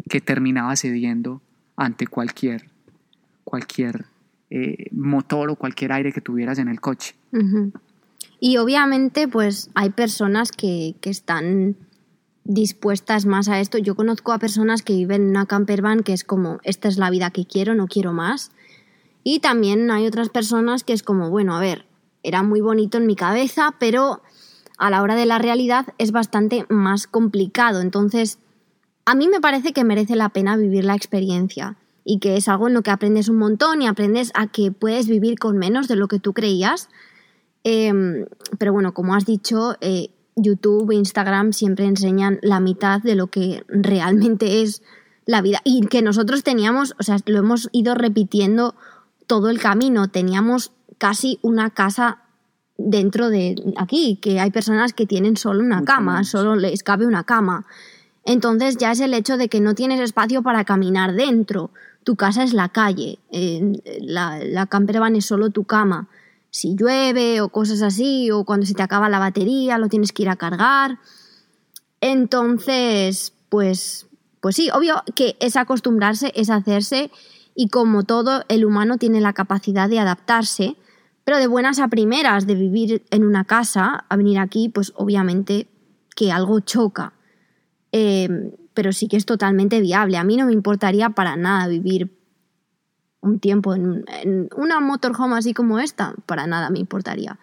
que 0.08 0.20
terminaba 0.20 0.76
cediendo 0.76 1.40
ante 1.76 2.06
cualquier, 2.06 2.70
cualquier 3.44 4.06
eh, 4.50 4.88
motor 4.92 5.50
o 5.50 5.56
cualquier 5.56 5.92
aire 5.92 6.12
que 6.12 6.20
tuvieras 6.20 6.58
en 6.58 6.68
el 6.68 6.80
coche. 6.80 7.14
Y 8.40 8.58
obviamente, 8.58 9.26
pues 9.26 9.70
hay 9.74 9.90
personas 9.90 10.52
que, 10.52 10.94
están 11.02 11.76
dispuestas 12.44 13.26
más 13.26 13.48
a 13.48 13.60
esto. 13.60 13.78
Yo 13.78 13.94
conozco 13.94 14.32
a 14.32 14.38
personas 14.38 14.82
que 14.82 14.92
viven 14.92 15.22
en 15.22 15.30
una 15.30 15.46
camper 15.46 15.80
van 15.80 16.02
que 16.02 16.12
es 16.12 16.24
como, 16.24 16.60
esta 16.62 16.88
es 16.88 16.98
la 16.98 17.10
vida 17.10 17.30
que 17.30 17.46
quiero, 17.46 17.74
no 17.74 17.86
quiero 17.86 18.12
más. 18.12 18.52
Y 19.22 19.40
también 19.40 19.90
hay 19.90 20.06
otras 20.06 20.28
personas 20.28 20.84
que 20.84 20.92
es 20.92 21.02
como, 21.02 21.30
bueno, 21.30 21.56
a 21.56 21.60
ver, 21.60 21.86
era 22.22 22.42
muy 22.42 22.60
bonito 22.60 22.98
en 22.98 23.06
mi 23.06 23.16
cabeza, 23.16 23.74
pero 23.78 24.20
a 24.76 24.90
la 24.90 25.02
hora 25.02 25.14
de 25.14 25.24
la 25.24 25.38
realidad 25.38 25.86
es 25.98 26.12
bastante 26.12 26.66
más 26.68 27.06
complicado. 27.06 27.80
Entonces, 27.80 28.38
a 29.04 29.14
mí 29.14 29.28
me 29.28 29.40
parece 29.40 29.72
que 29.72 29.84
merece 29.84 30.16
la 30.16 30.30
pena 30.30 30.56
vivir 30.56 30.84
la 30.84 30.94
experiencia 30.94 31.76
y 32.04 32.18
que 32.18 32.36
es 32.36 32.48
algo 32.48 32.68
en 32.68 32.74
lo 32.74 32.82
que 32.82 32.90
aprendes 32.90 33.28
un 33.28 33.36
montón 33.38 33.82
y 33.82 33.86
aprendes 33.86 34.30
a 34.34 34.46
que 34.46 34.70
puedes 34.72 35.08
vivir 35.08 35.38
con 35.38 35.58
menos 35.58 35.88
de 35.88 35.96
lo 35.96 36.08
que 36.08 36.18
tú 36.18 36.32
creías 36.32 36.88
Em, 37.64 38.26
pero 38.58 38.74
bueno, 38.74 38.92
como 38.92 39.14
has 39.14 39.24
dicho, 39.24 39.76
eh, 39.80 40.10
YouTube 40.36 40.90
e 40.90 40.96
Instagram 40.96 41.52
siempre 41.52 41.86
enseñan 41.86 42.38
la 42.42 42.60
mitad 42.60 43.00
de 43.00 43.14
lo 43.14 43.28
que 43.28 43.64
realmente 43.68 44.62
es 44.62 44.82
la 45.24 45.40
vida. 45.40 45.60
Y 45.64 45.86
que 45.86 46.02
nosotros 46.02 46.44
teníamos, 46.44 46.94
o 47.00 47.02
sea, 47.02 47.16
lo 47.24 47.38
hemos 47.38 47.70
ido 47.72 47.94
repitiendo 47.94 48.74
todo 49.26 49.48
el 49.48 49.58
camino. 49.58 50.08
Teníamos 50.08 50.72
casi 50.98 51.38
una 51.40 51.70
casa 51.70 52.18
dentro 52.76 53.30
de 53.30 53.54
aquí, 53.78 54.18
que 54.20 54.40
hay 54.40 54.50
personas 54.50 54.92
que 54.92 55.06
tienen 55.06 55.38
solo 55.38 55.60
una 55.60 55.84
cama, 55.84 56.24
solo 56.24 56.56
les 56.56 56.82
cabe 56.82 57.06
una 57.06 57.24
cama. 57.24 57.64
Entonces 58.24 58.76
ya 58.76 58.92
es 58.92 59.00
el 59.00 59.14
hecho 59.14 59.36
de 59.36 59.48
que 59.48 59.60
no 59.60 59.74
tienes 59.74 60.00
espacio 60.00 60.42
para 60.42 60.64
caminar 60.64 61.14
dentro. 61.14 61.70
Tu 62.04 62.16
casa 62.16 62.42
es 62.42 62.52
la 62.52 62.68
calle, 62.68 63.18
la, 64.00 64.38
la 64.44 64.66
camper 64.66 65.00
van 65.00 65.16
es 65.16 65.26
solo 65.26 65.50
tu 65.50 65.64
cama 65.64 66.08
si 66.54 66.76
llueve 66.76 67.40
o 67.40 67.48
cosas 67.48 67.82
así, 67.82 68.30
o 68.30 68.44
cuando 68.44 68.64
se 68.64 68.74
te 68.74 68.82
acaba 68.84 69.08
la 69.08 69.18
batería, 69.18 69.76
lo 69.76 69.88
tienes 69.88 70.12
que 70.12 70.22
ir 70.22 70.28
a 70.28 70.36
cargar. 70.36 71.00
Entonces, 72.00 73.32
pues, 73.48 74.06
pues 74.40 74.54
sí, 74.54 74.70
obvio 74.72 75.02
que 75.16 75.36
es 75.40 75.56
acostumbrarse, 75.56 76.32
es 76.36 76.50
hacerse, 76.50 77.10
y 77.56 77.70
como 77.70 78.04
todo, 78.04 78.44
el 78.46 78.64
humano 78.64 78.98
tiene 78.98 79.20
la 79.20 79.32
capacidad 79.32 79.88
de 79.88 79.98
adaptarse, 79.98 80.76
pero 81.24 81.38
de 81.38 81.48
buenas 81.48 81.80
a 81.80 81.88
primeras, 81.88 82.46
de 82.46 82.54
vivir 82.54 83.02
en 83.10 83.24
una 83.24 83.44
casa, 83.44 84.04
a 84.08 84.16
venir 84.16 84.38
aquí, 84.38 84.68
pues 84.68 84.92
obviamente 84.94 85.66
que 86.14 86.30
algo 86.30 86.60
choca. 86.60 87.13
Eh, 87.96 88.28
pero 88.74 88.92
sí 88.92 89.06
que 89.06 89.16
es 89.16 89.24
totalmente 89.24 89.80
viable. 89.80 90.16
A 90.16 90.24
mí 90.24 90.36
no 90.36 90.46
me 90.46 90.52
importaría 90.52 91.10
para 91.10 91.36
nada 91.36 91.68
vivir 91.68 92.10
un 93.20 93.38
tiempo 93.38 93.72
en, 93.72 94.04
una 94.56 94.80
motorhome 94.80 95.38
así 95.38 95.54
como 95.54 95.78
esta, 95.78 96.12
para 96.26 96.48
nada 96.48 96.70
me 96.70 96.80
importaría. 96.80 97.38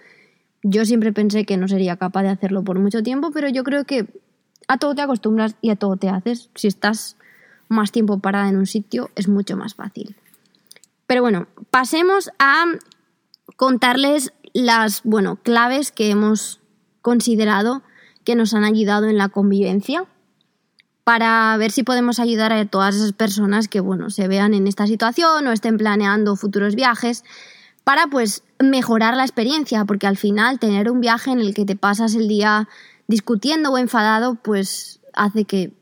Yo 0.61 0.83
siempre 0.83 1.13
pensé 1.13 1.45
que 1.45 1.55
no 1.55 1.69
sería 1.69 1.95
capaz 1.95 2.23
de 2.23 2.29
hacerlo 2.29 2.65
por 2.65 2.77
mucho 2.79 3.01
tiempo, 3.01 3.31
pero 3.31 3.47
yo 3.47 3.63
creo 3.63 3.85
que 3.85 4.07
a 4.67 4.77
todo 4.77 4.93
te 4.93 5.01
acostumbras 5.01 5.55
y 5.61 5.69
a 5.69 5.77
todo 5.77 5.95
te 5.95 6.09
haces. 6.09 6.49
Si 6.55 6.67
estás 6.67 7.15
más 7.69 7.93
tiempo 7.93 8.19
parada 8.19 8.49
en 8.49 8.57
un 8.57 8.67
sitio, 8.67 9.09
es 9.15 9.29
mucho 9.29 9.55
más 9.55 9.73
fácil. 9.75 10.17
Pero 11.07 11.21
bueno, 11.21 11.47
pasemos 11.69 12.29
a 12.39 12.65
contarles 13.55 14.33
las, 14.51 15.01
bueno, 15.05 15.37
claves 15.37 15.93
que 15.93 16.09
hemos 16.09 16.59
considerado 17.01 17.83
que 18.25 18.35
nos 18.35 18.53
han 18.53 18.65
ayudado 18.65 19.07
en 19.07 19.17
la 19.17 19.29
convivencia 19.29 20.05
para 21.03 21.55
ver 21.57 21.71
si 21.71 21.83
podemos 21.83 22.19
ayudar 22.19 22.53
a 22.53 22.65
todas 22.65 22.95
esas 22.95 23.13
personas 23.13 23.67
que 23.67 23.79
bueno, 23.79 24.09
se 24.09 24.27
vean 24.27 24.53
en 24.53 24.67
esta 24.67 24.87
situación 24.87 25.47
o 25.47 25.51
estén 25.51 25.77
planeando 25.77 26.35
futuros 26.35 26.75
viajes 26.75 27.23
para 27.83 28.07
pues 28.07 28.43
mejorar 28.59 29.17
la 29.17 29.23
experiencia, 29.23 29.85
porque 29.85 30.07
al 30.07 30.17
final 30.17 30.59
tener 30.59 30.91
un 30.91 31.01
viaje 31.01 31.31
en 31.31 31.39
el 31.39 31.53
que 31.53 31.65
te 31.65 31.75
pasas 31.75 32.13
el 32.15 32.27
día 32.27 32.69
discutiendo 33.07 33.71
o 33.71 33.77
enfadado, 33.77 34.35
pues 34.35 35.01
hace 35.13 35.45
que, 35.45 35.73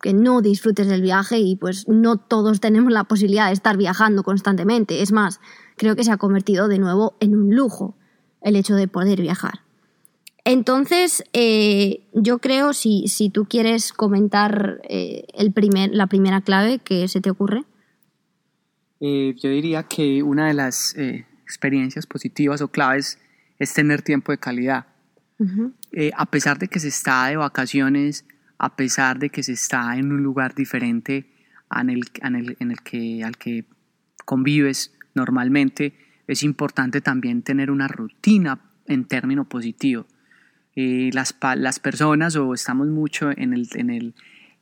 que 0.00 0.14
no 0.14 0.40
disfrutes 0.40 0.86
del 0.86 1.02
viaje 1.02 1.38
y 1.38 1.56
pues 1.56 1.88
no 1.88 2.16
todos 2.16 2.60
tenemos 2.60 2.92
la 2.92 3.04
posibilidad 3.04 3.48
de 3.48 3.54
estar 3.54 3.76
viajando 3.76 4.22
constantemente. 4.22 5.02
Es 5.02 5.10
más, 5.10 5.40
creo 5.76 5.96
que 5.96 6.04
se 6.04 6.12
ha 6.12 6.16
convertido 6.16 6.68
de 6.68 6.78
nuevo 6.78 7.16
en 7.20 7.36
un 7.36 7.54
lujo 7.54 7.96
el 8.40 8.54
hecho 8.54 8.76
de 8.76 8.86
poder 8.86 9.20
viajar. 9.20 9.67
Entonces, 10.50 11.24
eh, 11.34 12.08
yo 12.14 12.38
creo, 12.38 12.72
si, 12.72 13.06
si, 13.08 13.28
tú 13.28 13.44
quieres 13.44 13.92
comentar 13.92 14.80
eh, 14.88 15.26
el 15.34 15.52
primer, 15.52 15.90
la 15.92 16.06
primera 16.06 16.40
clave 16.40 16.78
que 16.78 17.06
se 17.06 17.20
te 17.20 17.28
ocurre. 17.28 17.64
Eh, 18.98 19.34
yo 19.36 19.50
diría 19.50 19.82
que 19.82 20.22
una 20.22 20.46
de 20.46 20.54
las 20.54 20.96
experiencias 20.96 22.06
positivas 22.06 22.62
o 22.62 22.68
claves 22.68 23.18
es 23.58 23.74
tener 23.74 24.00
tiempo 24.00 24.32
de 24.32 24.38
calidad. 24.38 24.86
A 26.16 26.26
pesar 26.30 26.58
de 26.58 26.68
que 26.68 26.80
se 26.80 26.88
está 26.88 27.26
de 27.26 27.36
vacaciones, 27.36 28.24
a 28.56 28.74
pesar 28.74 29.18
de 29.18 29.28
que 29.28 29.42
se 29.42 29.52
está 29.52 29.98
en 29.98 30.10
un 30.10 30.22
lugar 30.22 30.54
diferente 30.54 31.26
en 31.78 31.90
el, 31.90 32.04
en 32.22 32.70
el, 32.70 32.80
que, 32.80 33.22
al 33.22 33.36
que 33.36 33.66
convives 34.24 34.94
normalmente, 35.14 35.92
es 36.26 36.42
importante 36.42 37.02
también 37.02 37.42
tener 37.42 37.70
una 37.70 37.86
rutina 37.86 38.60
en 38.86 39.04
término 39.04 39.46
positivo. 39.46 40.06
Eh, 40.80 41.10
las, 41.12 41.34
las, 41.56 41.80
personas, 41.80 42.36
o 42.36 42.54
estamos 42.54 42.86
mucho 42.86 43.32
en, 43.36 43.52
el, 43.52 43.68
en, 43.74 43.90
el, 43.90 44.14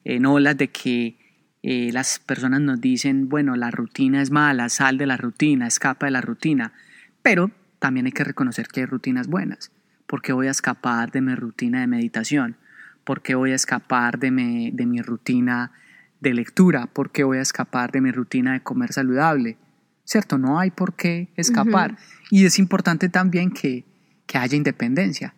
en 0.03 0.25
olas 0.25 0.57
de 0.57 0.69
que 0.69 1.19
eh, 1.63 1.91
las 1.93 2.21
personas 2.21 2.63
nos 2.63 2.81
dicen, 2.81 3.29
bueno, 3.29 3.55
la 3.55 3.71
rutina 3.71 4.23
es 4.23 4.31
mala, 4.31 4.71
sal 4.71 4.97
de 4.97 5.05
la 5.05 5.19
rutina, 5.19 5.67
escapa 5.67 6.07
de 6.07 6.13
la 6.13 6.23
rutina, 6.23 6.73
pero 7.21 7.51
también 7.81 8.07
hay 8.07 8.13
que 8.13 8.25
reconocer 8.25 8.67
que 8.67 8.81
hay 8.81 8.87
rutinas 8.87 9.27
buenas. 9.27 9.71
porque 10.07 10.33
voy 10.33 10.47
a 10.47 10.53
escapar 10.53 11.13
de 11.13 11.21
mi 11.21 11.35
rutina 11.35 11.81
de 11.81 11.87
meditación? 11.87 12.57
porque 13.05 13.35
voy 13.35 13.53
a 13.53 13.57
escapar 13.57 14.19
de 14.19 14.31
mi, 14.31 14.71
de 14.71 14.87
mi 14.87 15.03
rutina 15.03 15.73
de 16.21 16.33
lectura? 16.33 16.89
porque 16.95 17.25
voy 17.25 17.37
a 17.37 17.43
escapar 17.43 17.93
de 17.93 18.01
mi 18.01 18.11
rutina 18.11 18.55
de 18.55 18.61
comer 18.61 18.95
saludable? 18.95 19.59
¿Cierto? 20.05 20.39
No 20.39 20.59
hay 20.59 20.71
por 20.71 20.95
qué 20.95 21.29
escapar. 21.37 21.99
Y 22.31 22.47
es 22.47 22.59
importante 22.59 23.11
también 23.11 23.51
que, 23.51 23.85
que 24.27 24.39
haya 24.39 24.57
independencia. 24.57 25.35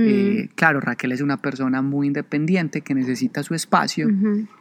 Mm. 0.00 0.08
Eh, 0.08 0.50
claro, 0.54 0.80
Raquel 0.80 1.12
es 1.12 1.20
una 1.20 1.36
persona 1.36 1.82
muy 1.82 2.06
independiente 2.06 2.80
que 2.80 2.94
necesita 2.94 3.42
su 3.42 3.54
espacio, 3.54 4.08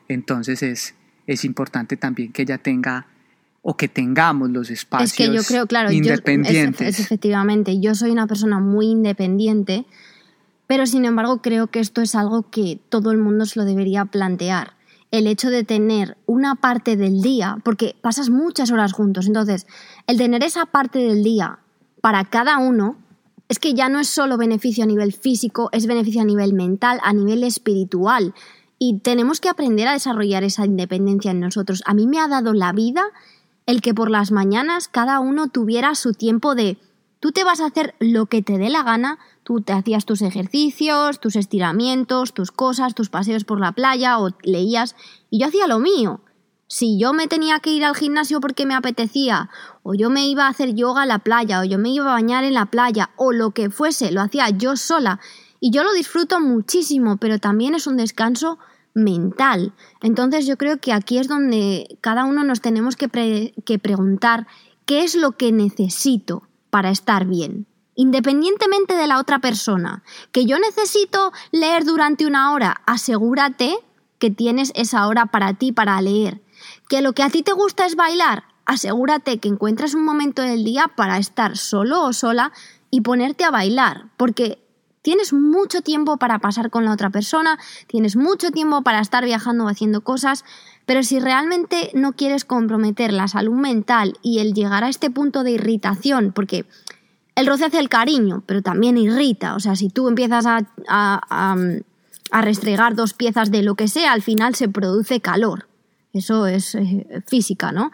entonces 0.07 0.63
es, 0.63 0.95
es 1.27 1.45
importante 1.45 1.97
también 1.97 2.31
que 2.31 2.43
ella 2.43 2.57
tenga 2.57 3.07
o 3.61 3.75
que 3.75 3.87
tengamos 3.87 4.49
los 4.49 4.69
espacios 4.69 5.11
es 5.11 5.17
que 5.17 5.33
yo 5.33 5.43
creo, 5.43 5.67
claro, 5.67 5.91
independientes. 5.91 6.87
es, 6.87 6.99
efectivamente, 6.99 7.79
yo 7.79 7.93
soy 7.93 8.11
una 8.11 8.25
persona 8.25 8.59
muy 8.59 8.87
independiente, 8.87 9.85
pero 10.67 10.85
sin 10.85 11.05
embargo 11.05 11.41
creo 11.41 11.67
que 11.67 11.79
esto 11.79 12.01
es 12.01 12.15
algo 12.15 12.49
que 12.49 12.79
todo 12.89 13.11
el 13.11 13.17
mundo 13.17 13.45
se 13.45 13.59
lo 13.59 13.65
debería 13.65 14.05
plantear. 14.05 14.73
El 15.11 15.25
hecho 15.25 15.49
de 15.49 15.63
tener 15.63 16.17
una 16.27 16.55
parte 16.55 16.95
del 16.95 17.21
día, 17.21 17.57
porque 17.63 17.95
pasas 17.99 18.29
muchas 18.29 18.71
horas 18.71 18.93
juntos, 18.93 19.27
entonces 19.27 19.65
el 20.07 20.17
tener 20.17 20.43
esa 20.43 20.67
parte 20.67 20.99
del 20.99 21.23
día 21.23 21.59
para 22.01 22.23
cada 22.25 22.59
uno, 22.59 22.97
es 23.49 23.57
que 23.59 23.73
ya 23.73 23.89
no 23.89 23.99
es 23.99 24.07
solo 24.07 24.37
beneficio 24.37 24.83
a 24.83 24.87
nivel 24.87 25.11
físico, 25.11 25.69
es 25.73 25.87
beneficio 25.87 26.21
a 26.21 26.25
nivel 26.25 26.53
mental, 26.53 26.99
a 27.03 27.13
nivel 27.13 27.43
espiritual. 27.43 28.35
Y 28.77 28.99
tenemos 28.99 29.41
que 29.41 29.49
aprender 29.49 29.87
a 29.87 29.93
desarrollar 29.93 30.43
esa 30.43 30.65
independencia 30.65 31.31
en 31.31 31.39
nosotros. 31.39 31.81
A 31.85 31.95
mí 31.95 32.07
me 32.07 32.19
ha 32.19 32.27
dado 32.27 32.53
la 32.53 32.71
vida 32.71 33.03
el 33.65 33.81
que 33.81 33.93
por 33.93 34.09
las 34.09 34.31
mañanas 34.31 34.87
cada 34.87 35.19
uno 35.19 35.49
tuviera 35.49 35.95
su 35.95 36.13
tiempo 36.13 36.55
de 36.55 36.77
tú 37.19 37.31
te 37.31 37.43
vas 37.43 37.59
a 37.59 37.65
hacer 37.65 37.95
lo 37.99 38.27
que 38.27 38.41
te 38.41 38.57
dé 38.57 38.69
la 38.69 38.83
gana, 38.83 39.19
tú 39.43 39.61
te 39.61 39.73
hacías 39.73 40.05
tus 40.05 40.21
ejercicios, 40.21 41.19
tus 41.19 41.35
estiramientos, 41.35 42.33
tus 42.33 42.51
cosas, 42.51 42.95
tus 42.95 43.09
paseos 43.09 43.43
por 43.43 43.59
la 43.59 43.71
playa 43.71 44.19
o 44.19 44.29
leías 44.43 44.95
y 45.29 45.39
yo 45.39 45.47
hacía 45.47 45.67
lo 45.67 45.79
mío. 45.79 46.21
Si 46.71 46.99
yo 46.99 47.13
me 47.13 47.27
tenía 47.27 47.59
que 47.61 47.71
ir 47.71 47.83
al 47.83 47.95
gimnasio 47.95 48.39
porque 48.39 48.67
me 48.67 48.75
apetecía, 48.75 49.49
o 49.81 49.95
yo 49.95 50.11
me 50.11 50.27
iba 50.27 50.45
a 50.45 50.49
hacer 50.49 50.75
yoga 50.75 51.01
a 51.01 51.07
la 51.07 51.17
playa, 51.17 51.61
o 51.61 51.63
yo 51.63 51.79
me 51.79 51.89
iba 51.89 52.05
a 52.05 52.13
bañar 52.13 52.43
en 52.43 52.53
la 52.53 52.67
playa, 52.67 53.09
o 53.15 53.31
lo 53.31 53.51
que 53.51 53.71
fuese, 53.71 54.11
lo 54.11 54.21
hacía 54.21 54.49
yo 54.51 54.77
sola. 54.77 55.19
Y 55.59 55.71
yo 55.71 55.83
lo 55.83 55.91
disfruto 55.93 56.39
muchísimo, 56.39 57.17
pero 57.17 57.39
también 57.39 57.73
es 57.73 57.87
un 57.87 57.97
descanso 57.97 58.59
mental. 58.93 59.73
Entonces 60.01 60.45
yo 60.45 60.57
creo 60.57 60.77
que 60.77 60.93
aquí 60.93 61.17
es 61.17 61.27
donde 61.27 61.97
cada 62.01 62.25
uno 62.25 62.43
nos 62.43 62.61
tenemos 62.61 62.95
que, 62.95 63.09
preguntar 63.79 64.45
qué 64.85 65.03
es 65.03 65.15
lo 65.15 65.31
que 65.31 65.51
necesito 65.51 66.43
para 66.69 66.91
estar 66.91 67.25
bien 67.25 67.65
independientemente 67.95 68.93
de 68.93 69.07
la 69.07 69.19
otra 69.19 69.39
persona. 69.39 70.03
Que 70.31 70.45
yo 70.45 70.57
necesito 70.57 71.33
leer 71.51 71.83
durante 71.83 72.25
una 72.25 72.53
hora, 72.53 72.81
asegúrate 72.85 73.75
que 74.19 74.29
tienes 74.29 74.71
esa 74.73 75.05
hora 75.05 75.25
para 75.25 75.55
ti 75.55 75.73
para 75.73 75.99
leer. 75.99 76.39
Que 76.89 77.01
lo 77.01 77.13
que 77.13 77.23
a 77.23 77.29
ti 77.29 77.41
te 77.41 77.53
gusta 77.53 77.85
es 77.85 77.95
bailar, 77.95 78.43
asegúrate 78.65 79.39
que 79.39 79.47
encuentres 79.47 79.93
un 79.95 80.03
momento 80.03 80.41
del 80.41 80.65
día 80.65 80.91
para 80.93 81.17
estar 81.17 81.55
solo 81.55 82.03
o 82.03 82.11
sola 82.11 82.51
y 82.91 82.99
ponerte 83.01 83.45
a 83.45 83.51
bailar, 83.51 84.09
porque 84.17 84.61
Tienes 85.01 85.31
mucho 85.31 85.81
tiempo 85.81 86.17
para 86.17 86.39
pasar 86.39 86.69
con 86.69 86.83
la 86.83 86.91
otra 86.91 87.09
persona, 87.09 87.57
tienes 87.87 88.17
mucho 88.17 88.51
tiempo 88.51 88.81
para 88.81 88.99
estar 88.99 89.23
viajando 89.23 89.63
o 89.65 89.69
haciendo 89.69 90.01
cosas, 90.01 90.43
pero 90.85 91.03
si 91.03 91.19
realmente 91.19 91.91
no 91.93 92.13
quieres 92.13 92.43
comprometer 92.43 93.13
la 93.13 93.29
salud 93.29 93.55
mental 93.55 94.17
y 94.21 94.39
el 94.39 94.53
llegar 94.53 94.83
a 94.83 94.89
este 94.89 95.09
punto 95.09 95.43
de 95.43 95.51
irritación, 95.51 96.33
porque 96.33 96.65
el 97.35 97.47
roce 97.47 97.65
hace 97.65 97.79
el 97.79 97.87
cariño, 97.87 98.43
pero 98.45 98.61
también 98.61 98.97
irrita, 98.97 99.55
o 99.55 99.61
sea, 99.61 99.77
si 99.77 99.89
tú 99.89 100.09
empiezas 100.09 100.45
a, 100.45 100.67
a, 100.89 102.41
restregar 102.41 102.95
dos 102.95 103.13
piezas 103.13 103.51
de 103.51 103.63
lo 103.63 103.75
que 103.75 103.87
sea, 103.87 104.11
al 104.11 104.21
final 104.21 104.55
se 104.55 104.67
produce 104.67 105.21
calor. 105.21 105.68
Eso 106.13 106.47
es 106.47 106.75
eh, 106.75 107.23
física, 107.27 107.71
¿no? 107.71 107.91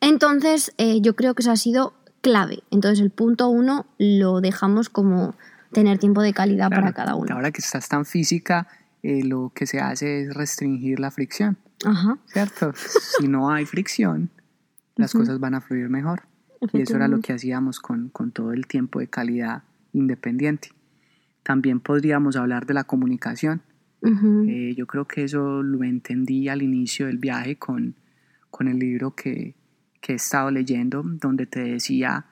Entonces, 0.00 0.72
eh, 0.78 1.00
yo 1.00 1.14
creo 1.14 1.34
que 1.34 1.42
eso 1.42 1.52
ha 1.52 1.56
sido 1.56 1.94
clave. 2.20 2.62
Entonces, 2.70 3.00
el 3.00 3.10
punto 3.10 3.48
uno 3.48 3.86
lo 3.98 4.40
dejamos 4.40 4.88
como 4.88 5.34
tener 5.72 5.98
tiempo 5.98 6.22
de 6.22 6.32
calidad 6.32 6.70
para 6.70 6.92
cada 6.92 7.14
uno. 7.14 7.34
Ahora 7.34 7.50
que 7.50 7.60
estás 7.60 7.88
tan 7.88 8.04
física, 8.04 8.68
eh, 9.02 9.24
lo 9.24 9.52
que 9.54 9.66
se 9.66 9.80
hace 9.80 10.22
es 10.22 10.34
restringir 10.34 11.00
la 11.00 11.10
fricción. 11.10 11.56
Ajá. 11.84 12.18
¿Cierto? 12.26 12.72
si 13.18 13.28
no 13.28 13.50
hay 13.50 13.64
fricción, 13.64 14.30
las 14.96 15.12
cosas 15.12 15.40
van 15.40 15.54
a 15.54 15.60
fluir 15.60 15.88
mejor. 15.88 16.22
Y 16.72 16.82
eso 16.82 16.94
era 16.96 17.08
lo 17.08 17.20
que 17.20 17.32
hacíamos 17.32 17.80
con, 17.80 18.08
con 18.10 18.30
todo 18.30 18.52
el 18.52 18.66
tiempo 18.68 19.00
de 19.00 19.08
calidad 19.08 19.64
independiente. 19.92 20.70
También 21.42 21.80
podríamos 21.80 22.36
hablar 22.36 22.66
de 22.66 22.74
la 22.74 22.84
comunicación. 22.84 23.62
Eh, 24.04 24.74
yo 24.76 24.86
creo 24.86 25.06
que 25.06 25.24
eso 25.24 25.62
lo 25.62 25.84
entendí 25.84 26.48
al 26.48 26.62
inicio 26.62 27.06
del 27.06 27.18
viaje 27.18 27.56
con, 27.56 27.94
con 28.50 28.66
el 28.66 28.78
libro 28.78 29.14
que, 29.14 29.54
que 30.00 30.12
he 30.12 30.16
estado 30.16 30.50
leyendo, 30.50 31.02
donde 31.04 31.46
te 31.46 31.60
decía 31.60 32.26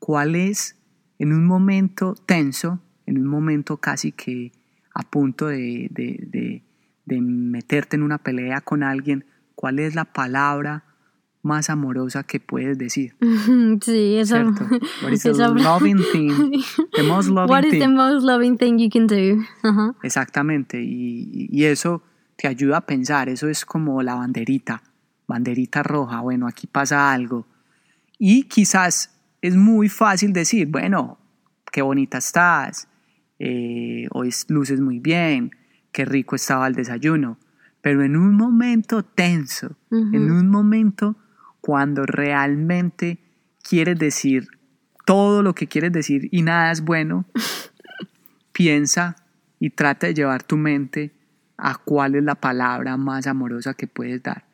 cuál 0.00 0.34
es 0.34 0.76
en 1.18 1.32
un 1.32 1.46
momento 1.46 2.14
tenso, 2.26 2.80
en 3.06 3.18
un 3.18 3.26
momento 3.26 3.76
casi 3.76 4.10
que 4.10 4.50
a 4.94 5.02
punto 5.02 5.46
de, 5.46 6.62
meterte 7.06 7.96
en 7.96 8.02
una 8.02 8.18
pelea 8.18 8.60
con 8.60 8.82
alguien, 8.82 9.24
¿cuál 9.54 9.78
es 9.78 9.94
la 9.94 10.04
palabra 10.04 10.84
más 11.42 11.70
amorosa 11.70 12.22
que 12.22 12.40
puedes 12.40 12.78
decir? 12.78 13.14
Sí, 13.82 14.16
eso. 14.16 14.36
What 15.02 15.12
is 15.12 15.22
the 15.22 15.32
loving 15.32 15.98
thing? 16.12 16.62
The 16.94 17.02
most 17.02 17.28
loving 17.28 17.50
What 17.50 17.64
is 17.64 17.78
the 17.78 17.88
most 17.88 18.24
loving 18.24 18.56
thing 18.56 18.78
you 18.78 18.88
can 18.90 19.06
do? 19.06 19.42
Exactamente, 20.02 20.80
y, 20.82 21.48
y, 21.50 21.64
eso 21.64 22.02
te 22.36 22.48
ayuda 22.48 22.78
a 22.78 22.86
pensar, 22.86 23.28
eso 23.28 23.48
es 23.48 23.64
como 23.64 24.02
la 24.02 24.14
banderita, 24.14 24.82
banderita 25.26 25.82
roja, 25.82 26.20
bueno, 26.20 26.46
aquí 26.46 26.66
pasa 26.66 27.12
algo. 27.12 27.46
Y 28.18 28.44
quizás 28.44 29.10
es 29.40 29.56
muy 29.56 29.88
fácil 29.88 30.32
decir, 30.32 30.68
bueno, 30.68 31.18
qué 31.72 31.82
bonita 31.82 32.18
estás, 32.18 32.88
eh, 33.38 34.06
hoy 34.12 34.30
luces 34.48 34.80
muy 34.80 35.00
bien, 35.00 35.50
qué 35.90 36.04
rico 36.04 36.36
estaba 36.36 36.68
el 36.68 36.74
desayuno, 36.74 37.38
pero 37.80 38.04
en 38.04 38.16
un 38.16 38.36
momento 38.36 39.02
tenso, 39.02 39.76
en 39.90 40.30
un 40.30 40.48
momento 40.48 41.16
cuando 41.62 42.04
realmente 42.04 43.18
quieres 43.62 43.98
decir 43.98 44.48
todo 45.06 45.42
lo 45.42 45.54
que 45.54 45.68
quieres 45.68 45.92
decir 45.92 46.28
y 46.30 46.42
nada 46.42 46.70
es 46.70 46.82
bueno, 46.82 47.24
piensa 48.52 49.16
y 49.58 49.70
trata 49.70 50.08
de 50.08 50.14
llevar 50.14 50.42
tu 50.42 50.56
mente 50.58 51.12
a 51.56 51.76
cuál 51.76 52.16
es 52.16 52.24
la 52.24 52.34
palabra 52.34 52.96
más 52.96 53.26
amorosa 53.26 53.74
que 53.74 53.86
puedes 53.86 54.22
dar. 54.22 54.44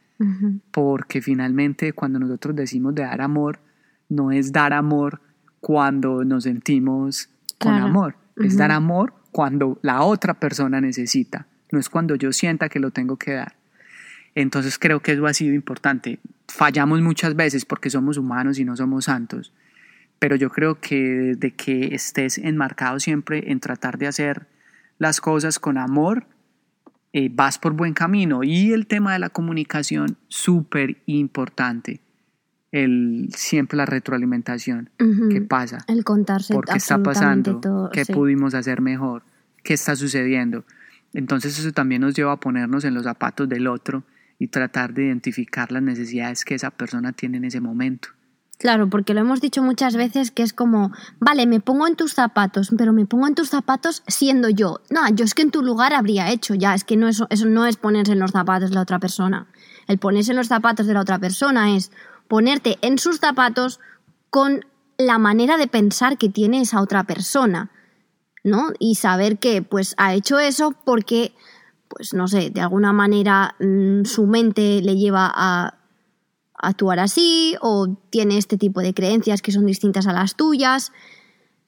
Porque 0.73 1.23
finalmente 1.23 1.93
cuando 1.93 2.19
nosotros 2.19 2.57
decimos 2.57 2.95
de 2.95 3.03
dar 3.03 3.21
amor, 3.21 3.61
no 4.09 4.33
es 4.33 4.53
dar 4.53 4.73
amor 4.73 5.21
cuando 5.61 6.25
nos 6.25 6.45
sentimos 6.45 7.31
con 7.59 7.75
amor, 7.75 8.17
es 8.37 8.57
dar 8.57 8.73
amor 8.73 9.15
cuando 9.31 9.79
la 9.83 10.03
otra 10.03 10.35
persona 10.35 10.81
necesita, 10.81 11.47
no 11.71 11.79
es 11.79 11.89
cuando 11.89 12.17
yo 12.17 12.33
sienta 12.33 12.69
que 12.69 12.81
lo 12.81 12.91
tengo 12.91 13.17
que 13.17 13.35
dar. 13.35 13.58
Entonces 14.41 14.79
creo 14.79 15.01
que 15.01 15.13
eso 15.13 15.27
ha 15.27 15.35
sido 15.35 15.53
importante. 15.53 16.21
Fallamos 16.47 17.01
muchas 17.01 17.35
veces 17.35 17.65
porque 17.65 17.91
somos 17.91 18.19
humanos 18.19 18.61
y 18.61 18.65
no 18.65 18.77
somos 18.77 19.07
santos, 19.07 19.53
pero 20.21 20.37
yo 20.37 20.49
creo 20.49 20.79
que 20.81 21.35
de 21.37 21.51
que 21.55 21.93
estés 21.93 22.39
enmarcado 22.39 23.01
siempre 23.01 23.51
en 23.51 23.59
tratar 23.59 23.99
de 23.99 24.07
hacer 24.07 24.47
las 24.99 25.21
cosas 25.21 25.59
con 25.59 25.77
amor, 25.77 26.29
eh, 27.13 27.31
vas 27.33 27.59
por 27.59 27.73
buen 27.73 27.95
camino. 27.95 28.45
Y 28.45 28.73
el 28.73 28.87
tema 28.87 29.13
de 29.13 29.19
la 29.19 29.29
comunicación, 29.29 30.17
súper 30.29 30.99
importante 31.07 32.01
el, 32.71 33.31
siempre 33.35 33.77
la 33.77 33.87
retroalimentación. 33.87 34.91
¿Qué 35.31 35.41
pasa? 35.41 35.79
El 35.89 36.05
contarse 36.05 36.55
¿Por 36.55 36.67
qué 36.67 36.77
está 36.77 37.03
pasando? 37.03 37.91
¿Qué 37.93 38.07
pudimos 38.07 38.55
hacer 38.55 38.83
mejor? 38.83 39.25
¿Qué 39.65 39.75
está 39.75 39.97
sucediendo? 39.97 40.65
Entonces 41.13 41.59
eso 41.59 41.73
también 41.73 42.03
nos 42.03 42.15
lleva 42.15 42.31
a 42.31 42.37
ponernos 42.39 42.85
en 42.85 42.95
los 42.95 43.03
zapatos 43.03 43.49
del 43.49 43.67
otro 43.67 44.05
y 44.39 44.49
tratar 44.49 44.95
de 44.95 45.07
identificar 45.07 45.73
las 45.73 45.83
necesidades 45.83 46.45
que 46.45 46.55
esa 46.55 46.71
persona 46.71 47.13
tiene 47.13 47.39
en 47.39 47.45
ese 47.45 47.61
momento. 47.61 48.11
Claro, 48.59 48.91
porque 48.91 49.15
lo 49.15 49.21
hemos 49.21 49.41
dicho 49.41 49.63
muchas 49.63 49.95
veces 49.95 50.33
que 50.33 50.43
es 50.43 50.53
como, 50.53 50.91
vale, 51.21 51.47
me 51.47 51.61
pongo 51.61 51.87
en 51.87 51.95
tus 51.95 52.15
zapatos, 52.15 52.71
pero 52.77 52.93
me 52.93 53.07
pongo 53.07 53.29
en 53.29 53.37
tus 53.37 53.51
zapatos 53.51 54.03
siendo 54.09 54.49
yo. 54.49 54.81
No, 54.91 55.09
yo 55.11 55.25
es 55.25 55.35
que 55.35 55.43
en 55.43 55.53
tu 55.53 55.63
lugar 55.63 55.95
habría 55.95 56.31
hecho 56.31 56.55
ya, 56.55 56.75
es 56.75 56.83
que 56.83 56.97
no 56.97 57.07
eso, 57.07 57.29
eso 57.31 57.47
no 57.47 57.67
es 57.67 57.77
ponerse 57.77 58.13
en 58.13 58.19
los 58.19 58.33
zapatos 58.33 58.71
de 58.71 58.75
la 58.75 58.83
otra 58.83 58.99
persona. 58.99 59.47
El 59.87 59.99
ponerse 59.99 60.33
en 60.33 60.39
los 60.39 60.49
zapatos 60.49 60.89
de 60.89 60.95
la 60.95 61.01
otra 61.01 61.21
persona 61.21 61.77
es 61.77 61.93
ponerte 62.27 62.79
en 62.83 62.99
sus 62.99 63.21
zapatos 63.21 63.79
con 64.29 64.65
la 64.99 65.19
manera 65.19 65.57
de 65.57 65.69
pensar 65.69 66.19
que 66.19 66.29
tiene 66.29 66.61
esa 66.61 66.81
otra 66.81 67.05
persona, 67.05 67.71
¿no? 68.43 68.73
Y 68.81 68.97
saber 68.97 69.39
que 69.39 69.63
pues 69.63 69.95
ha 69.99 70.15
hecho 70.15 70.41
eso 70.41 70.75
porque, 70.85 71.33
pues 71.89 72.15
no 72.15 72.29
sé, 72.29 72.51
de 72.51 72.61
alguna 72.61 72.93
manera 72.93 73.55
mm, 73.61 74.05
su 74.05 74.27
mente 74.27 74.81
le 74.83 74.97
lleva 74.97 75.31
a 75.35 75.79
actuar 76.55 76.99
así 76.99 77.57
o 77.61 77.97
tiene 78.11 78.37
este 78.37 78.57
tipo 78.57 78.81
de 78.81 78.95
creencias 78.95 79.43
que 79.43 79.53
son 79.53 79.67
distintas 79.67 80.07
a 80.07 80.13
las 80.13 80.37
tuyas. 80.37 80.93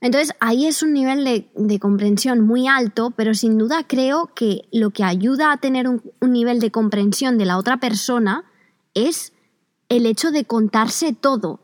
Entonces 0.01 0.35
ahí 0.41 0.67
es 0.67 0.83
un 0.83 0.93
nivel 0.93 1.25
de, 1.55 1.79
comprensión 1.79 2.41
muy 2.41 2.67
alto, 2.67 3.13
pero 3.17 3.35
sin 3.35 3.59
duda 3.59 3.85
creo 3.87 4.31
que 4.35 4.63
lo 4.73 4.91
que 4.91 5.05
ayuda 5.05 5.53
a 5.53 5.59
tener 5.59 5.89
un, 5.89 6.03
un 6.21 6.33
nivel 6.33 6.59
de 6.59 6.71
comprensión 6.71 7.37
de 7.39 7.45
la 7.45 7.59
otra 7.59 7.79
persona 7.79 8.45
es 8.95 9.33
el 9.89 10.07
hecho 10.07 10.31
de 10.31 10.45
contarse 10.45 11.13
todo. 11.13 11.61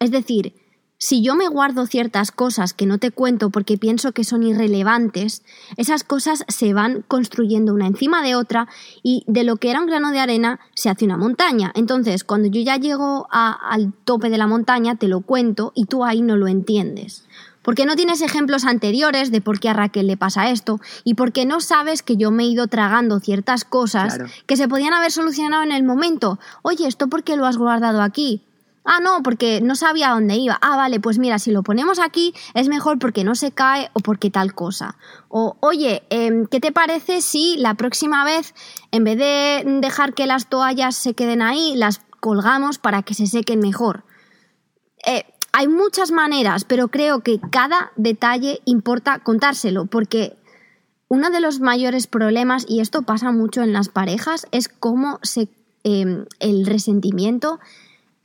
Es 0.00 0.10
decir, 0.10 0.54
si 0.98 1.22
yo 1.22 1.36
me 1.36 1.46
guardo 1.46 1.86
ciertas 1.86 2.32
cosas 2.32 2.74
que 2.74 2.84
no 2.84 2.98
te 2.98 3.12
cuento 3.12 3.50
porque 3.50 3.78
pienso 3.78 4.10
que 4.10 4.24
son 4.24 4.42
irrelevantes, 4.42 5.44
esas 5.76 6.02
cosas 6.02 6.44
se 6.48 6.74
van 6.74 7.04
construyendo 7.06 7.72
una 7.72 7.86
encima 7.86 8.20
de 8.20 8.34
otra 8.34 8.68
y 9.04 9.22
de 9.28 9.44
lo 9.44 9.56
que 9.56 9.70
era 9.70 9.80
un 9.80 9.86
grano 9.86 10.10
de 10.10 10.18
arena 10.18 10.58
se 10.74 10.90
hace 10.90 11.04
una 11.04 11.16
montaña. 11.16 11.70
Entonces, 11.76 12.24
cuando 12.24 12.48
yo 12.48 12.60
ya 12.60 12.76
llego 12.76 13.28
al 13.30 13.92
tope 14.04 14.28
de 14.28 14.38
la 14.38 14.48
montaña, 14.48 14.96
te 14.96 15.06
lo 15.06 15.20
cuento 15.20 15.72
y 15.76 15.84
tú 15.84 16.04
ahí 16.04 16.20
no 16.20 16.36
lo 16.36 16.48
entiendes. 16.48 17.24
Porque 17.62 17.86
no 17.86 17.96
tienes 17.96 18.20
ejemplos 18.20 18.64
anteriores 18.64 19.30
de 19.30 19.40
por 19.40 19.60
qué 19.60 19.68
a 19.68 19.74
Raquel 19.74 20.06
le 20.06 20.16
pasa 20.16 20.50
esto 20.50 20.80
y 21.04 21.14
porque 21.14 21.44
no 21.44 21.60
sabes 21.60 22.02
que 22.02 22.16
yo 22.16 22.30
me 22.30 22.44
he 22.44 22.46
ido 22.46 22.66
tragando 22.66 23.20
ciertas 23.20 23.64
cosas 23.64 24.18
que 24.46 24.56
se 24.56 24.68
podían 24.68 24.94
haber 24.94 25.12
solucionado 25.12 25.62
en 25.62 25.72
el 25.72 25.84
momento. 25.84 26.40
Oye, 26.62 26.88
¿esto 26.88 27.08
por 27.08 27.22
qué 27.22 27.36
lo 27.36 27.46
has 27.46 27.58
guardado 27.58 28.02
aquí? 28.02 28.42
Ah, 28.90 29.00
no, 29.00 29.22
porque 29.22 29.60
no 29.60 29.76
sabía 29.76 30.12
dónde 30.12 30.36
iba. 30.36 30.58
Ah, 30.62 30.74
vale, 30.78 30.98
pues 30.98 31.18
mira, 31.18 31.38
si 31.38 31.50
lo 31.50 31.62
ponemos 31.62 31.98
aquí 31.98 32.32
es 32.54 32.68
mejor 32.68 32.98
porque 32.98 33.22
no 33.22 33.34
se 33.34 33.52
cae 33.52 33.90
o 33.92 34.00
porque 34.00 34.30
tal 34.30 34.54
cosa. 34.54 34.96
O, 35.28 35.58
oye, 35.60 36.04
em, 36.08 36.46
¿qué 36.46 36.58
te 36.58 36.72
parece 36.72 37.20
si 37.20 37.58
la 37.58 37.74
próxima 37.74 38.24
vez, 38.24 38.54
en 38.90 39.04
vez 39.04 39.18
de 39.18 39.62
dejar 39.82 40.14
que 40.14 40.26
las 40.26 40.48
toallas 40.48 40.96
se 40.96 41.12
queden 41.12 41.42
ahí, 41.42 41.74
las 41.76 42.00
colgamos 42.20 42.78
para 42.78 43.02
que 43.02 43.12
se 43.12 43.26
sequen 43.26 43.60
mejor? 43.60 44.04
Eh, 45.04 45.26
hay 45.52 45.68
muchas 45.68 46.10
maneras, 46.10 46.64
pero 46.64 46.88
creo 46.88 47.20
que 47.20 47.40
cada 47.50 47.92
detalle 47.96 48.62
importa 48.64 49.18
contárselo, 49.18 49.84
porque 49.84 50.38
uno 51.08 51.28
de 51.28 51.42
los 51.42 51.60
mayores 51.60 52.06
problemas, 52.06 52.64
y 52.66 52.80
esto 52.80 53.02
pasa 53.02 53.32
mucho 53.32 53.60
en 53.60 53.74
las 53.74 53.90
parejas, 53.90 54.46
es 54.50 54.70
cómo 54.70 55.18
se, 55.22 55.50
em, 55.84 56.24
el 56.40 56.64
resentimiento 56.64 57.60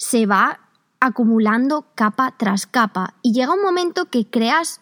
se 0.04 0.26
va 0.26 0.60
acumulando 1.00 1.86
capa 1.96 2.34
tras 2.38 2.68
capa 2.68 3.13
y 3.22 3.32
llega 3.32 3.54
un 3.54 3.62
momento 3.62 4.10
que 4.10 4.30
creas 4.30 4.82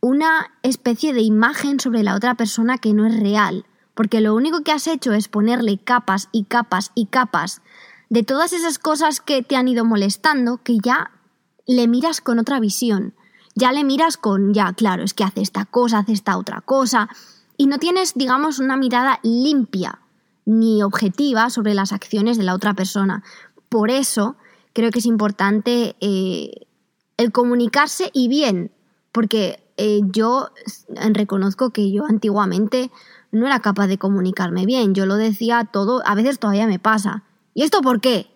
una 0.00 0.50
especie 0.62 1.14
de 1.14 1.22
imagen 1.22 1.78
sobre 1.78 2.02
la 2.02 2.16
otra 2.16 2.34
persona 2.34 2.76
que 2.76 2.92
no 2.92 3.06
es 3.06 3.18
real, 3.18 3.64
porque 3.94 4.20
lo 4.20 4.34
único 4.34 4.62
que 4.62 4.72
has 4.72 4.88
hecho 4.88 5.12
es 5.12 5.28
ponerle 5.28 5.78
capas 5.78 6.28
y 6.32 6.44
capas 6.44 6.90
y 6.96 7.06
capas 7.06 7.62
de 8.10 8.24
todas 8.24 8.52
esas 8.52 8.80
cosas 8.80 9.20
que 9.20 9.42
te 9.42 9.54
han 9.54 9.68
ido 9.68 9.84
molestando 9.84 10.58
que 10.58 10.78
ya 10.78 11.12
le 11.66 11.86
miras 11.86 12.20
con 12.20 12.40
otra 12.40 12.58
visión, 12.58 13.14
ya 13.54 13.70
le 13.70 13.84
miras 13.84 14.16
con, 14.16 14.52
ya, 14.52 14.72
claro, 14.72 15.04
es 15.04 15.14
que 15.14 15.22
hace 15.22 15.42
esta 15.42 15.64
cosa, 15.64 15.98
hace 15.98 16.12
esta 16.12 16.36
otra 16.38 16.60
cosa, 16.60 17.08
y 17.56 17.68
no 17.68 17.78
tienes, 17.78 18.14
digamos, 18.14 18.58
una 18.58 18.76
mirada 18.76 19.20
limpia 19.22 20.00
ni 20.44 20.82
objetiva 20.82 21.50
sobre 21.50 21.74
las 21.74 21.92
acciones 21.92 22.36
de 22.36 22.44
la 22.44 22.54
otra 22.54 22.74
persona. 22.74 23.22
Por 23.68 23.90
eso, 23.90 24.36
creo 24.76 24.90
que 24.90 24.98
es 24.98 25.06
importante 25.06 25.96
eh, 26.00 26.66
el 27.16 27.32
comunicarse 27.32 28.10
y 28.12 28.28
bien, 28.28 28.72
porque 29.10 29.58
eh, 29.78 30.02
yo 30.12 30.50
reconozco 31.12 31.70
que 31.70 31.90
yo 31.90 32.04
antiguamente 32.04 32.90
no 33.32 33.46
era 33.46 33.60
capaz 33.60 33.86
de 33.86 33.96
comunicarme 33.96 34.66
bien, 34.66 34.94
yo 34.94 35.06
lo 35.06 35.16
decía 35.16 35.66
todo, 35.72 36.02
a 36.04 36.14
veces 36.14 36.38
todavía 36.38 36.66
me 36.66 36.78
pasa. 36.78 37.24
¿Y 37.54 37.62
esto 37.62 37.80
por 37.80 38.02
qué? 38.02 38.26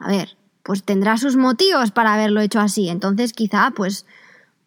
A 0.00 0.08
ver, 0.08 0.36
pues 0.64 0.82
tendrá 0.82 1.16
sus 1.18 1.36
motivos 1.36 1.92
para 1.92 2.14
haberlo 2.14 2.40
hecho 2.40 2.58
así, 2.58 2.88
entonces 2.88 3.32
quizá 3.32 3.70
pues 3.70 4.06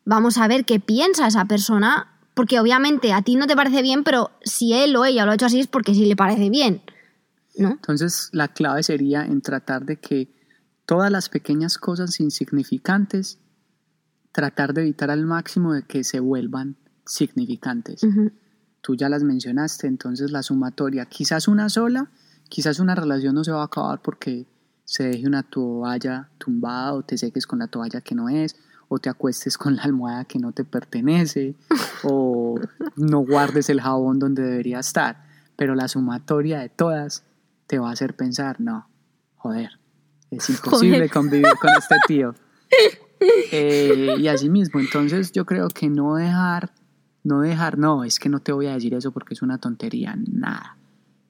vamos 0.05 0.37
a 0.37 0.47
ver 0.47 0.63
qué 0.63 0.79
piensa 0.79 1.27
esa 1.27 1.43
persona, 1.43 2.13
porque 2.33 2.61
obviamente 2.61 3.11
a 3.11 3.23
ti 3.23 3.35
no 3.35 3.45
te 3.45 3.57
parece 3.57 3.81
bien, 3.81 4.05
pero 4.05 4.31
si 4.45 4.71
él 4.71 4.95
o 4.95 5.03
ella 5.03 5.25
lo 5.25 5.31
ha 5.31 5.35
hecho 5.35 5.47
así 5.47 5.59
es 5.59 5.67
porque 5.67 5.93
sí 5.93 6.05
le 6.05 6.15
parece 6.15 6.49
bien, 6.49 6.81
¿no? 7.57 7.71
Entonces 7.71 8.29
la 8.31 8.47
clave 8.47 8.83
sería 8.83 9.25
en 9.25 9.41
tratar 9.41 9.83
de 9.83 9.97
que 9.97 10.32
todas 10.85 11.11
las 11.11 11.29
pequeñas 11.29 11.77
cosas 11.77 12.19
insignificantes, 12.19 13.39
tratar 14.31 14.73
de 14.73 14.81
evitar 14.81 15.11
al 15.11 15.25
máximo 15.25 15.73
de 15.73 15.83
que 15.83 16.03
se 16.03 16.19
vuelvan 16.19 16.75
significantes. 17.05 18.01
Tú 18.81 18.95
ya 18.95 19.09
las 19.09 19.23
mencionaste, 19.23 19.87
entonces 19.87 20.31
la 20.31 20.43
sumatoria, 20.43 21.05
quizás 21.05 21.47
una 21.47 21.69
sola, 21.69 22.11
quizás 22.49 22.79
una 22.79 22.95
relación 22.95 23.35
no 23.35 23.43
se 23.43 23.51
va 23.51 23.61
a 23.61 23.65
acabar 23.65 24.01
porque 24.01 24.45
se 24.85 25.03
deje 25.03 25.27
una 25.27 25.43
toalla 25.43 26.29
tumbada 26.37 26.93
o 26.93 27.03
te 27.03 27.17
seques 27.17 27.47
con 27.47 27.59
la 27.59 27.67
toalla 27.67 28.01
que 28.01 28.15
no 28.15 28.27
es, 28.29 28.55
o 28.89 28.99
te 28.99 29.09
acuestes 29.09 29.57
con 29.57 29.75
la 29.75 29.83
almohada 29.83 30.25
que 30.25 30.39
no 30.39 30.51
te 30.51 30.65
pertenece, 30.65 31.55
o 32.03 32.59
no 32.97 33.19
guardes 33.19 33.69
el 33.69 33.81
jabón 33.81 34.19
donde 34.19 34.43
debería 34.43 34.79
estar. 34.79 35.25
Pero 35.55 35.75
la 35.75 35.87
sumatoria 35.87 36.59
de 36.59 36.69
todas 36.69 37.23
te 37.67 37.79
va 37.79 37.89
a 37.89 37.93
hacer 37.93 38.15
pensar, 38.15 38.59
no, 38.59 38.87
joder, 39.37 39.79
es 40.37 40.49
imposible 40.49 41.09
convivir 41.09 41.55
con 41.59 41.71
este 41.77 41.95
tío. 42.07 42.35
Eh, 43.51 44.15
y 44.19 44.27
así 44.27 44.49
mismo, 44.49 44.79
entonces 44.79 45.31
yo 45.31 45.45
creo 45.45 45.69
que 45.69 45.89
no 45.89 46.15
dejar, 46.15 46.73
no 47.23 47.41
dejar, 47.41 47.77
no, 47.77 48.03
es 48.03 48.19
que 48.19 48.29
no 48.29 48.39
te 48.39 48.51
voy 48.51 48.67
a 48.67 48.73
decir 48.73 48.93
eso 48.93 49.11
porque 49.11 49.33
es 49.33 49.41
una 49.41 49.57
tontería, 49.57 50.15
nada. 50.17 50.77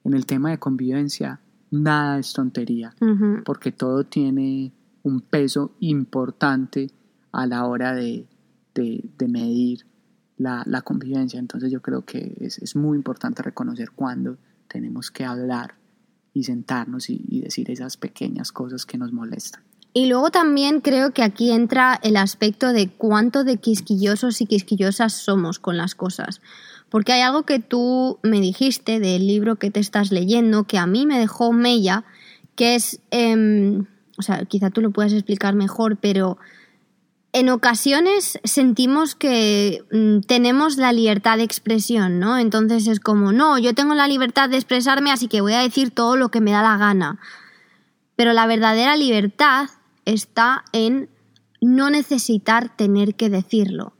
En 0.02 0.14
el 0.14 0.26
tema 0.26 0.50
de 0.50 0.58
convivencia, 0.58 1.40
nada 1.70 2.18
es 2.18 2.32
tontería, 2.32 2.94
porque 3.44 3.72
todo 3.72 4.04
tiene 4.04 4.72
un 5.02 5.20
peso 5.20 5.72
importante 5.80 6.90
a 7.32 7.46
la 7.46 7.64
hora 7.66 7.94
de, 7.94 8.26
medir 9.28 9.86
la, 10.36 10.82
convivencia. 10.82 11.38
Entonces 11.38 11.70
yo 11.70 11.80
creo 11.80 12.04
que 12.04 12.36
es, 12.40 12.58
es 12.58 12.76
muy 12.76 12.96
importante 12.96 13.42
reconocer 13.42 13.92
cuando 13.92 14.36
tenemos 14.68 15.10
que 15.10 15.24
hablar 15.24 15.74
y 16.34 16.42
sentarnos 16.42 17.08
y, 17.08 17.40
decir 17.40 17.70
esas 17.70 17.96
pequeñas 17.96 18.52
cosas 18.52 18.84
que 18.84 18.98
nos 18.98 19.12
molestan. 19.12 19.62
Y 19.92 20.06
luego 20.06 20.30
también 20.30 20.80
creo 20.80 21.12
que 21.12 21.22
aquí 21.22 21.52
entra 21.52 22.00
el 22.02 22.16
aspecto 22.16 22.72
de 22.72 22.88
cuánto 22.88 23.44
de 23.44 23.58
quisquillosos 23.58 24.40
y 24.40 24.46
quisquillosas 24.46 25.12
somos 25.12 25.60
con 25.60 25.76
las 25.76 25.94
cosas. 25.94 26.40
Porque 26.90 27.12
hay 27.12 27.20
algo 27.20 27.44
que 27.44 27.60
tú 27.60 28.18
me 28.24 28.40
dijiste 28.40 28.98
del 28.98 29.26
libro 29.26 29.56
que 29.56 29.70
te 29.70 29.78
estás 29.78 30.10
leyendo 30.10 30.64
que 30.64 30.78
a 30.78 30.86
mí 30.86 31.06
me 31.06 31.18
dejó 31.18 31.52
mella, 31.52 32.04
que 32.56 32.74
es, 32.74 33.00
em, 33.12 33.86
o 34.18 34.22
sea, 34.22 34.44
quizá 34.44 34.70
tú 34.70 34.80
lo 34.80 34.90
puedas 34.90 35.12
explicar 35.12 35.54
mejor, 35.54 35.96
pero 35.96 36.38
en 37.34 37.48
ocasiones 37.48 38.38
sentimos 38.44 39.16
que 39.16 39.84
mm, 39.90 40.20
tenemos 40.20 40.76
la 40.76 40.92
libertad 40.92 41.36
de 41.36 41.42
expresión, 41.42 42.20
¿no? 42.20 42.38
Entonces 42.38 42.86
es 42.86 43.00
como, 43.00 43.32
no, 43.32 43.58
yo 43.58 43.74
tengo 43.74 43.96
la 43.96 44.06
libertad 44.06 44.48
de 44.48 44.56
expresarme, 44.56 45.10
así 45.10 45.26
que 45.26 45.40
voy 45.40 45.54
a 45.54 45.58
decir 45.58 45.90
todo 45.90 46.16
lo 46.16 46.28
que 46.28 46.40
me 46.40 46.52
da 46.52 46.62
la 46.62 46.76
gana. 46.76 47.18
Pero 48.14 48.32
la 48.34 48.46
verdadera 48.46 48.96
libertad 48.96 49.68
está 50.04 50.64
en 50.70 51.10
no 51.60 51.90
necesitar 51.90 52.76
tener 52.76 53.16
que 53.16 53.30
decirlo. 53.30 53.94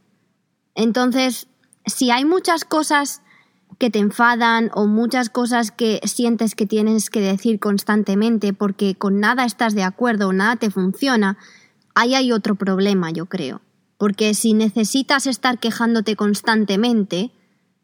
Entonces, 0.76 1.48
si 1.86 2.12
hay 2.12 2.24
muchas 2.24 2.64
cosas 2.64 3.20
que 3.80 3.90
te 3.90 3.98
enfadan 3.98 4.70
o 4.74 4.86
muchas 4.86 5.28
cosas 5.28 5.72
que 5.72 6.00
sientes 6.04 6.54
que 6.54 6.66
tienes 6.66 7.10
que 7.10 7.20
decir 7.20 7.58
constantemente 7.58 8.52
porque 8.52 8.94
con 8.94 9.18
nada 9.18 9.44
estás 9.44 9.74
de 9.74 9.82
acuerdo 9.82 10.28
o 10.28 10.32
nada 10.32 10.54
te 10.54 10.70
funciona, 10.70 11.36
ahí 11.94 12.14
hay 12.14 12.32
otro 12.32 12.54
problema, 12.54 13.10
yo 13.10 13.26
creo. 13.26 13.60
Porque 13.98 14.34
si 14.34 14.52
necesitas 14.54 15.26
estar 15.26 15.58
quejándote 15.58 16.16
constantemente, 16.16 17.30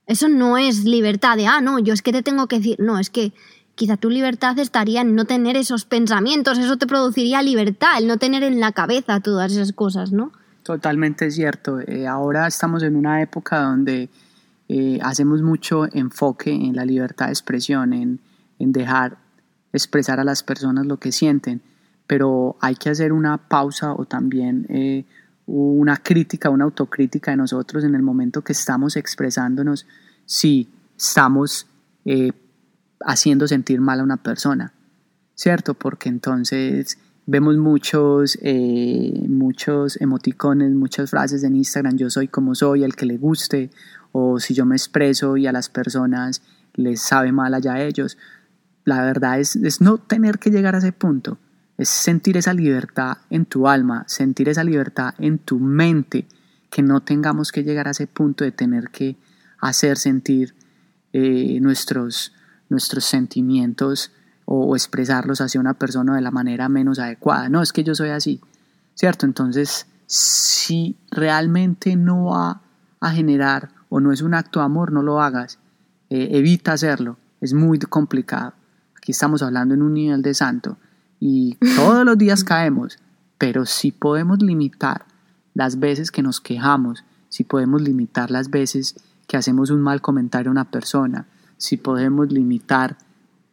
eso 0.07 0.29
no 0.29 0.59
es 0.59 0.85
libertad 0.85 1.37
de, 1.37 1.47
ah, 1.47 1.61
no, 1.61 1.79
yo 1.79 1.95
es 1.95 2.03
que 2.03 2.13
te 2.13 2.23
tengo 2.23 2.47
que 2.47 2.57
decir, 2.57 2.77
no, 2.81 2.99
es 2.99 3.11
que 3.11 3.33
quizá 3.77 3.97
tu 3.97 4.11
libertad 4.11 4.59
estaría 4.59 5.03
en 5.03 5.15
no 5.15 5.25
tener 5.25 5.57
esos 5.57 5.85
pensamientos, 5.85 6.59
eso 6.59 6.77
te 6.77 6.87
produciría 6.87 7.43
libertad, 7.43 7.91
el 7.97 8.09
no 8.09 8.19
tener 8.19 8.43
en 8.43 8.61
la 8.61 8.73
cabeza 8.73 9.21
todas 9.21 9.53
esas 9.53 9.73
cosas, 9.73 10.13
¿no? 10.13 10.33
Totalmente 10.65 11.31
cierto. 11.31 11.81
Eh, 11.81 12.07
ahora 12.07 12.47
estamos 12.47 12.83
en 12.83 12.97
una 12.97 13.23
época 13.23 13.63
donde 13.63 14.11
eh, 14.69 14.99
hacemos 15.03 15.43
mucho 15.43 15.87
enfoque 15.93 16.53
en 16.53 16.77
la 16.77 16.85
libertad 16.85 17.27
de 17.27 17.33
expresión, 17.33 17.93
en, 17.93 18.21
en 18.59 18.73
dejar 18.73 19.17
expresar 19.73 20.21
a 20.21 20.25
las 20.25 20.43
personas 20.43 20.87
lo 20.87 20.99
que 20.99 21.13
sienten 21.13 21.63
pero 22.11 22.57
hay 22.61 22.75
que 22.75 22.91
hacer 22.91 23.13
una 23.13 23.39
pausa 23.39 23.93
o 23.93 24.05
también 24.05 24.67
eh, 24.69 25.05
una 25.47 25.97
crítica, 25.99 26.51
una 26.51 26.65
autocrítica 26.65 27.31
de 27.31 27.37
nosotros 27.37 27.85
en 27.85 27.95
el 27.95 28.03
momento 28.03 28.43
que 28.43 28.53
estamos 28.53 28.97
expresándonos 28.97 29.87
si 30.27 30.69
estamos 30.99 31.69
eh, 32.05 32.33
haciendo 33.07 33.47
sentir 33.47 33.81
mal 33.81 34.01
a 34.01 34.03
una 34.03 34.17
persona, 34.17 34.73
¿cierto? 35.37 35.75
Porque 35.75 36.09
entonces 36.09 36.99
vemos 37.27 37.57
muchos, 37.59 38.37
eh, 38.43 39.25
muchos 39.29 40.01
emoticones, 40.01 40.73
muchas 40.73 41.11
frases 41.11 41.45
en 41.45 41.55
Instagram, 41.55 41.97
yo 41.97 42.11
soy 42.11 42.27
como 42.27 42.57
soy, 42.57 42.83
el 42.83 42.97
que 42.97 43.07
le 43.07 43.19
guste, 43.19 43.71
o 44.11 44.41
si 44.41 44.53
yo 44.53 44.67
me 44.67 44.75
expreso 44.75 45.37
y 45.37 45.47
a 45.47 45.53
las 45.53 45.69
personas 45.69 46.43
les 46.75 47.03
sabe 47.03 47.31
mal 47.31 47.55
allá 47.55 47.75
a 47.75 47.83
ellos. 47.85 48.19
La 48.85 49.01
verdad 49.05 49.39
es, 49.39 49.55
es 49.55 49.81
no 49.81 49.99
tener 49.99 50.41
que 50.41 50.51
llegar 50.51 50.75
a 50.75 50.79
ese 50.79 50.91
punto, 50.91 51.39
es 51.81 51.89
sentir 51.89 52.37
esa 52.37 52.53
libertad 52.53 53.16
en 53.31 53.47
tu 53.47 53.66
alma, 53.66 54.05
sentir 54.07 54.51
esa 54.51 54.62
libertad 54.62 55.14
en 55.16 55.39
tu 55.39 55.59
mente, 55.59 56.28
que 56.68 56.83
no 56.83 57.01
tengamos 57.01 57.53
que 57.53 57.64
llegar 57.64 57.89
a 57.89 57.93
ese 57.93 58.07
punto 58.07 58.45
de 58.45 58.53
tener 58.53 58.91
que 58.91 59.16
hacer 59.62 59.97
sentir 59.97 60.55
eh, 61.14 61.59
nuestros, 61.62 62.35
nuestros 62.68 63.07
sentimientos 63.07 64.12
o, 64.45 64.76
expresarlos 64.76 65.41
hacia 65.41 65.59
una 65.59 65.72
persona 65.72 66.14
de 66.14 66.20
la 66.20 66.31
manera 66.31 66.68
menos 66.68 66.99
adecuada. 66.99 67.49
No, 67.49 67.62
es 67.62 67.72
que 67.72 67.83
yo 67.83 67.95
soy 67.95 68.11
así, 68.11 68.43
¿cierto? 68.95 69.24
Entonces, 69.24 69.87
si 70.05 70.99
realmente 71.11 71.97
no 71.97 72.26
va 72.26 72.61
a 73.01 73.11
generar 73.11 73.70
o 73.89 74.01
no 74.01 74.12
es 74.12 74.20
un 74.20 74.35
acto 74.35 74.59
de 74.59 74.66
amor, 74.66 74.93
no 74.93 75.03
lo 75.03 75.22
hagas. 75.22 75.59
Eh, 76.11 76.28
evita 76.33 76.72
hacerlo, 76.72 77.16
es 77.41 77.55
muy 77.55 77.78
complicado. 77.78 78.53
Aquí 78.99 79.12
estamos 79.12 79.41
hablando 79.41 79.72
en 79.72 79.81
un 79.81 79.95
nivel 79.95 80.20
de 80.20 80.35
santo 80.35 80.76
y 81.21 81.57
todos 81.77 82.05
los 82.05 82.16
días 82.16 82.43
caemos, 82.43 82.99
pero 83.39 83.66
si 83.66 83.93
podemos 83.93 84.43
limitar 84.43 85.05
las 85.55 85.79
veces 85.79 86.11
que 86.11 86.23
nos 86.23 86.41
quejamos, 86.41 87.05
si 87.29 87.45
podemos 87.45 87.83
limitar 87.83 88.31
las 88.31 88.51
veces 88.51 88.97
que 89.29 89.37
hacemos 89.37 89.71
un 89.71 89.83
mal 89.83 90.01
comentario 90.01 90.51
a 90.51 90.53
una 90.53 90.71
persona, 90.71 91.27
si 91.59 91.77
podemos 91.77 92.33
limitar 92.33 92.97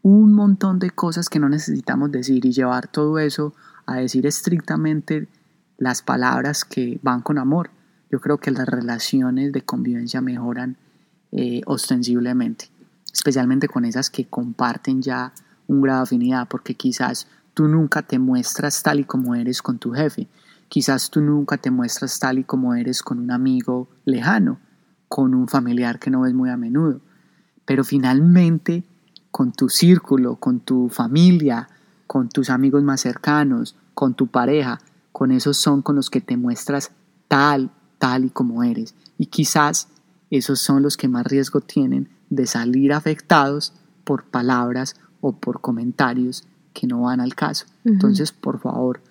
un 0.01 0.33
montón 0.33 0.79
de 0.79 0.89
cosas 0.91 1.27
que 1.27 1.39
no 1.39 1.49
necesitamos 1.49 2.11
decir 2.11 2.45
y 2.45 2.51
llevar 2.51 2.87
todo 2.87 3.19
eso 3.19 3.53
a 3.85 3.95
decir 3.95 4.25
estrictamente 4.25 5.27
las 5.77 6.01
palabras 6.01 6.63
que 6.63 6.99
van 7.03 7.21
con 7.21 7.37
amor, 7.37 7.69
yo 8.09 8.21
creo 8.21 8.37
que 8.37 8.51
las 8.51 8.67
relaciones 8.67 9.51
de 9.51 9.61
convivencia 9.61 10.21
mejoran 10.21 10.77
eh, 11.33 11.61
ostensiblemente, 11.65 12.69
especialmente 13.13 13.67
con 13.67 13.83
esas 13.83 14.09
que 14.09 14.25
comparten 14.25 15.01
ya 15.01 15.33
un 15.67 15.81
grado 15.81 15.99
de 15.99 16.03
afinidad, 16.03 16.47
porque 16.47 16.75
quizás 16.75 17.27
tú 17.57 17.67
nunca 17.67 18.03
te 18.03 18.19
muestras 18.19 18.83
tal 18.83 18.99
y 18.99 19.03
como 19.03 19.33
eres 19.33 19.63
con 19.63 19.79
tu 19.79 19.91
jefe, 19.91 20.27
quizás 20.69 21.09
tú 21.09 21.21
nunca 21.21 21.57
te 21.57 21.71
muestras 21.71 22.19
tal 22.19 22.37
y 22.37 22.43
como 22.43 22.75
eres 22.75 23.01
con 23.01 23.17
un 23.17 23.31
amigo 23.31 23.89
lejano, 24.05 24.59
con 25.07 25.33
un 25.33 25.47
familiar 25.47 25.97
que 25.97 26.11
no 26.11 26.21
ves 26.21 26.35
muy 26.35 26.51
a 26.51 26.55
menudo, 26.55 27.01
pero 27.65 27.83
finalmente 27.83 28.83
con 29.31 29.53
tu 29.53 29.69
círculo, 29.69 30.35
con 30.35 30.59
tu 30.59 30.87
familia, 30.89 31.67
con 32.05 32.29
tus 32.29 32.51
amigos 32.51 32.83
más 32.83 33.01
cercanos, 33.01 33.75
con 33.95 34.13
tu 34.13 34.27
pareja, 34.27 34.79
con 35.11 35.31
esos 35.31 35.57
son 35.57 35.81
con 35.81 35.95
los 35.95 36.11
que 36.11 36.21
te 36.21 36.37
muestras 36.37 36.91
tal, 37.27 37.71
tal 37.97 38.25
y 38.25 38.29
como 38.29 38.63
eres. 38.63 38.93
Y 39.17 39.25
quizás 39.25 39.87
esos 40.29 40.59
son 40.59 40.83
los 40.83 40.95
que 40.95 41.07
más 41.07 41.25
riesgo 41.25 41.61
tienen 41.61 42.07
de 42.29 42.45
salir 42.45 42.93
afectados 42.93 43.73
por 44.03 44.25
palabras 44.25 44.95
o 45.21 45.31
por 45.31 45.59
comentarios 45.59 46.43
que 46.77 46.85
no 46.85 47.01
van 47.01 47.19
al 47.19 47.33
caso. 47.33 47.65
Entonces, 47.83 48.31
por 48.31 48.59
favor, 48.59 49.01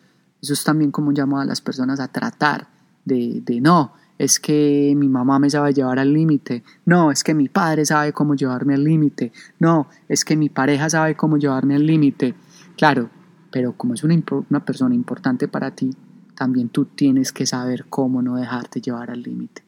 eso 0.41 0.53
es 0.53 0.62
también 0.62 0.93
como 0.93 1.09
un 1.09 1.17
llamado 1.17 1.43
a 1.43 1.45
las 1.45 1.61
personas 1.61 1.99
a 1.99 2.09
tratar 2.09 2.69
de, 3.05 3.43
de 3.45 3.61
no, 3.61 3.93
es 4.19 4.39
que 4.39 4.95
mi 4.97 5.09
mamá 5.09 5.41
me 5.41 5.51
sabe 5.51 5.75
llevar 5.75 5.99
al 5.99 6.12
límite, 6.12 6.62
no, 6.85 7.11
es 7.11 7.25
que 7.25 7.35
mi 7.35 7.49
padre 7.49 7.85
sabe 7.85 8.12
cómo 8.12 8.35
llevarme 8.35 8.75
al 8.75 8.85
límite, 8.85 9.33
no, 9.59 9.89
es 10.09 10.25
que 10.25 10.37
mi 10.37 10.49
pareja 10.49 10.89
sabe 10.89 11.17
cómo 11.17 11.39
llevarme 11.39 11.75
al 11.75 11.85
límite. 11.85 12.35
Claro, 12.77 13.11
pero 13.51 13.73
como 13.73 13.95
es 13.95 14.05
una, 14.05 14.14
una 14.49 14.64
persona 14.64 14.95
importante 14.95 15.49
para 15.49 15.73
ti, 15.73 15.91
también 16.37 16.69
tú 16.69 16.85
tienes 16.85 17.33
que 17.33 17.47
saber 17.47 17.87
cómo 17.89 18.23
no 18.23 18.37
dejarte 18.37 18.81
llevar 18.81 19.11
al 19.11 19.23
límite. 19.23 19.64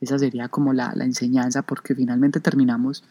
Esa 0.00 0.18
sería 0.18 0.48
como 0.48 0.72
la, 0.72 0.92
la 0.94 1.04
enseñanza 1.04 1.62
porque 1.62 1.94
finalmente 1.94 2.40
terminamos 2.40 3.04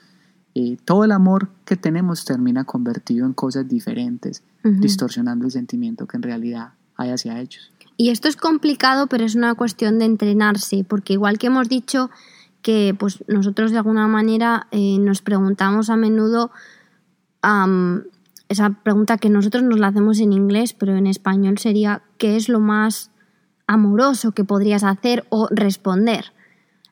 eh, 0.54 0.78
todo 0.84 1.04
el 1.06 1.12
amor 1.12 1.50
que 1.66 1.76
tenemos 1.76 2.26
termina 2.26 2.66
convertido 2.66 3.26
en 3.26 3.34
cosas 3.34 3.68
diferentes, 3.68 4.44
distorsionando 4.64 5.46
el 5.46 5.52
sentimiento 5.52 6.06
que 6.08 6.18
en 6.18 6.24
realidad 6.24 6.74
hay 6.98 7.10
hacia 7.10 7.40
ellos. 7.40 7.72
Y 7.98 8.10
esto 8.10 8.28
es 8.28 8.36
complicado, 8.36 9.08
pero 9.08 9.26
es 9.26 9.36
una 9.36 9.56
cuestión 9.56 10.00
de 10.00 10.06
entrenarse, 10.06 10.84
porque 10.88 11.14
igual 11.14 11.38
que 11.38 11.48
hemos 11.48 11.70
dicho 11.70 12.10
que 12.62 12.96
pues 12.98 13.24
nosotros 13.28 13.72
de 13.72 13.78
alguna 13.78 14.08
manera 14.08 14.68
eh, 14.72 14.98
nos 15.00 15.22
preguntamos 15.22 15.90
a 15.90 15.98
menudo 15.98 16.52
esa 18.50 18.70
pregunta 18.84 19.18
que 19.18 19.30
nosotros 19.30 19.64
nos 19.64 19.80
la 19.80 19.88
hacemos 19.88 20.20
en 20.20 20.34
inglés, 20.34 20.74
pero 20.74 20.96
en 20.96 21.08
español 21.08 21.58
sería 21.58 22.04
¿qué 22.18 22.36
es 22.36 22.50
lo 22.50 22.60
más 22.60 23.10
amoroso 23.66 24.34
que 24.34 24.44
podrías 24.44 24.84
hacer 24.84 25.26
o 25.30 25.48
responder? 25.50 26.34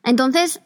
Entonces, 0.02 0.60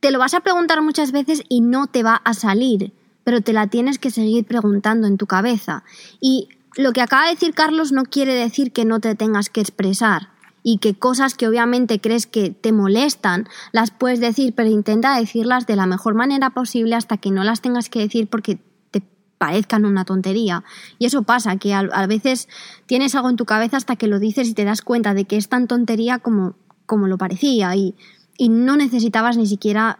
te 0.00 0.10
lo 0.10 0.18
vas 0.18 0.34
a 0.34 0.40
preguntar 0.40 0.82
muchas 0.82 1.12
veces 1.12 1.42
y 1.48 1.60
no 1.60 1.86
te 1.86 2.02
va 2.02 2.16
a 2.16 2.34
salir, 2.34 2.92
pero 3.24 3.42
te 3.42 3.52
la 3.52 3.66
tienes 3.66 3.98
que 3.98 4.10
seguir 4.10 4.44
preguntando 4.46 5.06
en 5.06 5.18
tu 5.18 5.26
cabeza. 5.26 5.84
Y 6.20 6.48
lo 6.76 6.92
que 6.92 7.02
acaba 7.02 7.26
de 7.26 7.34
decir 7.34 7.54
Carlos 7.54 7.92
no 7.92 8.04
quiere 8.04 8.34
decir 8.34 8.72
que 8.72 8.84
no 8.84 9.00
te 9.00 9.14
tengas 9.14 9.50
que 9.50 9.60
expresar 9.60 10.30
y 10.62 10.78
que 10.78 10.94
cosas 10.94 11.34
que 11.34 11.48
obviamente 11.48 12.00
crees 12.00 12.26
que 12.26 12.50
te 12.50 12.72
molestan 12.72 13.46
las 13.72 13.90
puedes 13.90 14.20
decir, 14.20 14.54
pero 14.54 14.68
intenta 14.68 15.18
decirlas 15.18 15.66
de 15.66 15.76
la 15.76 15.86
mejor 15.86 16.14
manera 16.14 16.50
posible 16.50 16.94
hasta 16.96 17.16
que 17.16 17.30
no 17.30 17.44
las 17.44 17.60
tengas 17.60 17.88
que 17.88 18.00
decir 18.00 18.28
porque 18.28 18.58
te 18.90 19.02
parezcan 19.38 19.84
una 19.84 20.04
tontería. 20.04 20.64
Y 20.98 21.06
eso 21.06 21.22
pasa, 21.22 21.56
que 21.56 21.74
a, 21.74 22.06
veces 22.06 22.48
tienes 22.86 23.14
algo 23.14 23.30
en 23.30 23.36
tu 23.36 23.46
cabeza 23.46 23.76
hasta 23.76 23.96
que 23.96 24.06
lo 24.06 24.18
dices 24.18 24.48
y 24.48 24.54
te 24.54 24.64
das 24.64 24.82
cuenta 24.82 25.14
de 25.14 25.24
que 25.24 25.36
es 25.36 25.48
tan 25.48 25.66
tontería 25.66 26.18
como, 26.18 26.56
como 26.86 27.06
lo 27.06 27.16
parecía. 27.16 27.74
Y 27.74 27.94
y 28.40 28.48
no 28.48 28.78
necesitabas 28.78 29.36
ni 29.36 29.46
siquiera 29.46 29.98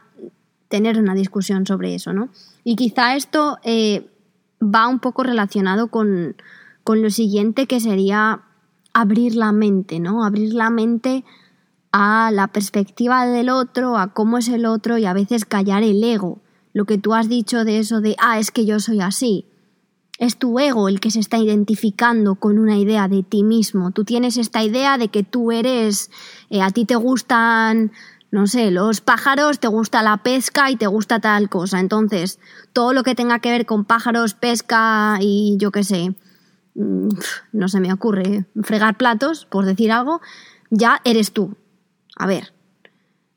tener 0.68 0.99
una 0.99 1.14
discusión 1.14 1.66
sobre 1.66 1.95
eso, 1.95 2.14
¿no? 2.14 2.30
Y 2.64 2.74
quizá 2.74 3.14
esto 3.14 3.59
eh, 3.64 4.09
va 4.62 4.88
un 4.88 4.99
poco 4.99 5.24
relacionado 5.24 5.88
con, 5.88 6.36
con 6.82 7.03
lo 7.03 7.11
siguiente 7.11 7.66
que 7.66 7.80
sería 7.80 8.41
abrir 8.95 9.34
la 9.34 9.53
mente, 9.53 10.01
¿no? 10.01 10.24
Abrir 10.24 10.55
la 10.55 10.70
mente 10.70 11.22
a 11.93 12.30
la 12.32 12.49
perspectiva 12.49 13.26
del 13.26 13.51
otro, 13.51 13.99
a 13.99 14.14
cómo 14.14 14.38
es 14.38 14.49
el 14.49 14.64
otro 14.64 14.97
y 14.97 15.05
a 15.05 15.12
veces 15.12 15.45
callar 15.45 15.82
el 15.82 16.03
ego. 16.03 16.41
Lo 16.72 16.86
que 16.86 16.97
tú 16.97 17.12
has 17.12 17.28
dicho 17.28 17.66
de 17.66 17.78
eso 17.78 18.01
de, 18.01 18.16
ah, 18.22 18.38
es 18.38 18.51
que 18.51 18.64
yo 18.64 18.80
soy 18.80 19.03
así. 19.03 19.45
Es 20.18 20.38
tu 20.38 20.59
ego 20.59 20.88
el 20.88 21.01
que 21.01 21.11
se 21.11 21.20
está 21.20 21.36
identificando 21.36 22.36
con 22.36 22.59
una 22.59 22.78
idea 22.78 23.07
de 23.07 23.22
ti 23.22 23.43
mismo. 23.43 23.91
Tú 23.91 24.05
tienes 24.05 24.38
esta 24.38 24.64
idea 24.64 24.97
de 24.97 25.09
que 25.09 25.24
tú 25.24 25.53
eres, 25.53 26.11
eh, 26.49 26.62
a 26.62 26.70
ti 26.70 26.86
te 26.86 26.97
gustan 26.97 27.93
no 28.31 28.47
sé, 28.47 28.70
los 28.70 29.01
pájaros, 29.01 29.59
te 29.59 29.68
gusta 29.68 30.03
la 30.03 30.18
pesca 30.18 30.70
y 30.70 30.76
te 30.76 30.87
gusta 30.87 31.20
tal 31.20 31.49
cosa. 31.49 31.81
Entonces, 31.81 32.39
todo 32.72 32.93
lo 32.93 33.03
que 33.03 33.14
tenga 33.14 33.41
que 33.41 33.51
ver 33.51 33.66
con 33.66 33.85
pájaros, 33.85 34.35
pesca 34.35 35.18
y 35.20 35.57
yo 35.59 35.72
qué 35.72 35.83
sé, 35.83 36.14
mm, 36.74 37.09
no 37.53 37.68
se 37.68 37.81
me 37.81 37.93
ocurre, 37.93 38.47
fregar 38.62 38.97
platos, 38.97 39.47
por 39.47 39.64
decir 39.64 39.91
algo, 39.91 40.20
ya 40.70 41.01
eres 41.05 41.33
tú. 41.33 41.57
A 42.16 42.26
ver, 42.26 42.53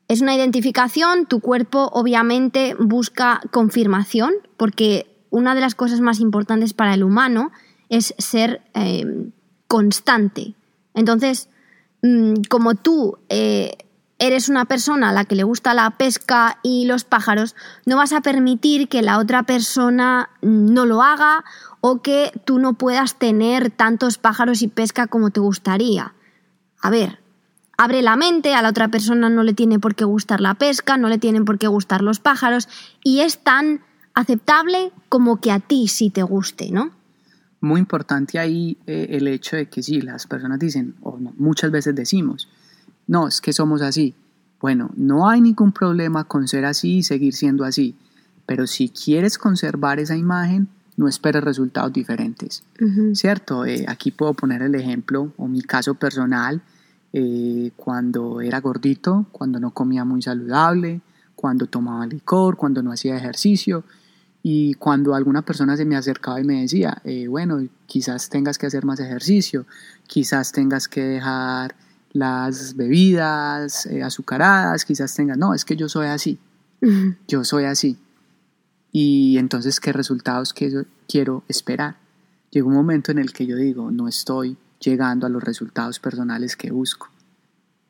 es 0.06 0.20
una 0.20 0.36
identificación, 0.36 1.26
tu 1.26 1.40
cuerpo 1.40 1.90
obviamente 1.92 2.76
busca 2.78 3.40
confirmación, 3.50 4.32
porque 4.56 5.06
una 5.30 5.56
de 5.56 5.60
las 5.60 5.74
cosas 5.74 6.00
más 6.00 6.20
importantes 6.20 6.72
para 6.72 6.94
el 6.94 7.02
humano 7.02 7.50
es 7.88 8.14
ser 8.18 8.62
eh, 8.74 9.32
constante. 9.66 10.54
Entonces, 10.94 11.48
mm, 12.02 12.42
como 12.48 12.76
tú 12.76 13.18
eh, 13.28 13.76
eres 14.26 14.48
una 14.48 14.64
persona 14.64 15.10
a 15.10 15.12
la 15.12 15.24
que 15.24 15.34
le 15.34 15.44
gusta 15.44 15.74
la 15.74 15.90
pesca 15.90 16.58
y 16.62 16.86
los 16.86 17.04
pájaros, 17.04 17.54
no 17.86 17.96
vas 17.96 18.12
a 18.12 18.20
permitir 18.20 18.88
que 18.88 19.02
la 19.02 19.18
otra 19.18 19.42
persona 19.42 20.30
no 20.40 20.86
lo 20.86 21.02
haga 21.02 21.44
o 21.80 22.00
que 22.00 22.32
tú 22.44 22.58
no 22.58 22.74
puedas 22.74 23.16
tener 23.16 23.70
tantos 23.70 24.18
pájaros 24.18 24.62
y 24.62 24.68
pesca 24.68 25.06
como 25.06 25.30
te 25.30 25.40
gustaría. 25.40 26.14
A 26.80 26.90
ver, 26.90 27.20
abre 27.76 28.02
la 28.02 28.16
mente, 28.16 28.54
a 28.54 28.62
la 28.62 28.70
otra 28.70 28.88
persona 28.88 29.28
no 29.28 29.42
le 29.42 29.52
tiene 29.52 29.78
por 29.78 29.94
qué 29.94 30.04
gustar 30.04 30.40
la 30.40 30.54
pesca, 30.54 30.96
no 30.96 31.08
le 31.08 31.18
tienen 31.18 31.44
por 31.44 31.58
qué 31.58 31.66
gustar 31.66 32.02
los 32.02 32.20
pájaros 32.20 32.68
y 33.02 33.20
es 33.20 33.38
tan 33.38 33.82
aceptable 34.14 34.92
como 35.08 35.40
que 35.40 35.50
a 35.50 35.60
ti 35.60 35.88
sí 35.88 36.10
te 36.10 36.22
guste, 36.22 36.70
¿no? 36.70 36.90
Muy 37.60 37.80
importante 37.80 38.38
ahí 38.38 38.78
eh, 38.86 39.08
el 39.10 39.26
hecho 39.28 39.56
de 39.56 39.68
que 39.68 39.82
sí, 39.82 40.00
las 40.00 40.26
personas 40.26 40.58
dicen, 40.58 40.94
o 41.02 41.18
muchas 41.36 41.70
veces 41.70 41.94
decimos, 41.94 42.48
no, 43.06 43.28
es 43.28 43.40
que 43.40 43.52
somos 43.52 43.82
así. 43.82 44.14
Bueno, 44.60 44.90
no 44.96 45.28
hay 45.28 45.40
ningún 45.40 45.72
problema 45.72 46.24
con 46.24 46.48
ser 46.48 46.64
así 46.64 46.98
y 46.98 47.02
seguir 47.02 47.34
siendo 47.34 47.64
así, 47.64 47.96
pero 48.46 48.66
si 48.66 48.88
quieres 48.88 49.36
conservar 49.36 49.98
esa 50.00 50.16
imagen, 50.16 50.68
no 50.96 51.08
esperes 51.08 51.42
resultados 51.42 51.92
diferentes, 51.92 52.62
¿cierto? 53.14 53.66
Eh, 53.66 53.84
aquí 53.88 54.10
puedo 54.10 54.32
poner 54.32 54.62
el 54.62 54.74
ejemplo 54.74 55.32
o 55.36 55.48
mi 55.48 55.60
caso 55.60 55.94
personal, 55.94 56.62
eh, 57.12 57.72
cuando 57.76 58.40
era 58.40 58.60
gordito, 58.60 59.26
cuando 59.32 59.58
no 59.58 59.72
comía 59.72 60.04
muy 60.04 60.22
saludable, 60.22 61.00
cuando 61.34 61.66
tomaba 61.66 62.06
licor, 62.06 62.56
cuando 62.56 62.82
no 62.82 62.92
hacía 62.92 63.16
ejercicio 63.16 63.84
y 64.42 64.74
cuando 64.74 65.14
alguna 65.14 65.42
persona 65.42 65.76
se 65.76 65.84
me 65.84 65.96
acercaba 65.96 66.40
y 66.40 66.44
me 66.44 66.62
decía, 66.62 67.02
eh, 67.04 67.28
bueno, 67.28 67.60
quizás 67.86 68.28
tengas 68.28 68.56
que 68.56 68.66
hacer 68.66 68.84
más 68.84 69.00
ejercicio, 69.00 69.66
quizás 70.06 70.52
tengas 70.52 70.86
que 70.86 71.02
dejar 71.02 71.74
las 72.14 72.76
bebidas 72.76 73.86
azucaradas, 74.02 74.86
quizás 74.86 75.14
tengas, 75.14 75.36
no, 75.36 75.52
es 75.52 75.66
que 75.66 75.76
yo 75.76 75.88
soy 75.90 76.06
así, 76.06 76.38
yo 77.28 77.44
soy 77.44 77.64
así. 77.64 77.98
Y 78.92 79.36
entonces, 79.38 79.80
¿qué 79.80 79.92
resultados 79.92 80.54
quiero 80.54 81.42
esperar? 81.48 81.96
Llega 82.50 82.66
un 82.66 82.74
momento 82.74 83.10
en 83.10 83.18
el 83.18 83.32
que 83.32 83.44
yo 83.44 83.56
digo, 83.56 83.90
no 83.90 84.08
estoy 84.08 84.56
llegando 84.78 85.26
a 85.26 85.30
los 85.30 85.42
resultados 85.42 85.98
personales 85.98 86.56
que 86.56 86.70
busco. 86.70 87.08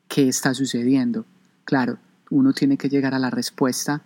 ¿Qué 0.08 0.28
está 0.28 0.54
sucediendo? 0.54 1.26
Claro, 1.64 1.98
uno 2.30 2.52
tiene 2.52 2.78
que 2.78 2.88
llegar 2.88 3.14
a 3.14 3.18
la 3.18 3.30
respuesta 3.30 4.02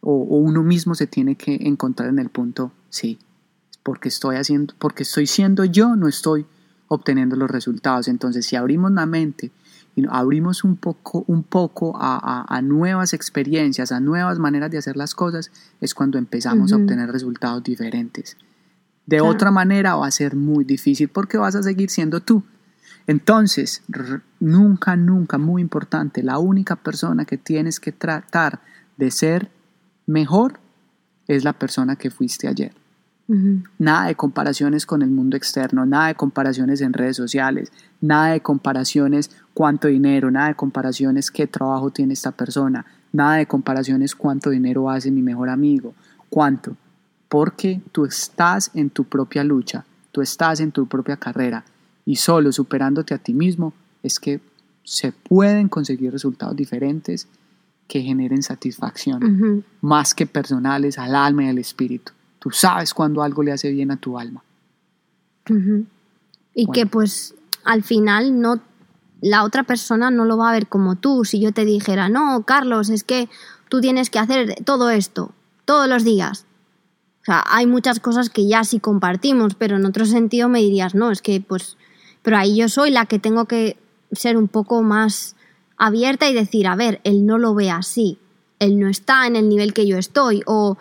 o, 0.00 0.12
uno 0.14 0.62
mismo 0.62 0.94
se 0.94 1.08
tiene 1.08 1.34
que 1.34 1.58
encontrar 1.62 2.08
en 2.08 2.20
el 2.20 2.30
punto, 2.30 2.70
sí, 2.88 3.18
porque 3.82 4.08
estoy 4.08 4.36
haciendo, 4.36 4.74
porque 4.78 5.02
estoy 5.02 5.26
siendo 5.26 5.64
yo, 5.64 5.96
no 5.96 6.06
estoy 6.06 6.46
obteniendo 6.88 7.36
los 7.36 7.50
resultados. 7.50 8.08
Entonces, 8.08 8.46
si 8.46 8.56
abrimos 8.56 8.92
la 8.92 9.06
mente 9.06 9.50
y 9.94 10.04
abrimos 10.08 10.64
un 10.64 10.76
poco, 10.76 11.24
un 11.26 11.42
poco 11.42 11.96
a, 11.98 12.60
nuevas 12.62 13.14
experiencias, 13.14 13.92
a 13.92 14.00
nuevas 14.00 14.38
maneras 14.38 14.70
de 14.70 14.78
hacer 14.78 14.96
las 14.96 15.14
cosas, 15.14 15.50
es 15.80 15.94
cuando 15.94 16.18
empezamos 16.18 16.72
a 16.72 16.76
obtener 16.76 17.10
resultados 17.10 17.62
diferentes. 17.62 18.36
De 19.06 19.20
otra 19.20 19.50
manera 19.50 19.94
va 19.94 20.06
a 20.06 20.10
ser 20.10 20.34
muy 20.34 20.64
difícil 20.64 21.08
porque 21.08 21.38
vas 21.38 21.54
a 21.54 21.62
seguir 21.62 21.90
siendo 21.90 22.20
tú. 22.20 22.42
Entonces, 23.06 23.82
nunca, 24.40 24.96
nunca, 24.96 25.38
muy 25.38 25.62
importante, 25.62 26.22
la 26.24 26.38
única 26.38 26.74
persona 26.74 27.24
que 27.24 27.38
tienes 27.38 27.78
que 27.78 27.92
tratar 27.92 28.60
de 28.96 29.10
ser 29.12 29.50
mejor 30.06 30.58
es 31.28 31.44
la 31.44 31.52
persona 31.52 31.96
que 31.96 32.10
fuiste 32.10 32.48
ayer. 32.48 32.72
Nada 33.78 34.06
de 34.06 34.14
comparaciones 34.14 34.86
con 34.86 35.02
el 35.02 35.10
mundo 35.10 35.36
externo, 35.36 35.84
nada 35.84 36.08
de 36.08 36.14
comparaciones 36.14 36.80
en 36.80 36.92
redes 36.92 37.16
sociales, 37.16 37.72
nada 38.00 38.32
de 38.32 38.40
comparaciones 38.40 39.30
cuánto 39.52 39.88
dinero, 39.88 40.30
nada 40.30 40.48
de 40.48 40.54
comparaciones 40.54 41.32
qué 41.32 41.48
trabajo 41.48 41.90
tiene 41.90 42.12
esta 42.14 42.30
persona, 42.30 42.86
nada 43.12 43.36
de 43.36 43.46
comparaciones 43.46 44.14
cuánto 44.14 44.50
dinero 44.50 44.88
hace 44.88 45.10
mi 45.10 45.22
mejor 45.22 45.48
amigo, 45.48 45.94
cuánto. 46.30 46.76
Porque 47.28 47.80
tú 47.90 48.04
estás 48.04 48.70
en 48.74 48.90
tu 48.90 49.04
propia 49.04 49.42
lucha, 49.42 49.84
tú 50.12 50.20
estás 50.22 50.60
en 50.60 50.70
tu 50.70 50.86
propia 50.86 51.16
carrera 51.16 51.64
y 52.04 52.16
solo 52.16 52.52
superándote 52.52 53.12
a 53.12 53.18
ti 53.18 53.34
mismo 53.34 53.74
es 54.04 54.20
que 54.20 54.40
se 54.84 55.10
pueden 55.10 55.68
conseguir 55.68 56.12
resultados 56.12 56.54
diferentes 56.54 57.26
que 57.88 58.02
generen 58.02 58.42
satisfacción, 58.42 59.64
más 59.80 60.14
que 60.14 60.26
personales 60.26 60.98
al 60.98 61.16
alma 61.16 61.44
y 61.44 61.48
al 61.48 61.58
espíritu. 61.58 62.12
Tú 62.46 62.52
sabes 62.52 62.94
cuando 62.94 63.24
algo 63.24 63.42
le 63.42 63.50
hace 63.50 63.72
bien 63.72 63.90
a 63.90 63.96
tu 63.96 64.16
alma. 64.16 64.40
Y 66.54 66.66
que 66.70 66.86
pues 66.86 67.34
al 67.64 67.82
final 67.82 68.40
no 68.40 68.60
la 69.20 69.42
otra 69.42 69.64
persona 69.64 70.12
no 70.12 70.24
lo 70.24 70.36
va 70.36 70.50
a 70.50 70.52
ver 70.52 70.68
como 70.68 70.94
tú. 70.94 71.24
Si 71.24 71.40
yo 71.40 71.50
te 71.50 71.64
dijera, 71.64 72.08
no, 72.08 72.44
Carlos, 72.44 72.88
es 72.88 73.02
que 73.02 73.28
tú 73.68 73.80
tienes 73.80 74.10
que 74.10 74.20
hacer 74.20 74.62
todo 74.64 74.90
esto 74.90 75.32
todos 75.64 75.88
los 75.88 76.04
días. 76.04 76.46
O 77.22 77.24
sea, 77.24 77.42
hay 77.48 77.66
muchas 77.66 77.98
cosas 77.98 78.30
que 78.30 78.46
ya 78.46 78.62
sí 78.62 78.78
compartimos, 78.78 79.56
pero 79.56 79.74
en 79.74 79.84
otro 79.84 80.06
sentido 80.06 80.48
me 80.48 80.60
dirías, 80.60 80.94
no, 80.94 81.10
es 81.10 81.22
que 81.22 81.40
pues, 81.40 81.76
pero 82.22 82.36
ahí 82.36 82.54
yo 82.54 82.68
soy 82.68 82.92
la 82.92 83.06
que 83.06 83.18
tengo 83.18 83.46
que 83.46 83.76
ser 84.12 84.36
un 84.36 84.46
poco 84.46 84.84
más 84.84 85.34
abierta 85.78 86.30
y 86.30 86.34
decir, 86.34 86.68
a 86.68 86.76
ver, 86.76 87.00
él 87.02 87.26
no 87.26 87.38
lo 87.38 87.56
ve 87.56 87.72
así, 87.72 88.20
él 88.60 88.78
no 88.78 88.88
está 88.88 89.26
en 89.26 89.34
el 89.34 89.48
nivel 89.48 89.74
que 89.74 89.88
yo 89.88 89.98
estoy, 89.98 90.44
o 90.46 90.78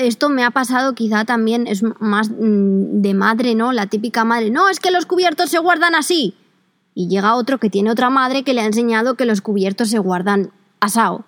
esto 0.00 0.28
me 0.28 0.44
ha 0.44 0.50
pasado 0.50 0.94
quizá 0.94 1.24
también, 1.24 1.66
es 1.66 1.82
más 2.00 2.30
mm, 2.30 3.02
de 3.02 3.14
madre, 3.14 3.54
¿no? 3.54 3.72
La 3.72 3.86
típica 3.86 4.24
madre, 4.24 4.50
no, 4.50 4.68
es 4.68 4.80
que 4.80 4.90
los 4.90 5.06
cubiertos 5.06 5.50
se 5.50 5.58
guardan 5.58 5.94
así. 5.94 6.34
Y 6.94 7.08
llega 7.08 7.34
otro 7.34 7.58
que 7.58 7.70
tiene 7.70 7.90
otra 7.90 8.08
madre 8.08 8.44
que 8.44 8.54
le 8.54 8.60
ha 8.60 8.66
enseñado 8.66 9.14
que 9.14 9.26
los 9.26 9.40
cubiertos 9.40 9.90
se 9.90 9.98
guardan 9.98 10.52
asado. 10.80 11.24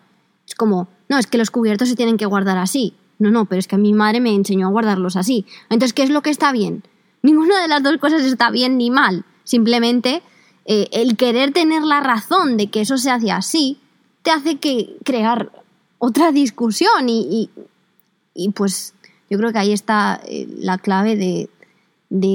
Es 0.47 0.55
como, 0.55 0.89
no, 1.09 1.19
es 1.19 1.27
que 1.27 1.39
los 1.39 1.51
cubiertos 1.51 1.89
se 1.89 1.97
tienen 1.97 2.17
que 2.17 2.27
guardar 2.27 2.57
así. 2.59 2.95
No, 3.19 3.31
no, 3.31 3.47
pero 3.47 3.59
es 3.59 3.67
que 3.67 3.77
mi 3.77 3.93
madre 3.93 4.21
me 4.21 4.35
enseñó 4.35 4.69
a 4.69 4.71
guardarlos 4.71 5.17
así. 5.17 5.45
Entonces, 5.69 5.93
¿qué 5.93 6.03
es 6.03 6.11
lo 6.11 6.23
que 6.23 6.31
está 6.31 6.53
bien? 6.53 6.85
Ninguna 7.23 7.61
de 7.61 7.69
las 7.69 7.83
dos 7.83 7.97
cosas 7.99 8.23
está 8.23 8.51
bien 8.51 8.79
ni 8.79 8.91
mal. 8.91 9.25
Simplemente 9.45 10.23
eh, 10.65 10.89
el 10.93 11.17
querer 11.17 11.53
tener 11.53 11.83
la 11.83 12.01
razón 12.01 12.57
de 12.57 12.69
que 12.69 12.81
eso 12.81 12.97
se 12.97 13.11
hace 13.11 13.31
así 13.31 13.79
te 14.23 14.33
hace 14.33 14.57
que 14.57 14.97
crear 15.05 15.53
otra 15.99 16.33
discusión 16.33 17.09
y, 17.09 17.51
pues 18.55 18.95
yo 19.31 19.39
creo 19.39 19.53
que 19.53 19.59
ahí 19.59 19.73
está 19.73 20.21
eh, 20.27 20.47
la 20.59 20.79
clave 20.79 21.17
de, 21.17 21.49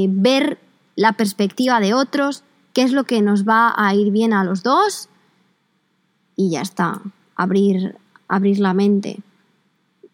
ver 0.09 0.59
la 0.95 1.13
perspectiva 1.13 1.79
de 1.79 1.93
otros, 1.93 2.43
qué 2.73 2.83
es 2.83 2.91
lo 2.91 3.05
que 3.05 3.21
nos 3.21 3.47
va 3.47 3.73
a 3.75 3.93
ir 3.95 4.11
bien 4.11 4.33
a 4.33 4.43
los 4.43 4.63
dos 4.63 5.09
y 6.35 6.51
ya 6.51 6.61
está, 6.61 7.01
abrir, 7.35 7.95
abrir 8.27 8.59
la 8.59 8.73
mente. 8.73 9.19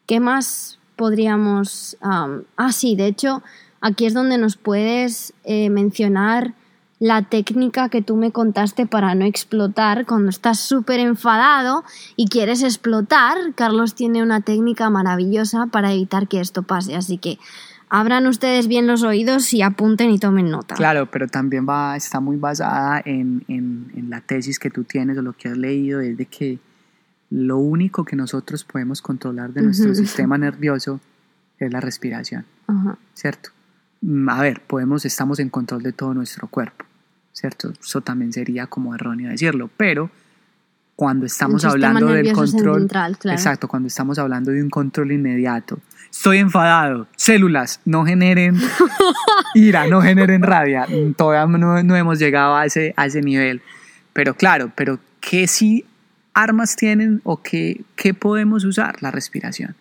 ¿Qué 0.05 0.19
más 0.19 0.79
podríamos... 0.95 1.97
ah, 2.01 2.71
sí, 2.71 2.95
de 2.95 3.07
hecho, 3.07 3.43
aquí 3.81 4.05
es 4.05 4.13
donde 4.13 4.37
nos 4.37 4.57
puedes 4.57 5.33
eh, 5.43 5.69
mencionar 5.69 6.53
la 6.99 7.21
técnica 7.23 7.89
que 7.89 8.01
tú 8.01 8.15
me 8.15 8.31
contaste 8.31 8.87
para 8.87 9.13
no 9.13 9.25
explotar 9.25 10.05
cuando 10.05 10.29
estás 10.29 10.59
súper 10.59 10.99
enfadado 10.99 11.83
y 12.15 12.27
quieres 12.27 12.63
explotar. 12.63 13.37
Carlos 13.55 13.93
tiene 13.93 14.23
una 14.23 14.41
técnica 14.41 14.89
maravillosa 14.89 15.67
para 15.67 15.93
evitar 15.93 16.27
que 16.27 16.39
esto 16.39 16.63
pase, 16.63 16.95
así 16.95 17.17
que 17.17 17.37
abran 17.89 18.27
ustedes 18.27 18.67
bien 18.67 18.87
los 18.87 19.03
oídos 19.03 19.53
y 19.53 19.61
apunten 19.61 20.09
y 20.09 20.19
tomen 20.19 20.49
nota. 20.49 20.75
Claro, 20.75 21.09
pero 21.09 21.27
también 21.27 21.67
va, 21.67 21.95
está 21.95 22.19
muy 22.19 22.37
basada 22.37 23.01
en, 23.05 23.45
la 24.09 24.21
tesis 24.21 24.59
que 24.59 24.69
tú 24.69 24.83
tienes 24.83 25.17
o 25.17 25.21
lo 25.21 25.33
que 25.33 25.49
has 25.49 25.57
leído, 25.57 25.99
es 26.01 26.17
de 26.17 26.25
que 26.25 26.59
lo 27.29 27.57
único 27.57 28.05
que 28.05 28.15
nosotros 28.15 28.63
podemos 28.63 29.01
controlar 29.01 29.51
de 29.53 29.61
nuestro 29.61 29.93
sistema 29.93 30.37
nervioso 30.37 30.99
es 31.59 31.71
la 31.71 31.81
respiración, 31.81 32.45
¿cierto? 33.13 33.49
Mm, 34.01 34.29
a 34.29 34.41
ver, 34.41 34.61
podemos, 34.61 35.05
estamos 35.05 35.39
en 35.39 35.49
control 35.49 35.83
de 35.83 35.91
todo 35.91 36.13
nuestro 36.13 36.47
cuerpo, 36.47 36.85
¿cierto? 37.37 37.71
Eso 37.79 38.01
también 38.01 38.33
sería 38.33 38.65
como 38.65 38.95
erróneo 38.95 39.29
decirlo, 39.29 39.69
pero 39.77 40.09
cuando 40.95 41.27
estamos 41.27 41.63
hablando 41.63 42.07
del 42.07 42.33
control, 42.33 42.89
exacto, 43.25 43.67
cuando 43.67 43.87
estamos 43.87 44.17
hablando 44.17 44.49
de 44.49 44.63
un 44.63 44.71
control 44.71 45.11
inmediato, 45.11 45.77
estoy 46.09 46.39
enfadado, 46.39 47.07
células, 47.15 47.79
no 47.85 48.05
generen 48.05 48.57
ira, 49.53 49.85
no 49.85 50.01
generen 50.01 50.41
rabia, 50.41 50.87
todavía 51.15 51.57
no, 51.57 51.95
hemos 51.95 52.17
llegado 52.17 52.55
a 52.55 52.65
ese, 52.65 52.95
a 52.97 53.05
ese 53.05 53.21
nivel, 53.21 53.61
pero 54.13 54.33
claro, 54.33 54.71
pero 54.75 54.99
¿qué 55.21 55.45
sí 55.45 55.85
armas 56.33 56.75
tienen 56.75 57.21
o 57.23 57.43
qué, 57.43 57.83
qué 57.95 58.15
podemos 58.15 58.63
usar? 58.63 59.03
La 59.03 59.11
respiración. 59.11 59.75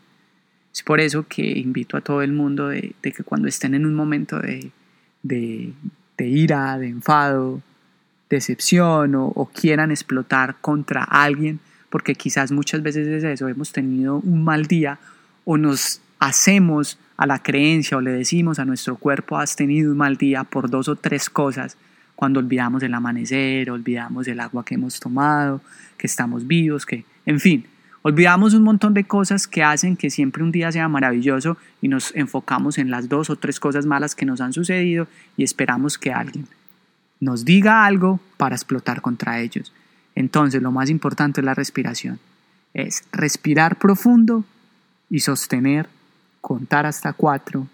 Es 0.75 0.83
por 0.83 1.01
eso 1.01 1.25
que 1.27 1.59
invito 1.59 1.97
a 1.97 2.03
todo 2.03 2.21
el 2.21 2.33
mundo 2.33 2.69
de, 2.69 2.95
que 3.01 3.25
cuando 3.25 3.49
estén 3.49 3.75
en 3.75 3.87
un 3.87 3.95
momento 3.95 4.39
de, 4.39 5.73
ira, 6.25 6.79
de 6.79 6.89
enfado, 6.89 7.61
decepción 8.31 9.14
o, 9.14 9.51
quieran 9.53 9.91
explotar 9.91 10.57
contra 10.61 11.05
alguien, 11.05 11.61
porque 11.91 12.14
quizás 12.14 12.51
muchas 12.53 12.83
veces 12.83 13.07
es 13.07 13.25
eso, 13.25 13.49
hemos 13.49 13.73
tenido 13.73 14.17
un 14.17 14.45
mal 14.45 14.67
día 14.67 14.99
o 15.45 15.57
nos 15.57 16.01
hacemos 16.19 16.99
a 17.17 17.27
la 17.27 17.43
creencia 17.43 17.97
o 17.97 18.01
le 18.01 18.12
decimos 18.12 18.59
a 18.59 18.64
nuestro 18.64 18.97
cuerpo 18.97 19.39
has 19.39 19.57
tenido 19.57 19.93
un 19.93 19.99
mal 19.99 20.17
día 20.17 20.45
por 20.45 20.69
dos 20.71 20.89
o 20.89 20.97
tres 20.97 21.31
cosas, 21.31 21.77
cuando 22.14 22.41
olvidamos 22.41 22.83
el 22.83 22.95
amanecer, 22.95 23.71
olvidamos 23.71 24.27
el 24.27 24.41
agua 24.41 24.64
que 24.64 24.75
hemos 24.75 24.99
tomado, 24.99 25.61
que 25.99 26.07
estamos 26.07 26.47
vivos, 26.47 26.87
que, 26.87 27.05
en 27.27 27.41
fin, 27.41 27.67
Olvidamos 28.09 28.55
un 28.55 28.63
montón 28.63 28.95
de 28.95 29.03
cosas 29.03 29.49
que 29.49 29.65
hacen 29.65 29.97
que 29.97 30.11
siempre 30.11 30.45
un 30.45 30.53
día 30.53 30.71
sea 30.71 30.89
maravilloso 30.89 31.57
y 31.83 31.89
nos 31.89 32.15
enfocamos 32.15 32.79
en 32.79 32.89
las 32.89 33.09
dos 33.09 33.31
o 33.31 33.35
tres 33.35 33.59
cosas 33.59 33.85
malas 33.85 34.15
que 34.15 34.25
nos 34.25 34.41
han 34.41 34.53
sucedido 34.53 35.09
y 35.37 35.43
esperamos 35.43 35.99
que 35.99 36.13
alguien 36.13 36.47
nos 37.19 37.45
diga 37.45 37.85
algo 37.85 38.21
para 38.37 38.55
explotar 38.55 39.01
contra 39.01 39.41
ellos. 39.41 39.73
Entonces 40.15 40.63
lo 40.63 40.71
más 40.71 40.89
importante 40.89 41.41
es 41.41 41.45
la 41.45 41.55
respiración. 41.55 42.21
Es 42.75 43.03
respirar 43.11 43.77
profundo 43.77 44.45
y 45.11 45.19
sostener, 45.19 45.89
contar 46.41 46.87
hasta 46.87 47.13
cuatro, 47.13 47.67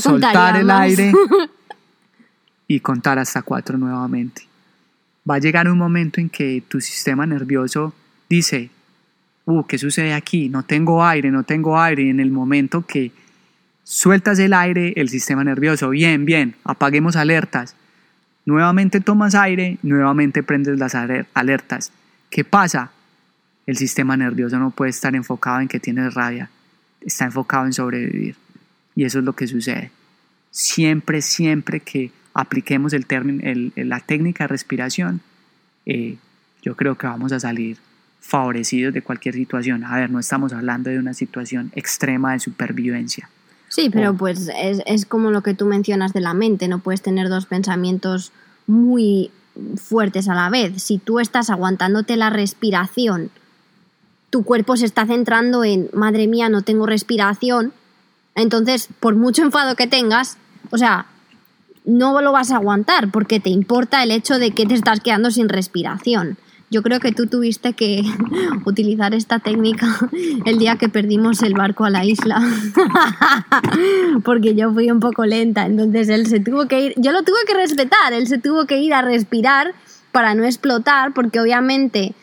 soltar 0.00 0.56
el 0.56 0.70
aire 0.70 1.14
y 2.68 2.78
contar 2.80 3.18
hasta 3.18 3.40
cuatro 3.40 3.78
nuevamente. 3.78 4.42
Va 5.26 5.36
a 5.36 5.38
llegar 5.38 5.66
un 5.66 5.78
momento 5.78 6.20
en 6.20 6.28
que 6.28 6.62
tu 6.68 6.78
sistema 6.78 7.24
nervioso 7.24 7.94
dice, 8.28 8.70
uh, 9.44 9.64
¿qué 9.64 9.78
sucede 9.78 10.14
aquí? 10.14 10.48
No 10.48 10.64
tengo 10.64 11.04
aire, 11.04 11.30
no 11.30 11.42
tengo 11.42 11.80
aire. 11.80 12.04
Y 12.04 12.10
en 12.10 12.20
el 12.20 12.30
momento 12.30 12.86
que, 12.86 13.12
Sueltas 13.84 14.38
el 14.38 14.54
aire, 14.54 14.92
el 14.96 15.08
sistema 15.08 15.42
nervioso. 15.42 15.90
Bien, 15.90 16.24
bien, 16.24 16.54
apaguemos 16.64 17.16
alertas. 17.16 17.74
Nuevamente 18.46 19.00
tomas 19.00 19.34
aire, 19.34 19.78
nuevamente 19.82 20.42
prendes 20.42 20.78
las 20.78 20.94
alertas. 20.94 21.92
¿Qué 22.30 22.44
pasa? 22.44 22.92
El 23.66 23.76
sistema 23.76 24.16
nervioso 24.16 24.58
no 24.58 24.70
puede 24.70 24.90
estar 24.90 25.14
enfocado 25.14 25.60
en 25.60 25.68
que 25.68 25.80
tienes 25.80 26.14
rabia, 26.14 26.50
está 27.00 27.24
enfocado 27.24 27.66
en 27.66 27.72
sobrevivir. 27.72 28.36
Y 28.94 29.04
eso 29.04 29.18
es 29.18 29.24
lo 29.24 29.34
que 29.34 29.46
sucede. 29.46 29.90
Siempre, 30.50 31.22
siempre 31.22 31.80
que 31.80 32.12
apliquemos 32.34 32.92
el 32.92 33.06
el, 33.10 33.72
la 33.76 34.00
técnica 34.00 34.44
de 34.44 34.48
respiración, 34.48 35.20
eh, 35.86 36.16
yo 36.62 36.76
creo 36.76 36.96
que 36.96 37.06
vamos 37.06 37.32
a 37.32 37.40
salir 37.40 37.78
favorecidos 38.22 38.94
de 38.94 39.02
cualquier 39.02 39.34
situación. 39.34 39.84
A 39.84 39.96
ver, 39.96 40.10
no 40.10 40.18
estamos 40.18 40.54
hablando 40.54 40.88
de 40.88 40.98
una 40.98 41.12
situación 41.12 41.70
extrema 41.74 42.32
de 42.32 42.38
supervivencia. 42.38 43.28
Sí, 43.68 43.90
pero 43.90 44.14
pues 44.14 44.48
es, 44.56 44.80
es 44.86 45.04
como 45.04 45.30
lo 45.30 45.42
que 45.42 45.54
tú 45.54 45.66
mencionas 45.66 46.14
de 46.14 46.20
la 46.20 46.32
mente, 46.32 46.68
no 46.68 46.78
puedes 46.78 47.02
tener 47.02 47.28
dos 47.28 47.46
pensamientos 47.46 48.32
muy 48.66 49.30
fuertes 49.76 50.28
a 50.28 50.34
la 50.34 50.48
vez. 50.48 50.82
Si 50.82 50.98
tú 50.98 51.20
estás 51.20 51.50
aguantándote 51.50 52.16
la 52.16 52.30
respiración, 52.30 53.30
tu 54.30 54.44
cuerpo 54.44 54.76
se 54.76 54.86
está 54.86 55.06
centrando 55.06 55.64
en, 55.64 55.90
madre 55.92 56.26
mía, 56.26 56.48
no 56.48 56.62
tengo 56.62 56.86
respiración, 56.86 57.72
entonces, 58.34 58.88
por 59.00 59.14
mucho 59.14 59.42
enfado 59.42 59.76
que 59.76 59.86
tengas, 59.86 60.38
o 60.70 60.78
sea, 60.78 61.06
no 61.84 62.20
lo 62.22 62.32
vas 62.32 62.50
a 62.50 62.56
aguantar 62.56 63.10
porque 63.10 63.40
te 63.40 63.50
importa 63.50 64.02
el 64.02 64.10
hecho 64.10 64.38
de 64.38 64.52
que 64.52 64.66
te 64.66 64.74
estás 64.74 65.00
quedando 65.00 65.30
sin 65.30 65.48
respiración. 65.48 66.38
Yo 66.72 66.82
creo 66.82 67.00
que 67.00 67.12
tú 67.12 67.26
tuviste 67.26 67.74
que 67.74 68.02
utilizar 68.64 69.12
esta 69.12 69.38
técnica 69.40 69.86
el 70.46 70.56
día 70.56 70.76
que 70.76 70.88
perdimos 70.88 71.42
el 71.42 71.52
barco 71.52 71.84
a 71.84 71.90
la 71.90 72.06
isla. 72.06 72.40
Porque 74.24 74.54
yo 74.54 74.72
fui 74.72 74.90
un 74.90 74.98
poco 74.98 75.26
lenta. 75.26 75.66
Entonces 75.66 76.08
él 76.08 76.26
se 76.26 76.40
tuvo 76.40 76.68
que 76.68 76.80
ir. 76.80 76.94
Yo 76.96 77.12
lo 77.12 77.24
tuve 77.24 77.40
que 77.46 77.52
respetar. 77.52 78.14
Él 78.14 78.26
se 78.26 78.38
tuvo 78.38 78.64
que 78.64 78.78
ir 78.78 78.94
a 78.94 79.02
respirar 79.02 79.74
para 80.12 80.34
no 80.34 80.44
explotar. 80.44 81.12
Porque 81.12 81.40
obviamente 81.40 82.14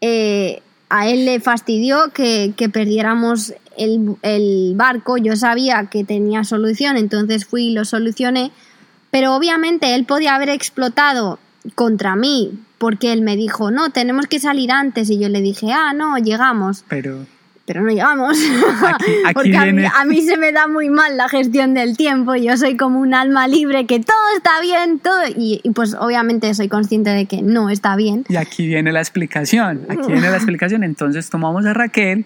eh, 0.00 0.62
a 0.88 1.08
él 1.08 1.24
le 1.24 1.40
fastidió 1.40 2.12
que, 2.14 2.54
perdiéramos 2.72 3.52
el, 3.76 4.14
el 4.22 4.74
barco. 4.76 5.16
Yo 5.16 5.34
sabía 5.34 5.86
que 5.86 6.04
tenía 6.04 6.44
solución. 6.44 6.96
Entonces 6.96 7.46
fui 7.46 7.64
y 7.64 7.74
lo 7.74 7.84
solucioné. 7.84 8.52
Pero 9.10 9.34
obviamente 9.34 9.96
él 9.96 10.04
podía 10.04 10.36
haber 10.36 10.50
explotado 10.50 11.40
contra 11.74 12.14
mí 12.14 12.60
porque 12.82 13.12
él 13.12 13.22
me 13.22 13.36
dijo, 13.36 13.70
no, 13.70 13.90
tenemos 13.90 14.26
que 14.26 14.40
salir 14.40 14.72
antes. 14.72 15.08
Y 15.08 15.16
yo 15.16 15.28
le 15.28 15.40
dije, 15.40 15.68
ah, 15.72 15.92
no, 15.94 16.18
llegamos. 16.18 16.84
Pero. 16.88 17.26
Pero 17.64 17.80
no 17.80 17.90
llegamos. 17.90 18.36
porque 19.34 19.56
a, 19.56 20.04
mí, 20.04 20.20
se 20.22 20.36
me 20.36 20.50
da 20.50 20.66
muy 20.66 20.90
mal 20.90 21.16
la 21.16 21.28
gestión 21.28 21.74
del 21.74 21.96
tiempo. 21.96 22.34
Yo 22.34 22.56
soy 22.56 22.76
como 22.76 22.98
un 22.98 23.14
alma 23.14 23.46
libre, 23.46 23.86
que 23.86 24.00
todo 24.00 24.16
está 24.36 24.60
bien, 24.60 24.98
todo. 24.98 25.22
Y, 25.28 25.60
pues 25.76 25.94
obviamente 25.94 26.52
soy 26.54 26.68
consciente 26.68 27.10
de 27.10 27.26
que 27.26 27.40
no 27.40 27.70
está 27.70 27.94
bien. 27.94 28.24
Y 28.28 28.34
aquí 28.34 28.66
viene 28.66 28.90
la 28.90 28.98
explicación. 28.98 29.82
Aquí 29.88 30.08
viene 30.08 30.28
la 30.28 30.36
explicación. 30.38 30.82
Entonces 30.82 31.30
tomamos 31.30 31.64
a 31.66 31.74
Raquel. 31.74 32.24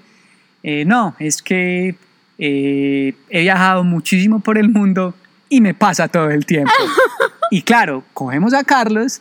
Eh, 0.62 0.86
no, 0.86 1.14
es 1.18 1.42
que 1.42 1.96
eh, 2.38 3.14
he 3.28 3.40
viajado 3.42 3.84
muchísimo 3.84 4.40
por 4.40 4.56
el 4.56 4.70
mundo 4.70 5.14
y 5.50 5.60
me 5.60 5.74
pasa 5.74 6.08
todo 6.08 6.30
el 6.30 6.46
tiempo. 6.46 6.72
y 7.50 7.60
claro, 7.60 8.04
cogemos 8.14 8.54
a 8.54 8.64
Carlos 8.64 9.20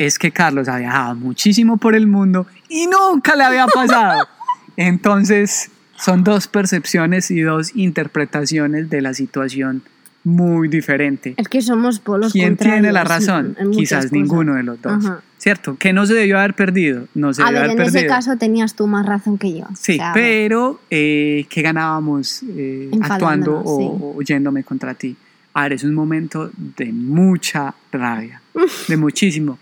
es 0.00 0.18
que 0.18 0.30
Carlos 0.30 0.66
ha 0.68 0.78
viajado 0.78 1.14
muchísimo 1.14 1.76
por 1.76 1.94
el 1.94 2.06
mundo 2.06 2.46
y 2.70 2.86
nunca 2.86 3.36
le 3.36 3.44
había 3.44 3.66
pasado. 3.66 4.26
Entonces, 4.78 5.70
son 5.94 6.24
dos 6.24 6.48
percepciones 6.48 7.30
y 7.30 7.42
dos 7.42 7.76
interpretaciones 7.76 8.88
de 8.88 9.02
la 9.02 9.12
situación 9.12 9.82
muy 10.24 10.68
diferente. 10.68 11.34
Es 11.36 11.48
que 11.48 11.60
somos 11.60 11.98
polos 11.98 12.32
¿Quién 12.32 12.56
tiene 12.56 12.92
la 12.92 13.04
razón? 13.04 13.54
Quizás 13.72 14.10
ninguno 14.10 14.54
de 14.54 14.62
los 14.62 14.80
dos. 14.80 15.04
¿Cierto? 15.36 15.76
Que 15.76 15.92
no 15.92 16.06
se 16.06 16.14
debió 16.14 16.38
haber 16.38 16.54
perdido. 16.54 17.06
No 17.14 17.34
se 17.34 17.42
a 17.42 17.50
ver, 17.50 17.70
en 17.70 17.80
ese 17.82 18.06
caso 18.06 18.38
tenías 18.38 18.74
tú 18.74 18.86
más 18.86 19.04
razón 19.04 19.36
que 19.36 19.52
yo. 19.52 19.66
Sí, 19.78 20.00
pero 20.14 20.80
eh, 20.88 21.44
¿qué 21.50 21.60
ganábamos 21.60 22.42
eh, 22.48 22.90
actuando 23.02 23.58
o, 23.58 24.16
o 24.16 24.22
yéndome 24.22 24.64
contra 24.64 24.94
ti? 24.94 25.14
A 25.52 25.64
ver, 25.64 25.74
es 25.74 25.84
un 25.84 25.94
momento 25.94 26.50
de 26.56 26.86
mucha 26.86 27.74
rabia, 27.92 28.40
de 28.88 28.96
muchísimo 28.96 29.58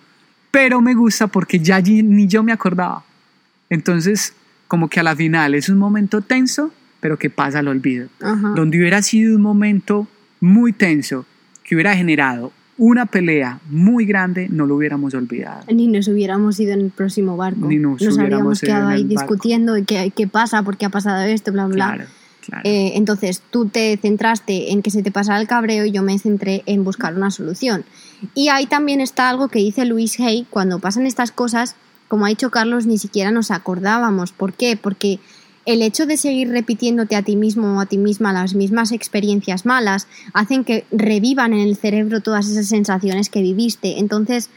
pero 0.50 0.80
me 0.80 0.94
gusta 0.94 1.26
porque 1.26 1.58
ya 1.58 1.80
ni 1.80 2.26
yo 2.26 2.42
me 2.42 2.52
acordaba. 2.52 3.04
Entonces, 3.70 4.34
como 4.66 4.88
que 4.88 5.00
a 5.00 5.02
la 5.02 5.16
final 5.16 5.54
es 5.54 5.68
un 5.68 5.78
momento 5.78 6.20
tenso, 6.20 6.72
pero 7.00 7.18
que 7.18 7.30
pasa 7.30 7.60
al 7.60 7.68
olvido. 7.68 8.08
Donde 8.54 8.78
hubiera 8.78 9.02
sido 9.02 9.36
un 9.36 9.42
momento 9.42 10.06
muy 10.40 10.72
tenso, 10.72 11.26
que 11.64 11.74
hubiera 11.74 11.94
generado 11.96 12.52
una 12.76 13.06
pelea 13.06 13.58
muy 13.68 14.06
grande, 14.06 14.48
no 14.50 14.66
lo 14.66 14.76
hubiéramos 14.76 15.12
olvidado. 15.14 15.64
Ni 15.72 15.88
nos 15.88 16.06
hubiéramos 16.06 16.60
ido 16.60 16.72
en 16.72 16.80
el 16.80 16.90
próximo 16.90 17.36
barco. 17.36 17.66
Ni 17.66 17.76
nos, 17.76 18.00
habríamos 18.18 18.60
quedado 18.60 18.88
ahí 18.88 19.04
discutiendo 19.04 19.74
qué, 19.86 20.12
qué 20.14 20.28
pasa, 20.28 20.62
por 20.62 20.76
qué 20.76 20.86
ha 20.86 20.90
pasado 20.90 21.22
esto, 21.24 21.52
bla, 21.52 21.66
bla. 21.66 22.06
Eh, 22.64 22.92
entonces 22.94 23.42
tú 23.50 23.66
te 23.66 23.96
centraste 23.96 24.72
en 24.72 24.82
que 24.82 24.90
se 24.90 25.02
te 25.02 25.10
pasara 25.10 25.40
el 25.40 25.46
cabreo 25.46 25.84
y 25.84 25.90
yo 25.90 26.02
me 26.02 26.18
centré 26.18 26.62
en 26.66 26.84
buscar 26.84 27.14
una 27.14 27.30
solución. 27.30 27.84
Y 28.34 28.48
ahí 28.48 28.66
también 28.66 29.00
está 29.00 29.28
algo 29.28 29.48
que 29.48 29.58
dice 29.58 29.84
Luis 29.84 30.18
Hay, 30.20 30.46
cuando 30.48 30.78
pasan 30.78 31.06
estas 31.06 31.32
cosas, 31.32 31.76
como 32.08 32.24
ha 32.24 32.30
dicho 32.30 32.50
Carlos, 32.50 32.86
ni 32.86 32.98
siquiera 32.98 33.30
nos 33.30 33.50
acordábamos. 33.50 34.32
¿Por 34.32 34.54
qué? 34.54 34.76
Porque 34.76 35.20
el 35.66 35.82
hecho 35.82 36.06
de 36.06 36.16
seguir 36.16 36.48
repitiéndote 36.48 37.14
a 37.14 37.22
ti 37.22 37.36
mismo 37.36 37.76
o 37.76 37.80
a 37.80 37.86
ti 37.86 37.98
misma 37.98 38.32
las 38.32 38.54
mismas 38.54 38.90
experiencias 38.90 39.66
malas 39.66 40.06
hacen 40.32 40.64
que 40.64 40.86
revivan 40.90 41.52
en 41.52 41.60
el 41.60 41.76
cerebro 41.76 42.22
todas 42.22 42.48
esas 42.48 42.66
sensaciones 42.66 43.28
que 43.28 43.42
viviste. 43.42 43.98
Entonces, 43.98 44.48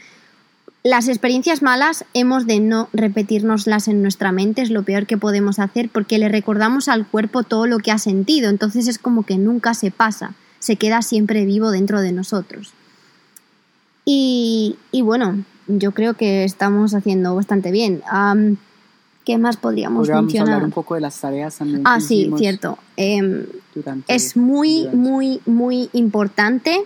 las 0.84 1.08
experiencias 1.08 1.62
malas 1.62 2.04
hemos 2.12 2.46
de 2.46 2.58
no 2.58 2.88
repetirnoslas 2.92 3.86
en 3.86 4.02
nuestra 4.02 4.32
mente, 4.32 4.62
es 4.62 4.70
lo 4.70 4.82
peor 4.82 5.06
que 5.06 5.16
podemos 5.16 5.58
hacer 5.58 5.88
porque 5.88 6.18
le 6.18 6.28
recordamos 6.28 6.88
al 6.88 7.06
cuerpo 7.06 7.44
todo 7.44 7.66
lo 7.66 7.78
que 7.78 7.92
ha 7.92 7.98
sentido, 7.98 8.50
entonces 8.50 8.88
es 8.88 8.98
como 8.98 9.22
que 9.24 9.38
nunca 9.38 9.74
se 9.74 9.92
pasa, 9.92 10.34
se 10.58 10.76
queda 10.76 11.02
siempre 11.02 11.44
vivo 11.44 11.70
dentro 11.70 12.00
de 12.00 12.12
nosotros. 12.12 12.72
Y, 14.04 14.76
bueno, 14.92 15.44
yo 15.68 15.92
creo 15.92 16.14
que 16.14 16.42
estamos 16.42 16.92
haciendo 16.94 17.36
bastante 17.36 17.70
bien. 17.70 18.02
¿Qué 19.24 19.38
más 19.38 19.56
podríamos 19.56 20.08
Podríamos 20.08 20.34
hablar 20.40 20.64
un 20.64 20.72
poco 20.72 20.96
de 20.96 21.02
las 21.02 21.20
tareas 21.20 21.56
también. 21.56 21.82
Ah, 21.84 22.00
sí, 22.00 22.28
cierto. 22.36 22.78
Em, 22.96 23.46
es 24.08 24.36
muy, 24.36 24.88
muy, 24.92 25.40
muy 25.46 25.88
importante 25.92 26.82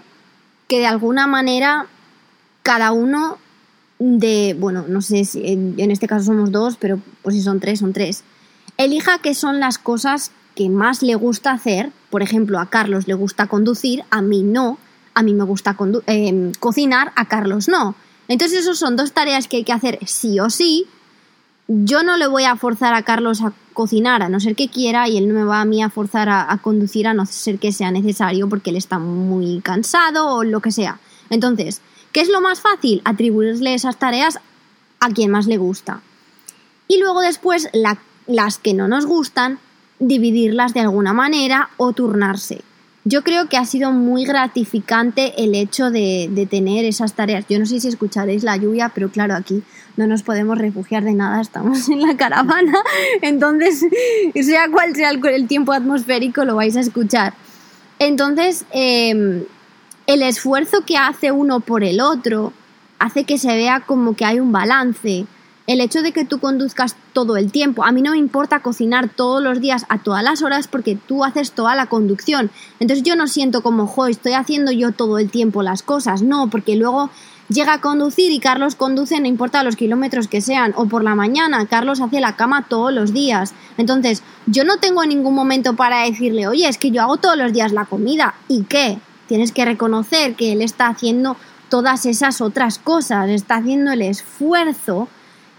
que 0.69 0.81
de 0.81 0.87
alguna 0.87 1.27
manera 1.27 1.87
cada 2.63 2.93
uno 2.93 3.39
de, 3.99 4.57
bueno, 4.59 4.85
no 4.89 5.01
sé 5.01 5.25
si 5.25 5.47
en 5.47 5.91
este 5.91 6.07
caso 6.07 6.27
somos 6.27 6.53
dos, 6.53 6.77
pero 6.77 7.01
pues 7.23 7.35
si 7.35 7.43
son 7.43 7.61
tres, 7.61 7.81
son 7.81 7.93
tres. 7.93 8.25
Elija 8.77 9.19
qué 9.19 9.35
son 9.35 9.61
las 9.61 9.79
cosas 9.79 10.33
que 10.55 10.69
más 10.69 11.03
le 11.03 11.15
gusta 11.15 11.53
hacer. 11.53 11.93
Por 12.11 12.23
ejemplo, 12.23 12.59
a 12.59 12.69
Carlos 12.69 13.07
le 13.07 13.15
gusta 13.15 13.47
conducir, 13.47 14.03
a 14.11 14.23
mí 14.23 14.43
no. 14.43 14.79
A 15.15 15.23
mí 15.23 15.33
me 15.33 15.45
gusta 15.45 15.77
eh, 16.09 16.53
cocinar, 16.59 17.13
a 17.17 17.27
Carlos 17.27 17.69
no. 17.69 17.95
Entonces, 18.29 18.61
esas 18.61 18.79
son 18.79 18.97
dos 18.97 19.13
tareas 19.13 19.49
que 19.49 19.59
hay 19.59 19.65
que 19.65 19.73
hacer 19.73 19.99
sí 20.07 20.41
o 20.41 20.51
sí. 20.51 20.87
Yo 21.69 22.03
no 22.03 22.17
le 22.17 22.27
voy 22.27 22.45
a 22.45 22.57
forzar 22.57 22.95
a 22.95 23.03
Carlos 23.03 23.43
a 23.43 23.53
cocinar 23.73 24.23
a 24.23 24.29
no 24.29 24.41
ser 24.41 24.57
que 24.57 24.69
quiera 24.69 25.09
y 25.09 25.17
él 25.17 25.29
no 25.29 25.35
me 25.35 25.45
va 25.45 25.61
a 25.61 25.65
mí 25.65 25.83
a 25.83 25.91
forzar 25.91 26.29
a, 26.29 26.51
a 26.51 26.59
conducir 26.59 27.07
a 27.07 27.15
no 27.15 27.27
ser 27.27 27.59
que 27.59 27.73
sea 27.73 27.91
necesario 27.91 28.49
porque 28.49 28.71
él 28.71 28.77
está 28.77 28.99
muy 28.99 29.61
cansado 29.61 30.29
o 30.29 30.45
lo 30.45 30.61
que 30.61 30.71
sea. 30.71 31.01
Entonces, 31.29 31.81
¿Qué 32.17 32.23
es 32.23 32.31
lo 32.31 32.41
más 32.41 32.63
fácil? 32.63 33.03
Atribuirle 33.05 33.75
esas 33.75 33.99
tareas 33.99 34.39
a 35.01 35.11
quien 35.11 35.31
más 35.31 35.47
le 35.47 35.59
gusta. 35.59 36.01
Y 36.89 36.99
luego 36.99 37.21
después 37.21 37.69
las 37.73 38.57
que 38.57 38.73
no 38.73 38.89
nos 38.89 39.05
gustan, 39.05 39.59
dividirlas 39.99 40.73
de 40.73 40.81
alguna 40.81 41.13
manera 41.13 41.69
o 41.77 41.93
turnarse. 41.93 42.63
Yo 43.05 43.23
creo 43.23 43.51
que 43.51 43.59
ha 43.59 43.67
sido 43.67 43.93
muy 43.93 44.25
gratificante 44.25 45.45
el 45.45 45.55
hecho 45.55 45.91
de, 45.91 46.49
tener 46.49 46.87
esas 46.87 47.13
tareas. 47.13 47.45
Yo 47.51 47.59
no 47.59 47.67
sé 47.67 47.81
si 47.81 47.89
escucharéis 47.89 48.45
la 48.45 48.57
lluvia, 48.57 48.93
pero 48.95 49.11
claro, 49.11 49.35
aquí 49.35 49.63
no 49.99 50.07
nos 50.07 50.23
podemos 50.23 50.57
refugiar 50.57 51.05
de 51.05 51.13
nada, 51.13 51.43
estamos 51.43 51.87
en 51.91 52.01
la 52.01 52.17
caravana, 52.17 52.79
entonces 53.21 53.85
sea 54.43 54.71
cual 54.71 54.97
sea 54.97 55.11
el, 55.11 55.49
tiempo 55.49 55.75
atmosférico, 55.75 56.47
lo 56.47 56.57
vais 56.57 56.79
a 56.79 56.81
escuchar. 56.81 57.35
Entonces, 57.99 58.65
em, 58.71 59.45
el 60.07 60.23
esfuerzo 60.23 60.83
que 60.87 60.97
hace 60.97 61.33
uno 61.33 61.61
por 61.61 61.83
el 61.83 62.01
otro 62.01 62.53
hace 62.99 63.25
que 63.25 63.39
se 63.39 63.55
vea 63.57 63.81
como 63.81 64.15
que 64.15 64.25
hay 64.25 64.41
un 64.41 64.53
balance. 64.53 65.27
El 65.67 65.81
hecho 65.81 66.03
de 66.03 66.13
que 66.13 66.25
tú 66.25 66.39
conduzcas 66.39 66.95
todo 67.13 67.37
el 67.37 67.51
tiempo, 67.51 67.85
a 67.85 67.91
mí 67.91 68.01
no 68.01 68.13
me 68.13 68.19
importa 68.19 68.61
cocinar 68.61 69.09
todos 69.09 69.43
los 69.43 69.61
días 69.61 69.85
a 69.89 69.99
todas 69.99 70.23
las 70.23 70.43
horas 70.43 70.69
porque 70.69 70.97
tú 70.97 71.25
haces 71.25 71.51
toda 71.51 71.75
la 71.75 71.87
conducción. 71.87 72.53
Entonces 72.79 73.05
yo 73.05 73.17
no 73.17 73.27
siento 73.27 73.63
como, 73.63 73.89
jo, 73.89 74.07
estoy 74.07 74.35
haciendo 74.35 74.71
yo 74.71 74.93
todo 74.93 75.19
el 75.19 75.29
tiempo 75.29 75.65
las 75.65 75.83
cosas, 75.83 76.23
no, 76.23 76.49
porque 76.51 76.77
luego 76.77 77.11
llega 77.49 77.75
a 77.75 77.81
conducir 77.81 78.31
y 78.31 78.39
Carlos 78.39 78.77
conduce 78.77 79.19
no 79.21 79.27
importa 79.27 79.65
los 79.65 79.75
kilómetros 79.75 80.29
que 80.29 80.41
sean, 80.41 80.73
o 80.77 80.87
por 80.87 81.03
la 81.03 81.17
mañana 81.17 81.67
Carlos 81.67 82.01
hace 82.01 82.21
la 82.21 82.37
cama 82.37 82.67
todos 82.69 82.93
los 82.93 83.13
días. 83.13 83.53
Entonces, 83.77 84.23
yo 84.47 84.63
no 84.63 84.77
tengo 84.77 85.05
ningún 85.05 85.35
momento 85.35 85.75
para 85.75 86.05
decirle, 86.05 86.47
oye, 86.47 86.69
es 86.69 86.79
que 86.79 86.93
yo 86.93 87.03
hago 87.03 87.17
todos 87.17 87.37
los 87.37 87.53
días 87.53 87.73
la 87.73 87.87
comida. 87.87 88.37
¿Y 88.47 88.63
qué? 88.65 89.01
Tienes 89.29 89.53
que 89.53 89.65
reconocer 89.65 90.35
que 90.35 90.53
él 90.53 90.63
está 90.63 90.89
haciendo 90.89 91.37
todas 91.69 92.07
esas 92.07 92.41
otras 92.41 92.79
cosas, 92.79 93.29
está 93.29 93.57
haciendo 93.57 93.93
el 93.93 94.03
esfuerzo 94.03 95.09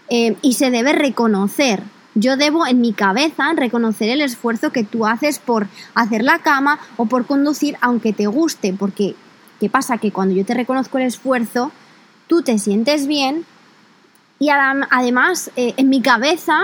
eh, 0.10 0.36
y 0.42 0.54
se 0.54 0.72
debe 0.72 0.94
reconocer. 0.94 1.84
Yo 2.16 2.38
debo 2.38 2.66
en 2.66 2.82
mi 2.82 2.94
cabeza 2.94 3.54
reconocer 3.56 4.10
el 4.10 4.22
esfuerzo 4.22 4.72
que 4.72 4.84
tú 4.84 5.06
haces 5.06 5.40
por 5.40 5.68
hacer 5.94 6.24
la 6.24 6.40
cama 6.40 6.80
o 6.96 7.06
por 7.06 7.28
conducir 7.28 7.78
aunque 7.82 8.14
te 8.14 8.26
guste, 8.26 8.74
porque 8.74 9.16
¿qué 9.60 9.70
pasa? 9.70 9.98
Que 9.98 10.12
cuando 10.12 10.34
yo 10.34 10.46
te 10.46 10.54
reconozco 10.54 10.98
el 10.98 11.06
esfuerzo, 11.06 11.72
tú 12.28 12.42
te 12.42 12.58
sientes 12.58 13.06
bien 13.06 13.46
y 14.40 14.50
además 14.50 15.52
eh, 15.56 15.74
en 15.78 15.90
mi 15.90 16.02
cabeza 16.02 16.64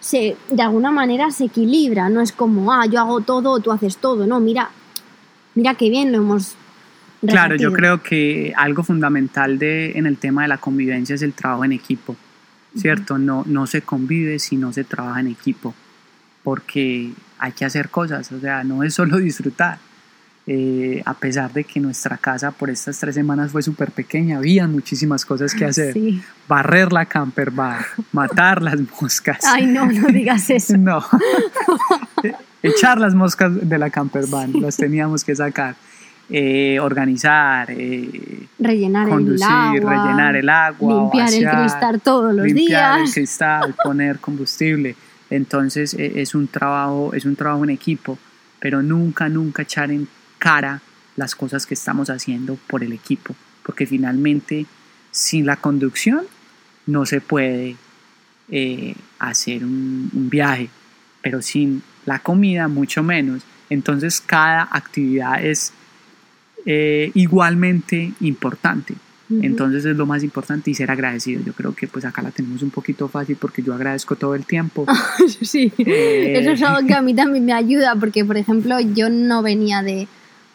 se, 0.00 0.36
de 0.50 0.62
alguna 0.62 0.90
manera 0.90 1.30
se 1.30 1.46
equilibra, 1.46 2.08
no 2.08 2.20
es 2.20 2.32
como, 2.32 2.72
ah, 2.72 2.86
yo 2.86 3.00
hago 3.00 3.20
todo, 3.20 3.58
tú 3.60 3.72
haces 3.72 3.96
todo, 3.96 4.26
no, 4.26 4.40
mira, 4.40 4.70
mira 5.56 5.74
qué 5.74 5.90
bien 5.90 6.12
lo 6.12 6.18
hemos 6.18 6.56
Claro, 7.26 7.56
yo 7.56 7.72
creo 7.72 8.02
que 8.02 8.52
algo 8.56 8.82
fundamental 8.82 9.58
de, 9.58 9.92
en 9.92 10.06
el 10.06 10.18
tema 10.18 10.42
de 10.42 10.48
la 10.48 10.58
convivencia 10.58 11.14
es 11.14 11.22
el 11.22 11.32
trabajo 11.32 11.64
en 11.64 11.72
equipo, 11.72 12.16
¿cierto? 12.76 13.18
No, 13.18 13.42
no 13.46 13.66
se 13.66 13.82
convive 13.82 14.38
si 14.38 14.56
no 14.56 14.72
se 14.72 14.84
trabaja 14.84 15.20
en 15.20 15.28
equipo, 15.28 15.74
porque 16.42 17.10
hay 17.38 17.52
que 17.52 17.64
hacer 17.64 17.88
cosas, 17.88 18.30
o 18.32 18.40
sea, 18.40 18.64
no 18.64 18.82
es 18.82 18.94
solo 18.94 19.16
disfrutar. 19.18 19.78
Eh, 20.48 21.02
a 21.04 21.14
pesar 21.14 21.52
de 21.52 21.64
que 21.64 21.80
nuestra 21.80 22.18
casa 22.18 22.52
por 22.52 22.70
estas 22.70 23.00
tres 23.00 23.16
semanas 23.16 23.50
fue 23.50 23.62
súper 23.62 23.90
pequeña, 23.90 24.36
había 24.36 24.68
muchísimas 24.68 25.24
cosas 25.24 25.52
que 25.52 25.64
hacer. 25.64 25.92
Barrer 26.46 26.92
la 26.92 27.06
camper 27.06 27.50
bar, 27.50 27.84
matar 28.12 28.62
las 28.62 28.78
moscas. 29.00 29.40
Ay, 29.44 29.66
no, 29.66 29.86
no 29.86 30.06
digas 30.06 30.48
eso. 30.50 30.76
no. 30.76 31.04
Echar 32.66 33.00
las 33.00 33.14
moscas 33.14 33.52
de 33.68 33.78
la 33.78 33.90
camper 33.90 34.26
van, 34.26 34.52
las 34.60 34.76
teníamos 34.76 35.24
que 35.24 35.34
sacar. 35.34 35.76
Eh, 36.28 36.80
organizar, 36.80 37.70
eh, 37.70 38.48
rellenar 38.58 39.08
el 39.08 39.40
agua, 39.40 39.72
rellenar 39.74 40.34
el 40.34 40.48
agua, 40.48 41.02
limpiar 41.02 41.32
el 41.32 41.48
cristal 41.48 42.00
todos 42.00 42.34
los 42.34 42.44
limpiar 42.46 42.96
días, 42.96 43.08
el 43.08 43.14
cristal, 43.14 43.74
poner 43.84 44.18
combustible. 44.18 44.96
Entonces 45.30 45.94
e, 45.94 46.20
es 46.20 46.34
un 46.34 46.48
trabajo, 46.48 47.12
es 47.14 47.26
un 47.26 47.36
trabajo 47.36 47.62
en 47.62 47.70
equipo, 47.70 48.18
pero 48.58 48.82
nunca, 48.82 49.28
nunca 49.28 49.62
echar 49.62 49.92
en 49.92 50.08
cara 50.38 50.80
las 51.14 51.36
cosas 51.36 51.64
que 51.64 51.74
estamos 51.74 52.10
haciendo 52.10 52.58
por 52.66 52.82
el 52.82 52.92
equipo, 52.92 53.36
porque 53.62 53.86
finalmente 53.86 54.66
sin 55.12 55.46
la 55.46 55.54
conducción 55.54 56.22
no 56.86 57.06
se 57.06 57.20
puede 57.20 57.76
eh, 58.50 58.96
hacer 59.20 59.64
un 59.64 60.28
viaje, 60.28 60.70
pero 61.22 61.40
sin 61.40 61.84
la 62.06 62.20
comida 62.20 62.68
mucho 62.68 63.02
menos. 63.02 63.42
Entonces 63.68 64.20
cada 64.20 64.68
actividad 64.70 65.44
es 65.44 65.72
eh, 66.64 67.10
igualmente 67.14 68.12
importante. 68.20 68.94
Entonces 69.28 69.84
es 69.84 69.96
lo 69.96 70.06
más 70.06 70.22
importante 70.22 70.70
y 70.70 70.74
ser 70.74 70.88
agradecido. 70.88 71.42
Yo 71.44 71.52
creo 71.52 71.74
que 71.74 71.88
pues 71.88 72.04
acá 72.04 72.22
la 72.22 72.30
tenemos 72.30 72.62
un 72.62 72.70
poquito 72.70 73.08
fácil 73.08 73.36
porque 73.36 73.60
yo 73.60 73.74
agradezco 73.74 74.14
todo 74.14 74.36
el 74.36 74.46
tiempo. 74.46 74.86
sí, 75.42 75.72
eh, 75.78 76.38
eso 76.38 76.52
es 76.52 76.62
algo 76.62 76.86
que 76.86 76.94
a 76.94 77.02
mí 77.02 77.12
también 77.12 77.44
me 77.44 77.52
ayuda 77.52 77.96
porque 77.96 78.24
por 78.24 78.36
ejemplo 78.36 78.78
yo 78.78 79.10
no 79.10 79.42
venía 79.42 79.82
de, 79.82 80.06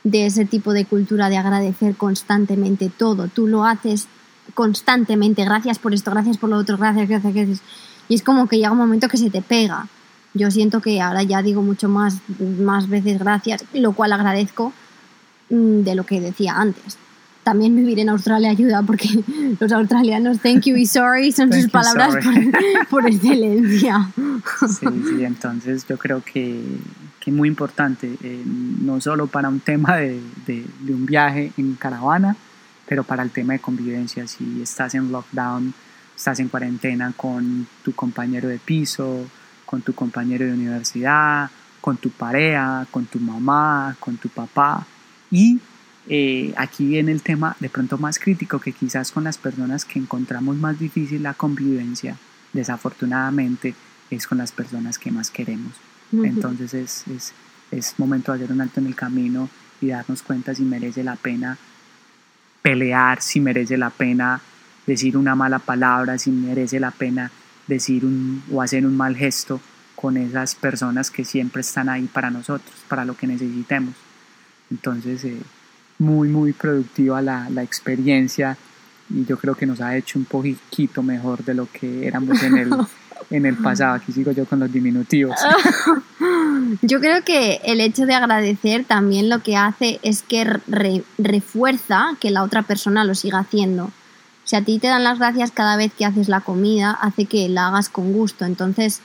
de 0.06 0.26
ese 0.26 0.45
tipo 0.45 0.72
de 0.72 0.86
cultura 0.86 1.28
de 1.28 1.36
agradecer 1.36 1.95
constantemente 1.95 2.89
todo. 2.89 3.28
Tú 3.28 3.47
lo 3.47 3.66
haces 3.66 4.08
constantemente, 4.54 5.43
gracias 5.43 5.78
por 5.78 5.93
esto, 5.93 6.12
gracias 6.12 6.38
por 6.38 6.49
lo 6.49 6.58
otro, 6.58 6.78
gracias, 6.78 7.10
gracias, 7.10 7.34
gracias. 7.34 7.62
Y 8.08 8.16
es 8.16 8.24
como 8.24 8.47
que 8.47 8.58
llega 8.58 8.72
un 8.72 8.78
momento 8.78 9.10
que 9.10 9.18
se 9.18 9.30
te 9.30 9.41
pega. 9.41 9.88
Yo 10.34 10.50
siento 10.52 10.82
que 10.82 11.02
ahora 11.02 11.24
ya 11.24 11.42
digo 11.42 11.62
mucho 11.62 11.90
más, 11.90 12.20
más 12.40 12.88
veces 12.88 13.20
gracias, 13.20 13.66
lo 13.74 13.92
cual 13.94 14.14
agradezco, 14.14 14.74
Mm, 15.52 15.84
de 15.84 15.96
lo 15.96 16.06
que 16.06 16.22
decía 16.22 16.54
antes. 16.56 16.98
También 17.44 17.76
vivir 17.76 18.00
en 18.00 18.08
Australia 18.10 18.52
ayuda 18.52 18.84
porque 18.84 19.10
los 19.60 19.72
australianos 19.72 20.40
thank 20.40 20.62
you 20.62 20.78
y 20.78 20.86
sorry 20.86 21.32
son 21.34 21.52
sus 21.52 21.70
palabras 21.70 22.16
por, 22.90 23.06
excelencia. 23.06 24.10
Sí, 24.16 24.88
sí, 25.10 25.24
entonces 25.26 25.86
yo 25.88 25.98
creo 25.98 26.24
que, 26.24 26.62
que 27.20 27.32
muy 27.32 27.50
importante, 27.50 28.16
eh, 28.24 28.44
no 28.46 29.02
solo 29.02 29.28
para 29.28 29.50
un 29.50 29.60
tema 29.60 29.98
de, 29.98 30.22
de, 30.46 30.66
de, 30.80 30.94
un 30.94 31.06
viaje 31.06 31.52
en 31.58 31.76
caravana, 31.76 32.38
pero 32.88 33.04
para 33.04 33.22
el 33.22 33.32
tema 33.32 33.54
de 33.54 33.60
convivencia. 33.60 34.26
Si 34.28 34.62
estás 34.62 34.96
en 34.96 35.12
lockdown, 35.12 35.74
estás 36.16 36.40
en 36.40 36.48
cuarentena 36.48 37.12
con 37.18 37.68
tu 37.84 37.94
compañero 37.94 38.48
de 38.48 38.60
piso, 38.60 39.26
con 39.72 39.82
tu 39.82 39.95
compañero 39.95 40.45
de 40.45 40.51
universidad, 40.51 41.49
con 41.80 41.95
tu 41.95 42.09
pareja, 42.09 42.86
con 42.91 43.05
tu 43.05 43.22
mamá, 43.22 43.95
con 44.01 44.17
tu 44.17 44.28
papá, 44.28 44.86
y 45.32 45.61
eh, 46.09 46.53
aquí 46.57 46.86
viene 46.86 47.13
el 47.13 47.22
tema 47.22 47.55
de 47.61 47.69
pronto 47.69 47.97
más 47.97 48.19
crítico 48.19 48.59
que 48.59 48.74
quizás 48.74 49.13
con 49.13 49.24
las 49.24 49.38
personas 49.38 49.86
que 49.86 49.97
encontramos 49.97 50.57
más 50.57 50.78
difícil 50.78 51.24
la 51.24 51.36
convivencia, 51.36 52.17
desafortunadamente, 52.51 53.74
es 54.09 54.28
con 54.28 54.39
las 54.39 54.51
personas 54.51 54.99
que 54.99 55.09
más 55.09 55.32
queremos. 55.32 55.72
Entonces 56.11 56.74
es, 56.74 57.07
es, 57.07 57.34
es 57.72 57.97
momento 57.97 58.34
de 58.34 58.39
hacer 58.39 58.51
un 58.53 58.59
alto 58.59 58.82
en 58.82 58.88
el 58.88 58.95
camino 58.95 59.47
y 59.80 59.88
darnos 59.88 60.22
cuenta 60.22 60.53
si 60.53 60.63
merece 60.63 61.01
la 61.01 61.15
pena 61.15 61.57
pelear, 62.61 63.22
si 63.22 63.39
merece 63.39 63.78
la 63.78 63.89
pena 63.89 64.41
decir 64.86 65.15
una 65.15 65.34
mala 65.34 65.59
palabra, 65.59 66.17
si 66.17 66.30
merece 66.30 66.82
la 66.82 66.91
pena 66.91 67.32
decir 67.72 68.05
un, 68.05 68.43
o 68.51 68.61
hacer 68.61 68.86
un 68.86 68.95
mal 68.97 69.15
gesto 69.15 69.59
con 69.95 70.17
esas 70.17 70.55
personas 70.55 71.09
que 71.09 71.24
siempre 71.24 71.61
están 71.61 71.88
ahí 71.88 72.03
para 72.03 72.30
nosotros, 72.30 72.76
para 72.88 73.05
lo 73.05 73.15
que 73.15 73.28
necesitemos. 73.28 73.93
Entonces, 74.69 75.24
eh, 75.24 75.38
muy, 75.99 76.28
muy 76.28 76.53
productiva 76.53 77.22
la, 77.22 77.49
la, 77.49 77.63
experiencia 77.63 78.57
y 79.09 79.26
yo 79.26 79.38
creo 79.38 79.55
que 79.55 79.65
nos 79.65 79.80
ha 79.82 79.95
hecho 79.95 80.17
un 80.17 80.26
poquito 80.26 81.03
mejor 81.03 81.43
de 81.43 81.53
lo 81.53 81.67
que 81.72 82.07
éramos 82.07 82.41
en 82.43 82.57
el, 82.57 82.72
en 83.30 83.45
el 83.45 83.55
pasado. 83.57 83.95
Aquí 83.95 84.11
sigo 84.11 84.32
yo 84.32 84.45
con 84.45 84.59
los 84.59 84.72
diminutivos. 84.72 85.36
Yo 86.84 86.99
creo 87.01 87.24
que 87.24 87.59
el 87.65 87.82
hecho 87.82 88.05
de 88.05 88.13
agradecer 88.13 88.86
también 88.86 89.30
lo 89.30 89.41
que 89.41 89.57
hace 89.57 89.99
es 90.03 90.22
que 90.22 90.45
refuerza 91.17 92.15
que 92.19 92.32
la 92.32 92.43
otra 92.43 92.61
persona 92.63 93.03
lo 93.03 93.15
siga 93.15 93.39
haciendo. 93.39 93.91
Si 94.44 94.56
a 94.56 94.64
ti 94.64 94.80
te 94.80 94.88
dan 94.88 95.04
las 95.04 95.20
gracias 95.20 95.52
cada 95.52 95.78
vez 95.78 95.94
que 95.94 96.06
haces 96.06 96.28
la 96.28 96.42
comida, 96.42 96.92
hace 96.92 97.26
que 97.26 97.48
la 97.50 97.68
hagas 97.68 97.89
con 97.89 98.12
gusto. 98.14 98.46
Entonces, 98.46 99.02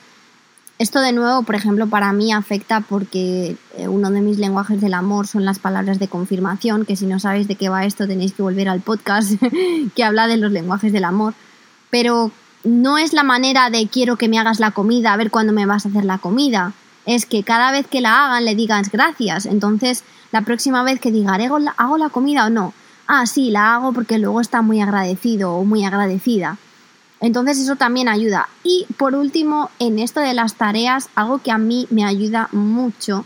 esto 0.78 1.00
de 1.00 1.12
nuevo, 1.12 1.42
por 1.42 1.54
ejemplo, 1.54 1.86
para 1.86 2.12
mí 2.12 2.32
afecta 2.32 2.82
porque 2.82 3.56
eh, 3.76 3.88
uno 3.88 4.10
de 4.10 4.20
mis 4.20 4.38
lenguajes 4.38 4.80
del 4.80 4.92
amor 4.92 5.26
son 5.26 5.46
las 5.46 5.58
palabras 5.58 5.98
de 5.98 6.08
confirmación, 6.08 6.84
que 6.84 6.96
si 6.96 7.06
no 7.06 7.18
sabéis 7.18 7.48
de 7.48 7.54
qué 7.54 7.70
va 7.70 7.86
esto 7.86 8.06
tenéis 8.06 8.34
que 8.34 8.42
volver 8.42 8.68
al 8.68 8.80
podcast 8.80 9.32
que 9.94 10.04
habla 10.04 10.26
de 10.26 10.36
los 10.36 10.52
lenguajes 10.52 10.92
del 10.92 11.04
amor. 11.04 11.32
Pero 11.88 12.30
no 12.62 12.98
es 12.98 13.14
la 13.14 13.22
manera 13.22 13.70
de 13.70 13.88
quiero 13.88 14.16
que 14.16 14.28
me 14.28 14.38
hagas 14.38 14.60
la 14.60 14.72
comida, 14.72 15.12
a 15.12 15.16
ver 15.16 15.30
cuándo 15.30 15.54
me 15.54 15.64
vas 15.64 15.86
a 15.86 15.88
hacer 15.88 16.04
la 16.04 16.18
comida. 16.18 16.74
Es 17.06 17.24
que 17.24 17.42
cada 17.42 17.72
vez 17.72 17.86
que 17.86 18.02
la 18.02 18.26
hagan 18.26 18.44
le 18.44 18.54
digas 18.54 18.90
gracias. 18.90 19.46
Entonces, 19.46 20.04
la 20.30 20.42
próxima 20.42 20.82
vez 20.82 21.00
que 21.00 21.12
diga, 21.12 21.38
¿hago 21.76 21.98
la 21.98 22.08
comida 22.10 22.46
o 22.46 22.50
no? 22.50 22.74
Ah, 23.06 23.26
sí, 23.26 23.50
la 23.50 23.74
hago 23.74 23.92
porque 23.92 24.18
luego 24.18 24.40
está 24.40 24.62
muy 24.62 24.80
agradecido 24.80 25.54
o 25.54 25.64
muy 25.64 25.84
agradecida. 25.84 26.58
Entonces 27.20 27.58
eso 27.58 27.76
también 27.76 28.08
ayuda. 28.08 28.48
Y 28.62 28.86
por 28.96 29.14
último, 29.14 29.70
en 29.78 29.98
esto 29.98 30.20
de 30.20 30.34
las 30.34 30.54
tareas, 30.54 31.08
algo 31.14 31.38
que 31.38 31.50
a 31.50 31.58
mí 31.58 31.86
me 31.90 32.04
ayuda 32.04 32.48
mucho, 32.52 33.24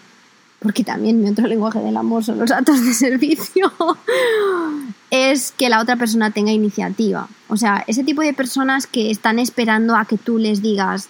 porque 0.61 0.85
también 0.85 1.21
mi 1.21 1.31
otro 1.31 1.47
lenguaje 1.49 1.81
del 1.81 1.97
amor 1.97 2.25
son 2.25 2.39
los 2.39 2.51
datos 2.51 2.85
de 2.85 2.93
servicio, 2.95 3.73
es 5.11 5.53
que 5.53 5.69
la 5.69 5.81
otra 5.81 5.97
persona 5.97 6.31
tenga 6.31 6.53
iniciativa. 6.53 7.29
O 7.49 7.57
sea, 7.57 7.85
ese 7.87 8.05
tipo 8.05 8.23
de 8.23 8.35
personas 8.35 8.87
que 8.87 9.11
están 9.11 9.39
esperando 9.39 9.97
a 9.97 10.05
que 10.05 10.19
tú 10.19 10.39
les 10.39 10.63
digas, 10.63 11.09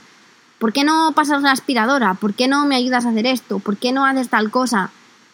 ¿por 0.59 0.73
qué 0.73 0.85
no 0.85 1.13
pasas 1.15 1.43
la 1.43 1.53
aspiradora? 1.53 2.15
¿Por 2.15 2.35
qué 2.35 2.49
no 2.49 2.67
me 2.67 2.77
ayudas 2.77 3.05
a 3.05 3.11
hacer 3.11 3.27
esto? 3.27 3.59
¿Por 3.59 3.77
qué 3.77 3.93
no 3.93 4.07
haces 4.07 4.29
tal 4.29 4.51
cosa? 4.51 4.91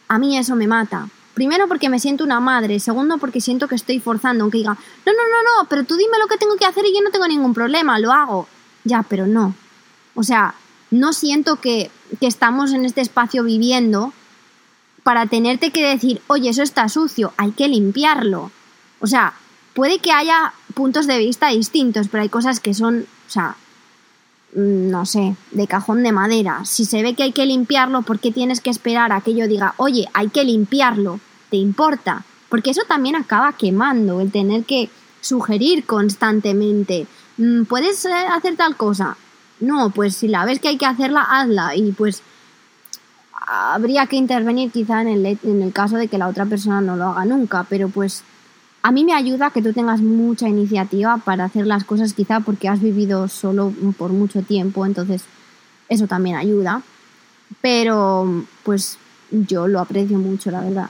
A 0.08 0.18
mí 0.18 0.36
eso 0.36 0.56
me 0.56 0.66
mata. 0.66 1.08
Primero 1.36 1.68
porque 1.68 1.90
me 1.90 2.00
siento 2.00 2.24
una 2.24 2.40
madre, 2.40 2.80
segundo 2.80 3.18
porque 3.18 3.42
siento 3.42 3.68
que 3.68 3.74
estoy 3.74 4.00
forzando, 4.00 4.42
aunque 4.42 4.56
diga, 4.56 4.72
no, 4.72 5.12
no, 5.12 5.18
no, 5.18 5.42
no, 5.42 5.68
pero 5.68 5.84
tú 5.84 5.94
dime 5.94 6.18
lo 6.18 6.28
que 6.28 6.38
tengo 6.38 6.56
que 6.56 6.64
hacer 6.64 6.86
y 6.86 6.94
yo 6.94 7.02
no 7.02 7.10
tengo 7.10 7.28
ningún 7.28 7.52
problema, 7.52 7.98
lo 7.98 8.10
hago. 8.10 8.48
Ya, 8.84 9.02
pero 9.02 9.26
no. 9.26 9.54
O 10.14 10.22
sea, 10.22 10.54
no 10.90 11.12
siento 11.12 11.56
que, 11.56 11.90
que 12.20 12.26
estamos 12.26 12.72
en 12.72 12.86
este 12.86 13.02
espacio 13.02 13.44
viviendo 13.44 14.14
para 15.02 15.26
tenerte 15.26 15.72
que 15.72 15.86
decir, 15.86 16.22
oye, 16.26 16.48
eso 16.48 16.62
está 16.62 16.88
sucio, 16.88 17.34
hay 17.36 17.50
que 17.50 17.68
limpiarlo. 17.68 18.50
O 19.00 19.06
sea, 19.06 19.34
puede 19.74 19.98
que 19.98 20.12
haya 20.12 20.54
puntos 20.72 21.06
de 21.06 21.18
vista 21.18 21.48
distintos, 21.48 22.08
pero 22.08 22.22
hay 22.22 22.30
cosas 22.30 22.60
que 22.60 22.72
son, 22.72 23.06
o 23.28 23.30
sea, 23.30 23.56
Mm, 24.56 24.90
no 24.90 25.04
sé, 25.04 25.36
de 25.50 25.66
cajón 25.66 26.02
de 26.02 26.12
madera. 26.12 26.64
Si 26.64 26.86
se 26.86 27.02
ve 27.02 27.14
que 27.14 27.24
hay 27.24 27.32
que 27.32 27.44
limpiarlo, 27.44 28.02
¿por 28.02 28.18
qué 28.18 28.32
tienes 28.32 28.62
que 28.62 28.70
esperar 28.70 29.12
a 29.12 29.20
que 29.20 29.34
yo 29.34 29.46
diga, 29.46 29.74
oye, 29.76 30.06
hay 30.14 30.28
que 30.28 30.44
limpiarlo? 30.44 31.20
¿Te 31.50 31.56
importa? 31.56 32.24
Porque 32.48 32.70
eso 32.70 32.82
también 32.88 33.16
acaba 33.16 33.52
quemando, 33.52 34.20
el 34.20 34.30
tener 34.30 34.64
que 34.64 34.90
sugerir 35.20 35.84
constantemente. 35.84 37.06
Mm, 37.36 37.64
¿Puedes 37.64 38.04
eh, 38.04 38.12
hacer 38.12 38.56
tal 38.56 38.76
cosa? 38.76 39.16
No, 39.60 39.90
pues 39.90 40.16
si 40.16 40.28
la 40.28 40.44
ves 40.44 40.60
que 40.60 40.68
hay 40.68 40.78
que 40.78 40.86
hacerla, 40.86 41.22
hazla. 41.22 41.74
Y 41.76 41.92
pues 41.92 42.22
habría 43.46 44.06
que 44.06 44.16
intervenir 44.16 44.70
quizá 44.70 45.02
en 45.02 45.08
el, 45.08 45.38
en 45.42 45.62
el 45.62 45.72
caso 45.72 45.96
de 45.96 46.08
que 46.08 46.18
la 46.18 46.28
otra 46.28 46.46
persona 46.46 46.80
no 46.80 46.96
lo 46.96 47.06
haga 47.06 47.24
nunca, 47.24 47.64
pero 47.68 47.88
pues 47.88 48.22
a 48.82 48.92
mí 48.92 49.04
me 49.04 49.14
ayuda 49.14 49.50
que 49.50 49.62
tú 49.62 49.72
tengas 49.72 50.00
mucha 50.00 50.48
iniciativa 50.48 51.16
para 51.18 51.44
hacer 51.44 51.66
las 51.66 51.84
cosas 51.84 52.12
quizá 52.12 52.40
porque 52.40 52.68
has 52.68 52.80
vivido 52.80 53.28
solo 53.28 53.72
por 53.98 54.12
mucho 54.12 54.42
tiempo, 54.42 54.86
entonces 54.86 55.24
eso 55.88 56.06
también 56.06 56.36
ayuda. 56.36 56.82
Pero 57.60 58.44
pues 58.62 58.98
yo 59.30 59.66
lo 59.68 59.80
aprecio 59.80 60.18
mucho, 60.18 60.50
la 60.50 60.60
verdad. 60.60 60.88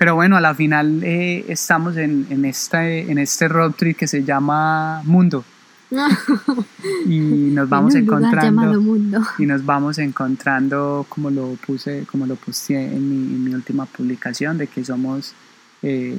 Pero 0.00 0.14
bueno, 0.14 0.38
a 0.38 0.40
la 0.40 0.54
final 0.54 1.04
eh, 1.04 1.44
estamos 1.48 1.98
en, 1.98 2.26
en, 2.30 2.46
este, 2.46 3.10
en 3.12 3.18
este 3.18 3.48
road 3.48 3.72
trip 3.72 3.98
que 3.98 4.06
se 4.06 4.24
llama 4.24 5.02
Mundo. 5.04 5.44
y 7.04 7.18
nos 7.18 7.68
vamos 7.68 7.94
encontrando 7.94 8.80
mundo. 8.80 9.20
y 9.38 9.44
nos 9.44 9.62
vamos 9.66 9.98
encontrando 9.98 11.04
como 11.08 11.28
lo 11.28 11.48
puse 11.66 12.06
como 12.10 12.26
lo 12.26 12.36
puse 12.36 12.76
en 12.80 13.10
mi, 13.10 13.34
en 13.34 13.44
mi 13.44 13.54
última 13.54 13.86
publicación 13.86 14.56
de 14.56 14.68
que 14.68 14.84
somos 14.84 15.34
eh, 15.82 16.16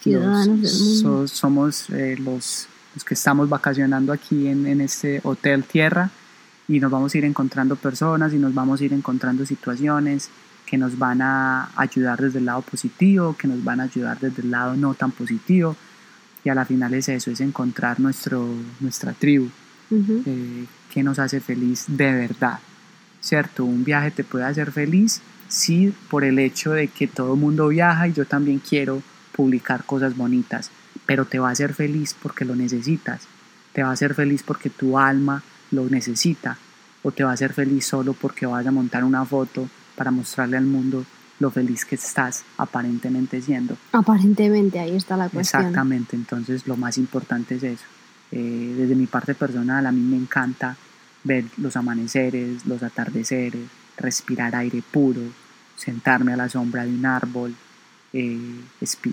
ciudadanos 0.00 0.62
del 0.62 0.80
mundo 0.80 1.28
somos 1.28 1.90
eh, 1.90 2.16
los, 2.18 2.68
los, 2.94 3.04
que 3.04 3.14
estamos 3.14 3.48
vacacionando 3.48 4.12
aquí 4.12 4.46
en, 4.46 4.66
en 4.66 4.80
este 4.80 5.20
hotel 5.24 5.64
tierra 5.64 6.10
y 6.68 6.78
nos 6.80 6.90
vamos 6.90 7.12
a 7.12 7.18
ir 7.18 7.24
encontrando 7.24 7.76
personas 7.76 8.32
y 8.32 8.38
nos 8.38 8.54
vamos 8.54 8.80
a 8.80 8.84
ir 8.84 8.92
encontrando 8.92 9.44
situaciones 9.44 10.30
que 10.68 10.76
nos 10.76 10.98
van 10.98 11.22
a 11.22 11.70
ayudar 11.76 12.20
desde 12.20 12.40
el 12.40 12.44
lado 12.44 12.60
positivo, 12.60 13.34
que 13.38 13.48
nos 13.48 13.64
van 13.64 13.80
a 13.80 13.84
ayudar 13.84 14.20
desde 14.20 14.42
el 14.42 14.50
lado 14.50 14.76
no 14.76 14.92
tan 14.92 15.12
positivo. 15.12 15.74
Y 16.44 16.50
a 16.50 16.54
la 16.54 16.66
final 16.66 16.92
es 16.92 17.08
eso, 17.08 17.30
es 17.30 17.40
encontrar 17.40 17.98
nuestro, 18.00 18.46
nuestra 18.80 19.14
tribu, 19.14 19.48
eh, 19.90 20.66
que 20.92 21.02
nos 21.02 21.18
hace 21.18 21.40
feliz 21.40 21.86
de 21.88 22.12
verdad. 22.12 22.58
¿Cierto? 23.20 23.64
Un 23.64 23.82
viaje 23.82 24.10
te 24.10 24.24
puede 24.24 24.44
hacer 24.44 24.70
feliz, 24.70 25.22
sí, 25.48 25.94
por 26.10 26.22
el 26.22 26.38
hecho 26.38 26.72
de 26.72 26.88
que 26.88 27.06
todo 27.06 27.32
el 27.32 27.40
mundo 27.40 27.68
viaja 27.68 28.06
y 28.06 28.12
yo 28.12 28.26
también 28.26 28.58
quiero 28.60 29.02
publicar 29.32 29.84
cosas 29.84 30.16
bonitas, 30.16 30.70
pero 31.06 31.24
te 31.24 31.38
va 31.38 31.48
a 31.48 31.52
hacer 31.52 31.72
feliz 31.72 32.14
porque 32.22 32.44
lo 32.44 32.54
necesitas, 32.54 33.22
te 33.72 33.82
va 33.82 33.88
a 33.88 33.92
hacer 33.92 34.14
feliz 34.14 34.42
porque 34.42 34.68
tu 34.68 34.98
alma 34.98 35.42
lo 35.70 35.88
necesita, 35.88 36.58
o 37.02 37.10
te 37.10 37.24
va 37.24 37.30
a 37.30 37.34
hacer 37.34 37.54
feliz 37.54 37.86
solo 37.86 38.12
porque 38.12 38.46
vas 38.46 38.66
a 38.66 38.70
montar 38.70 39.02
una 39.02 39.24
foto 39.24 39.68
para 39.98 40.12
mostrarle 40.12 40.56
al 40.56 40.64
mundo 40.64 41.04
lo 41.40 41.50
feliz 41.50 41.84
que 41.84 41.96
estás 41.96 42.44
aparentemente 42.56 43.42
siendo. 43.42 43.76
Aparentemente, 43.92 44.78
ahí 44.78 44.96
está 44.96 45.16
la 45.16 45.28
cuestión. 45.28 45.62
Exactamente, 45.62 46.16
entonces 46.16 46.66
lo 46.66 46.76
más 46.76 46.98
importante 46.98 47.56
es 47.56 47.62
eso. 47.64 47.84
Eh, 48.30 48.74
desde 48.76 48.94
mi 48.94 49.06
parte 49.06 49.34
personal, 49.34 49.86
a 49.86 49.92
mí 49.92 50.00
me 50.00 50.16
encanta 50.16 50.76
ver 51.24 51.44
los 51.56 51.76
amaneceres, 51.76 52.64
los 52.64 52.82
atardeceres, 52.82 53.66
respirar 53.96 54.54
aire 54.54 54.82
puro, 54.88 55.22
sentarme 55.76 56.32
a 56.32 56.36
la 56.36 56.48
sombra 56.48 56.84
de 56.84 56.94
un 56.94 57.04
árbol, 57.04 57.54
eh, 58.12 58.60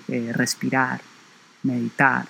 eh, 0.07 0.31
respirar, 0.33 1.01
meditar, 1.63 2.27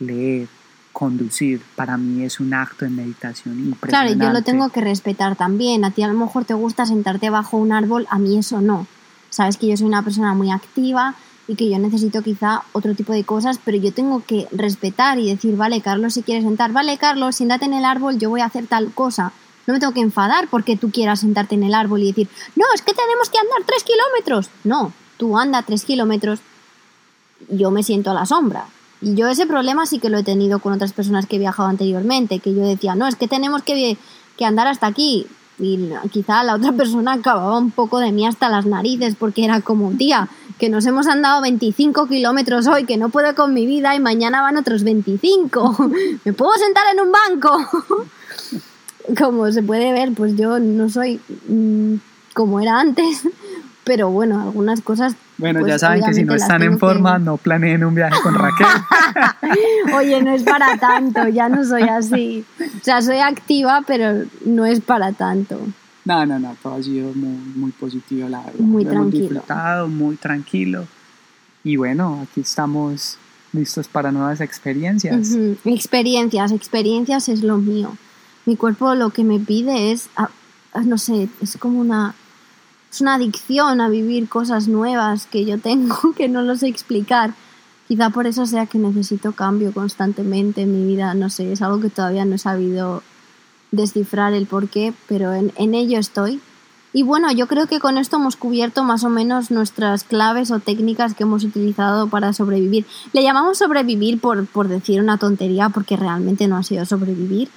leer, 0.00 0.46
conducir 0.94 1.60
para 1.74 1.98
mí 1.98 2.24
es 2.24 2.40
un 2.40 2.54
acto 2.54 2.86
de 2.86 2.90
meditación 2.90 3.58
impresionante. 3.58 4.16
Claro, 4.16 4.32
yo 4.32 4.38
lo 4.38 4.42
tengo 4.42 4.70
que 4.70 4.80
respetar 4.80 5.36
también. 5.36 5.84
A 5.84 5.90
ti 5.90 6.02
a 6.02 6.08
lo 6.08 6.14
mejor 6.14 6.46
te 6.46 6.54
gusta 6.54 6.86
sentarte 6.86 7.28
bajo 7.28 7.58
un 7.58 7.72
árbol, 7.72 8.06
a 8.08 8.18
mí 8.18 8.38
eso 8.38 8.62
no. 8.62 8.86
Sabes 9.28 9.58
que 9.58 9.66
yo 9.66 9.76
soy 9.76 9.86
una 9.86 10.02
persona 10.02 10.32
muy 10.32 10.50
activa 10.50 11.16
y 11.48 11.56
que 11.56 11.68
yo 11.68 11.78
necesito 11.78 12.22
quizá 12.22 12.62
otro 12.72 12.94
tipo 12.94 13.12
de 13.12 13.24
cosas, 13.24 13.58
pero 13.62 13.76
yo 13.76 13.92
tengo 13.92 14.22
que 14.24 14.46
respetar 14.52 15.18
y 15.18 15.28
decir, 15.28 15.56
vale, 15.56 15.82
Carlos, 15.82 16.14
si 16.14 16.22
quieres 16.22 16.44
sentar, 16.44 16.72
vale, 16.72 16.96
Carlos, 16.96 17.36
siéntate 17.36 17.66
en 17.66 17.74
el 17.74 17.84
árbol, 17.84 18.18
yo 18.18 18.30
voy 18.30 18.40
a 18.40 18.46
hacer 18.46 18.66
tal 18.68 18.92
cosa. 18.92 19.32
No 19.66 19.74
me 19.74 19.80
tengo 19.80 19.92
que 19.92 20.00
enfadar 20.00 20.48
porque 20.48 20.76
tú 20.76 20.90
quieras 20.90 21.20
sentarte 21.20 21.56
en 21.56 21.64
el 21.64 21.74
árbol 21.74 22.02
y 22.02 22.06
decir, 22.08 22.28
no, 22.54 22.64
es 22.74 22.82
que 22.82 22.94
tenemos 22.94 23.28
que 23.28 23.38
andar 23.38 23.62
tres 23.66 23.82
kilómetros. 23.82 24.50
No, 24.62 24.92
tú 25.16 25.36
anda 25.36 25.62
tres 25.62 25.84
kilómetros, 25.84 26.40
yo 27.50 27.72
me 27.72 27.82
siento 27.82 28.12
a 28.12 28.14
la 28.14 28.26
sombra. 28.26 28.66
Y 29.04 29.14
yo 29.14 29.28
ese 29.28 29.46
problema 29.46 29.84
sí 29.84 29.98
que 29.98 30.08
lo 30.08 30.16
he 30.16 30.22
tenido 30.22 30.60
con 30.60 30.72
otras 30.72 30.94
personas 30.94 31.26
que 31.26 31.36
he 31.36 31.38
viajado 31.38 31.68
anteriormente, 31.68 32.38
que 32.38 32.54
yo 32.54 32.62
decía, 32.62 32.94
no, 32.94 33.06
es 33.06 33.16
que 33.16 33.28
tenemos 33.28 33.62
que, 33.62 33.98
que 34.38 34.44
andar 34.46 34.66
hasta 34.66 34.86
aquí. 34.86 35.26
Y 35.58 35.90
quizá 36.10 36.42
la 36.42 36.54
otra 36.54 36.72
persona 36.76 37.12
acababa 37.12 37.58
un 37.58 37.70
poco 37.70 38.00
de 38.00 38.12
mí 38.12 38.26
hasta 38.26 38.48
las 38.48 38.64
narices, 38.64 39.14
porque 39.14 39.44
era 39.44 39.60
como, 39.60 39.90
tía, 39.92 40.28
que 40.58 40.70
nos 40.70 40.86
hemos 40.86 41.06
andado 41.06 41.42
25 41.42 42.06
kilómetros 42.06 42.66
hoy, 42.66 42.84
que 42.84 42.96
no 42.96 43.10
puedo 43.10 43.34
con 43.34 43.52
mi 43.52 43.66
vida 43.66 43.94
y 43.94 44.00
mañana 44.00 44.40
van 44.40 44.56
otros 44.56 44.84
25. 44.84 45.76
¿Me 46.24 46.32
puedo 46.32 46.54
sentar 46.54 46.84
en 46.90 47.00
un 47.00 47.12
banco? 47.12 47.58
como 49.18 49.52
se 49.52 49.62
puede 49.62 49.92
ver, 49.92 50.12
pues 50.14 50.34
yo 50.34 50.58
no 50.58 50.88
soy 50.88 51.20
mm, 51.48 51.96
como 52.32 52.58
era 52.60 52.80
antes, 52.80 53.28
pero 53.84 54.08
bueno, 54.08 54.40
algunas 54.40 54.80
cosas 54.80 55.14
bueno, 55.36 55.60
ya 55.60 55.66
pues, 55.66 55.80
saben 55.80 56.02
que 56.04 56.14
si 56.14 56.24
no 56.24 56.34
están 56.34 56.62
en 56.62 56.78
forma, 56.78 57.18
no 57.18 57.36
planeen 57.36 57.84
un 57.84 57.94
viaje 57.94 58.20
con 58.22 58.34
Raquel. 58.34 58.66
Oye, 59.96 60.22
no 60.22 60.32
es 60.32 60.44
para 60.44 60.76
tanto, 60.78 61.28
ya 61.28 61.48
no 61.48 61.64
soy 61.64 61.82
así. 61.82 62.44
O 62.60 62.84
sea, 62.84 63.02
soy 63.02 63.18
activa, 63.18 63.82
pero 63.86 64.24
no 64.44 64.64
es 64.64 64.80
para 64.80 65.12
tanto. 65.12 65.60
No, 66.04 66.26
no, 66.26 66.38
no, 66.38 66.56
todo 66.62 66.74
ha 66.74 66.82
sido 66.82 67.12
muy, 67.14 67.36
muy 67.56 67.72
positivo, 67.72 68.28
la 68.28 68.40
verdad. 68.40 68.60
Muy 68.60 68.84
tranquilo. 68.84 69.02
Hemos 69.02 69.12
disfrutado, 69.12 69.88
muy 69.88 70.16
tranquilo. 70.16 70.86
Y 71.64 71.76
bueno, 71.76 72.20
aquí 72.22 72.42
estamos 72.42 73.18
listos 73.52 73.88
para 73.88 74.12
nuevas 74.12 74.40
experiencias. 74.40 75.36
Experiencias, 75.64 76.52
experiencias 76.52 77.28
es 77.28 77.42
lo 77.42 77.56
mío. 77.56 77.96
Mi 78.46 78.56
cuerpo 78.56 78.94
lo 78.94 79.10
que 79.10 79.24
me 79.24 79.40
pide 79.40 79.92
es, 79.92 80.08
ah, 80.16 80.28
no 80.84 80.98
sé, 80.98 81.28
es 81.40 81.56
como 81.56 81.80
una 81.80 82.14
es 82.94 83.00
una 83.00 83.14
adicción 83.14 83.80
a 83.80 83.88
vivir 83.88 84.28
cosas 84.28 84.68
nuevas 84.68 85.26
que 85.26 85.44
yo 85.44 85.58
tengo 85.58 86.12
que 86.16 86.28
no 86.28 86.42
lo 86.42 86.54
sé 86.54 86.68
explicar. 86.68 87.34
Quizá 87.88 88.10
por 88.10 88.26
eso 88.26 88.46
sea 88.46 88.66
que 88.66 88.78
necesito 88.78 89.32
cambio 89.32 89.72
constantemente 89.72 90.62
en 90.62 90.72
mi 90.72 90.86
vida, 90.94 91.12
no 91.14 91.28
sé, 91.28 91.52
es 91.52 91.60
algo 91.60 91.80
que 91.80 91.90
todavía 91.90 92.24
no 92.24 92.36
he 92.36 92.38
sabido 92.38 93.02
descifrar 93.72 94.32
el 94.32 94.46
por 94.46 94.68
qué, 94.68 94.94
pero 95.08 95.34
en, 95.34 95.74
ello 95.74 95.98
estoy. 95.98 96.40
Y 96.92 97.02
bueno, 97.02 97.32
yo 97.32 97.48
creo 97.48 97.66
que 97.66 97.80
con 97.80 97.98
esto 97.98 98.16
hemos 98.16 98.36
cubierto 98.36 98.84
más 98.84 99.02
o 99.02 99.08
menos 99.08 99.50
nuestras 99.50 100.04
claves 100.04 100.52
o 100.52 100.60
técnicas 100.60 101.14
que 101.14 101.24
hemos 101.24 101.42
utilizado 101.42 102.06
para 102.06 102.32
sobrevivir. 102.32 102.86
Le 103.12 103.24
llamamos 103.24 103.58
sobrevivir 103.58 104.20
por, 104.20 104.46
por 104.46 104.68
decir 104.68 105.00
una 105.00 105.18
tontería, 105.18 105.68
porque 105.68 105.96
realmente 105.96 106.46
no 106.46 106.56
ha 106.56 106.62
sido 106.62 106.86
sobrevivir. 106.86 107.50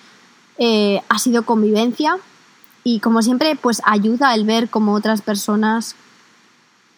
Eh, 0.57 0.99
ha 1.07 1.19
sido 1.19 1.45
convivencia, 1.45 2.17
y 2.87 3.01
como 3.01 3.21
siempre, 3.21 3.57
pues 3.57 3.81
ayuda 3.83 4.33
el 4.33 4.45
ver 4.45 4.69
cómo 4.69 4.93
otras 4.93 5.21
personas 5.21 5.97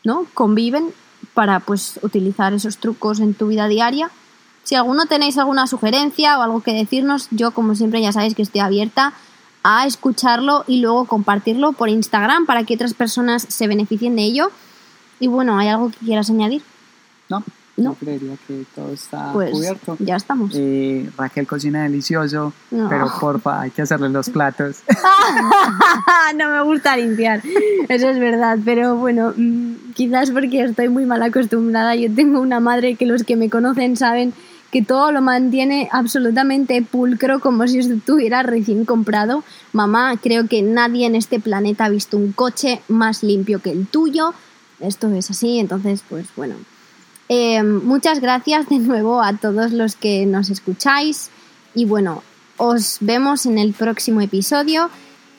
¿no? 0.03 0.27
conviven 0.35 0.93
para 1.33 1.61
pues 1.61 1.99
utilizar 2.03 2.53
esos 2.53 2.77
trucos 2.77 3.19
en 3.19 3.33
tu 3.33 3.47
vida 3.47 3.67
diaria. 3.67 4.11
Si 4.63 4.75
alguno 4.75 5.07
tenéis 5.07 5.39
alguna 5.39 5.65
sugerencia 5.65 6.37
o 6.37 6.43
algo 6.43 6.61
que 6.61 6.73
decirnos, 6.73 7.27
yo 7.31 7.49
como 7.49 7.73
siempre 7.73 8.03
ya 8.03 8.11
sabéis 8.11 8.35
que 8.35 8.43
estoy 8.43 8.61
abierta 8.61 9.13
a 9.63 9.87
escucharlo 9.87 10.63
y 10.67 10.79
luego 10.79 11.05
compartirlo 11.05 11.71
por 11.71 11.89
Instagram 11.89 12.45
para 12.45 12.65
que 12.65 12.75
otras 12.75 12.93
personas 12.93 13.47
se 13.49 13.65
beneficien 13.65 14.15
de 14.15 14.25
ello. 14.25 14.51
Y 15.19 15.25
bueno, 15.25 15.57
¿hay 15.57 15.69
algo 15.69 15.89
que 15.89 16.05
quieras 16.05 16.29
añadir? 16.29 16.61
No, 17.29 17.43
no. 17.79 17.93
creería 17.95 18.35
que 18.47 18.65
todo 18.75 18.93
está 18.93 19.31
pues, 19.33 19.51
cubierto. 19.51 19.97
Ya 19.99 20.15
estamos. 20.15 20.51
Eh, 20.55 21.09
Raquel 21.17 21.47
cocina 21.47 21.83
delicioso, 21.83 22.53
pero 22.69 23.11
porfa, 23.19 23.61
hay 23.61 23.71
que 23.71 23.81
hacerle 23.81 24.09
los 24.09 24.29
platos. 24.29 24.81
no 26.37 26.49
me 26.49 26.63
gusta 26.63 26.97
limpiar, 26.97 27.41
eso 27.87 28.09
es 28.09 28.19
verdad, 28.19 28.57
pero 28.63 28.95
bueno, 28.95 29.33
mm, 29.35 29.93
quizás 29.93 30.31
porque 30.31 30.63
estoy 30.63 30.89
muy 30.89 31.05
mal 31.05 31.21
acostumbrada. 31.23 31.95
Yo 31.95 32.13
tengo 32.13 32.39
una 32.39 32.59
madre 32.59 32.95
que 32.95 33.05
los 33.05 33.23
que 33.23 33.35
me 33.35 33.49
conocen 33.49 33.97
saben 33.97 34.33
que 34.71 34.83
todo 34.83 35.11
lo 35.11 35.21
mantiene 35.21 35.89
absolutamente 35.91 36.81
pulcro 36.81 37.39
como 37.39 37.67
si 37.67 37.79
estuviera 37.79 38.43
recién 38.43 38.85
comprado. 38.85 39.43
Mamá, 39.73 40.17
creo 40.21 40.47
que 40.47 40.61
nadie 40.61 41.05
en 41.05 41.15
este 41.15 41.39
planeta 41.39 41.85
ha 41.85 41.89
visto 41.89 42.17
un 42.17 42.31
coche 42.31 42.81
más 42.87 43.23
limpio 43.23 43.59
que 43.59 43.71
el 43.71 43.87
tuyo. 43.87 44.33
Esto 44.79 45.13
es 45.13 45.29
así, 45.31 45.59
entonces 45.59 46.03
pues 46.07 46.27
bueno. 46.35 46.55
Eh, 47.31 47.61
muchas 47.61 48.21
gracias 48.21 48.69
de 48.69 48.79
nuevo 48.79 49.21
a 49.21 49.37
todos 49.37 49.71
los 49.71 49.95
que 49.95 50.25
nos 50.25 50.49
escucháis 50.49 51.29
y 51.75 51.85
bueno, 51.85 52.23
os 52.57 52.97
vemos 53.01 53.45
en 53.45 53.59
el 53.59 53.73
próximo 53.73 54.19
episodio 54.19 54.89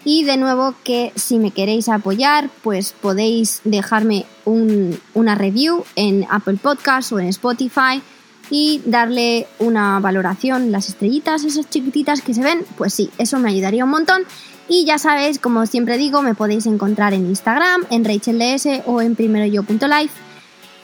y 0.05 0.23
de 0.23 0.37
nuevo 0.37 0.77
que 0.85 1.13
si 1.17 1.41
me 1.41 1.51
queréis 1.51 1.89
apoyar 1.89 2.49
pues 2.63 2.93
podéis 2.93 3.61
dejarme 3.65 4.25
una 4.45 5.35
review 5.35 5.85
en 5.97 6.27
Apple 6.31 6.59
Podcast 6.63 7.11
o 7.11 7.19
en 7.19 7.27
Spotify 7.27 8.01
y 8.51 8.83
darle 8.87 9.49
una 9.59 9.99
valoración, 9.99 10.71
las 10.71 10.89
estrellitas 10.89 11.43
esas 11.43 11.69
chiquititas 11.71 12.23
que 12.23 12.35
se 12.35 12.43
ven, 12.43 12.65
pues 12.79 12.95
sí, 12.95 13.11
eso 13.19 13.41
me 13.41 13.51
ayudaría 13.51 13.85
un 13.85 13.91
montón. 13.91 14.23
Y 14.69 14.85
ya 14.85 14.99
sabéis, 14.99 15.41
como 15.41 15.67
siempre 15.67 15.99
digo, 15.99 16.23
me 16.23 16.37
podéis 16.37 16.67
encontrar 16.67 17.15
en 17.15 17.27
Instagram, 17.27 17.85
en 17.91 18.05
RachelDS 18.05 18.83
o 18.87 19.01
en 19.01 19.17
primeroyo.life 19.17 20.30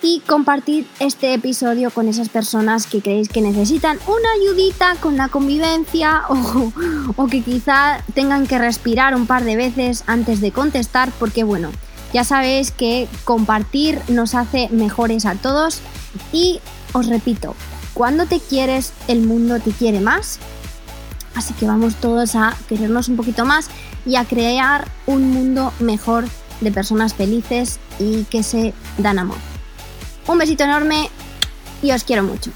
y 0.06 0.20
compartir 0.20 0.86
este 1.00 1.34
episodio 1.34 1.90
con 1.90 2.06
esas 2.06 2.28
personas 2.28 2.86
que 2.86 3.02
creéis 3.02 3.28
que 3.28 3.40
necesitan 3.40 3.98
una 4.06 4.30
ayudita 4.40 4.94
con 5.00 5.16
la 5.16 5.28
convivencia 5.28 6.22
o, 6.28 6.72
o 7.16 7.26
que 7.26 7.42
quizá 7.42 8.04
tengan 8.14 8.46
que 8.46 8.56
respirar 8.56 9.16
un 9.16 9.26
par 9.26 9.42
de 9.42 9.56
veces 9.56 10.04
antes 10.06 10.40
de 10.40 10.52
contestar 10.52 11.10
porque 11.18 11.42
bueno, 11.42 11.70
ya 12.12 12.22
sabéis 12.22 12.70
que 12.70 13.08
compartir 13.24 14.00
nos 14.06 14.36
hace 14.36 14.68
mejores 14.68 15.26
a 15.26 15.34
todos 15.34 15.80
y 16.32 16.60
os 16.92 17.08
repito, 17.08 17.56
cuando 17.92 18.26
te 18.26 18.38
quieres, 18.38 18.92
el 19.08 19.22
mundo 19.22 19.58
te 19.58 19.72
quiere 19.72 19.98
más. 19.98 20.38
Así 21.34 21.52
que 21.54 21.66
vamos 21.66 21.96
todos 21.96 22.36
a 22.36 22.56
querernos 22.68 23.08
un 23.08 23.16
poquito 23.16 23.44
más 23.44 23.70
y 24.06 24.14
a 24.14 24.24
crear 24.24 24.86
un 25.06 25.32
mundo 25.32 25.72
mejor 25.80 26.26
de 26.60 26.70
personas 26.70 27.12
felices 27.14 27.80
y 27.98 28.22
que 28.24 28.44
se 28.44 28.72
dan 28.98 29.18
amor. 29.18 29.55
Un 30.28 30.38
besito 30.38 30.64
enorme 30.64 31.08
y 31.82 31.92
os 31.92 32.02
quiero 32.04 32.22
mucho. 32.22 32.50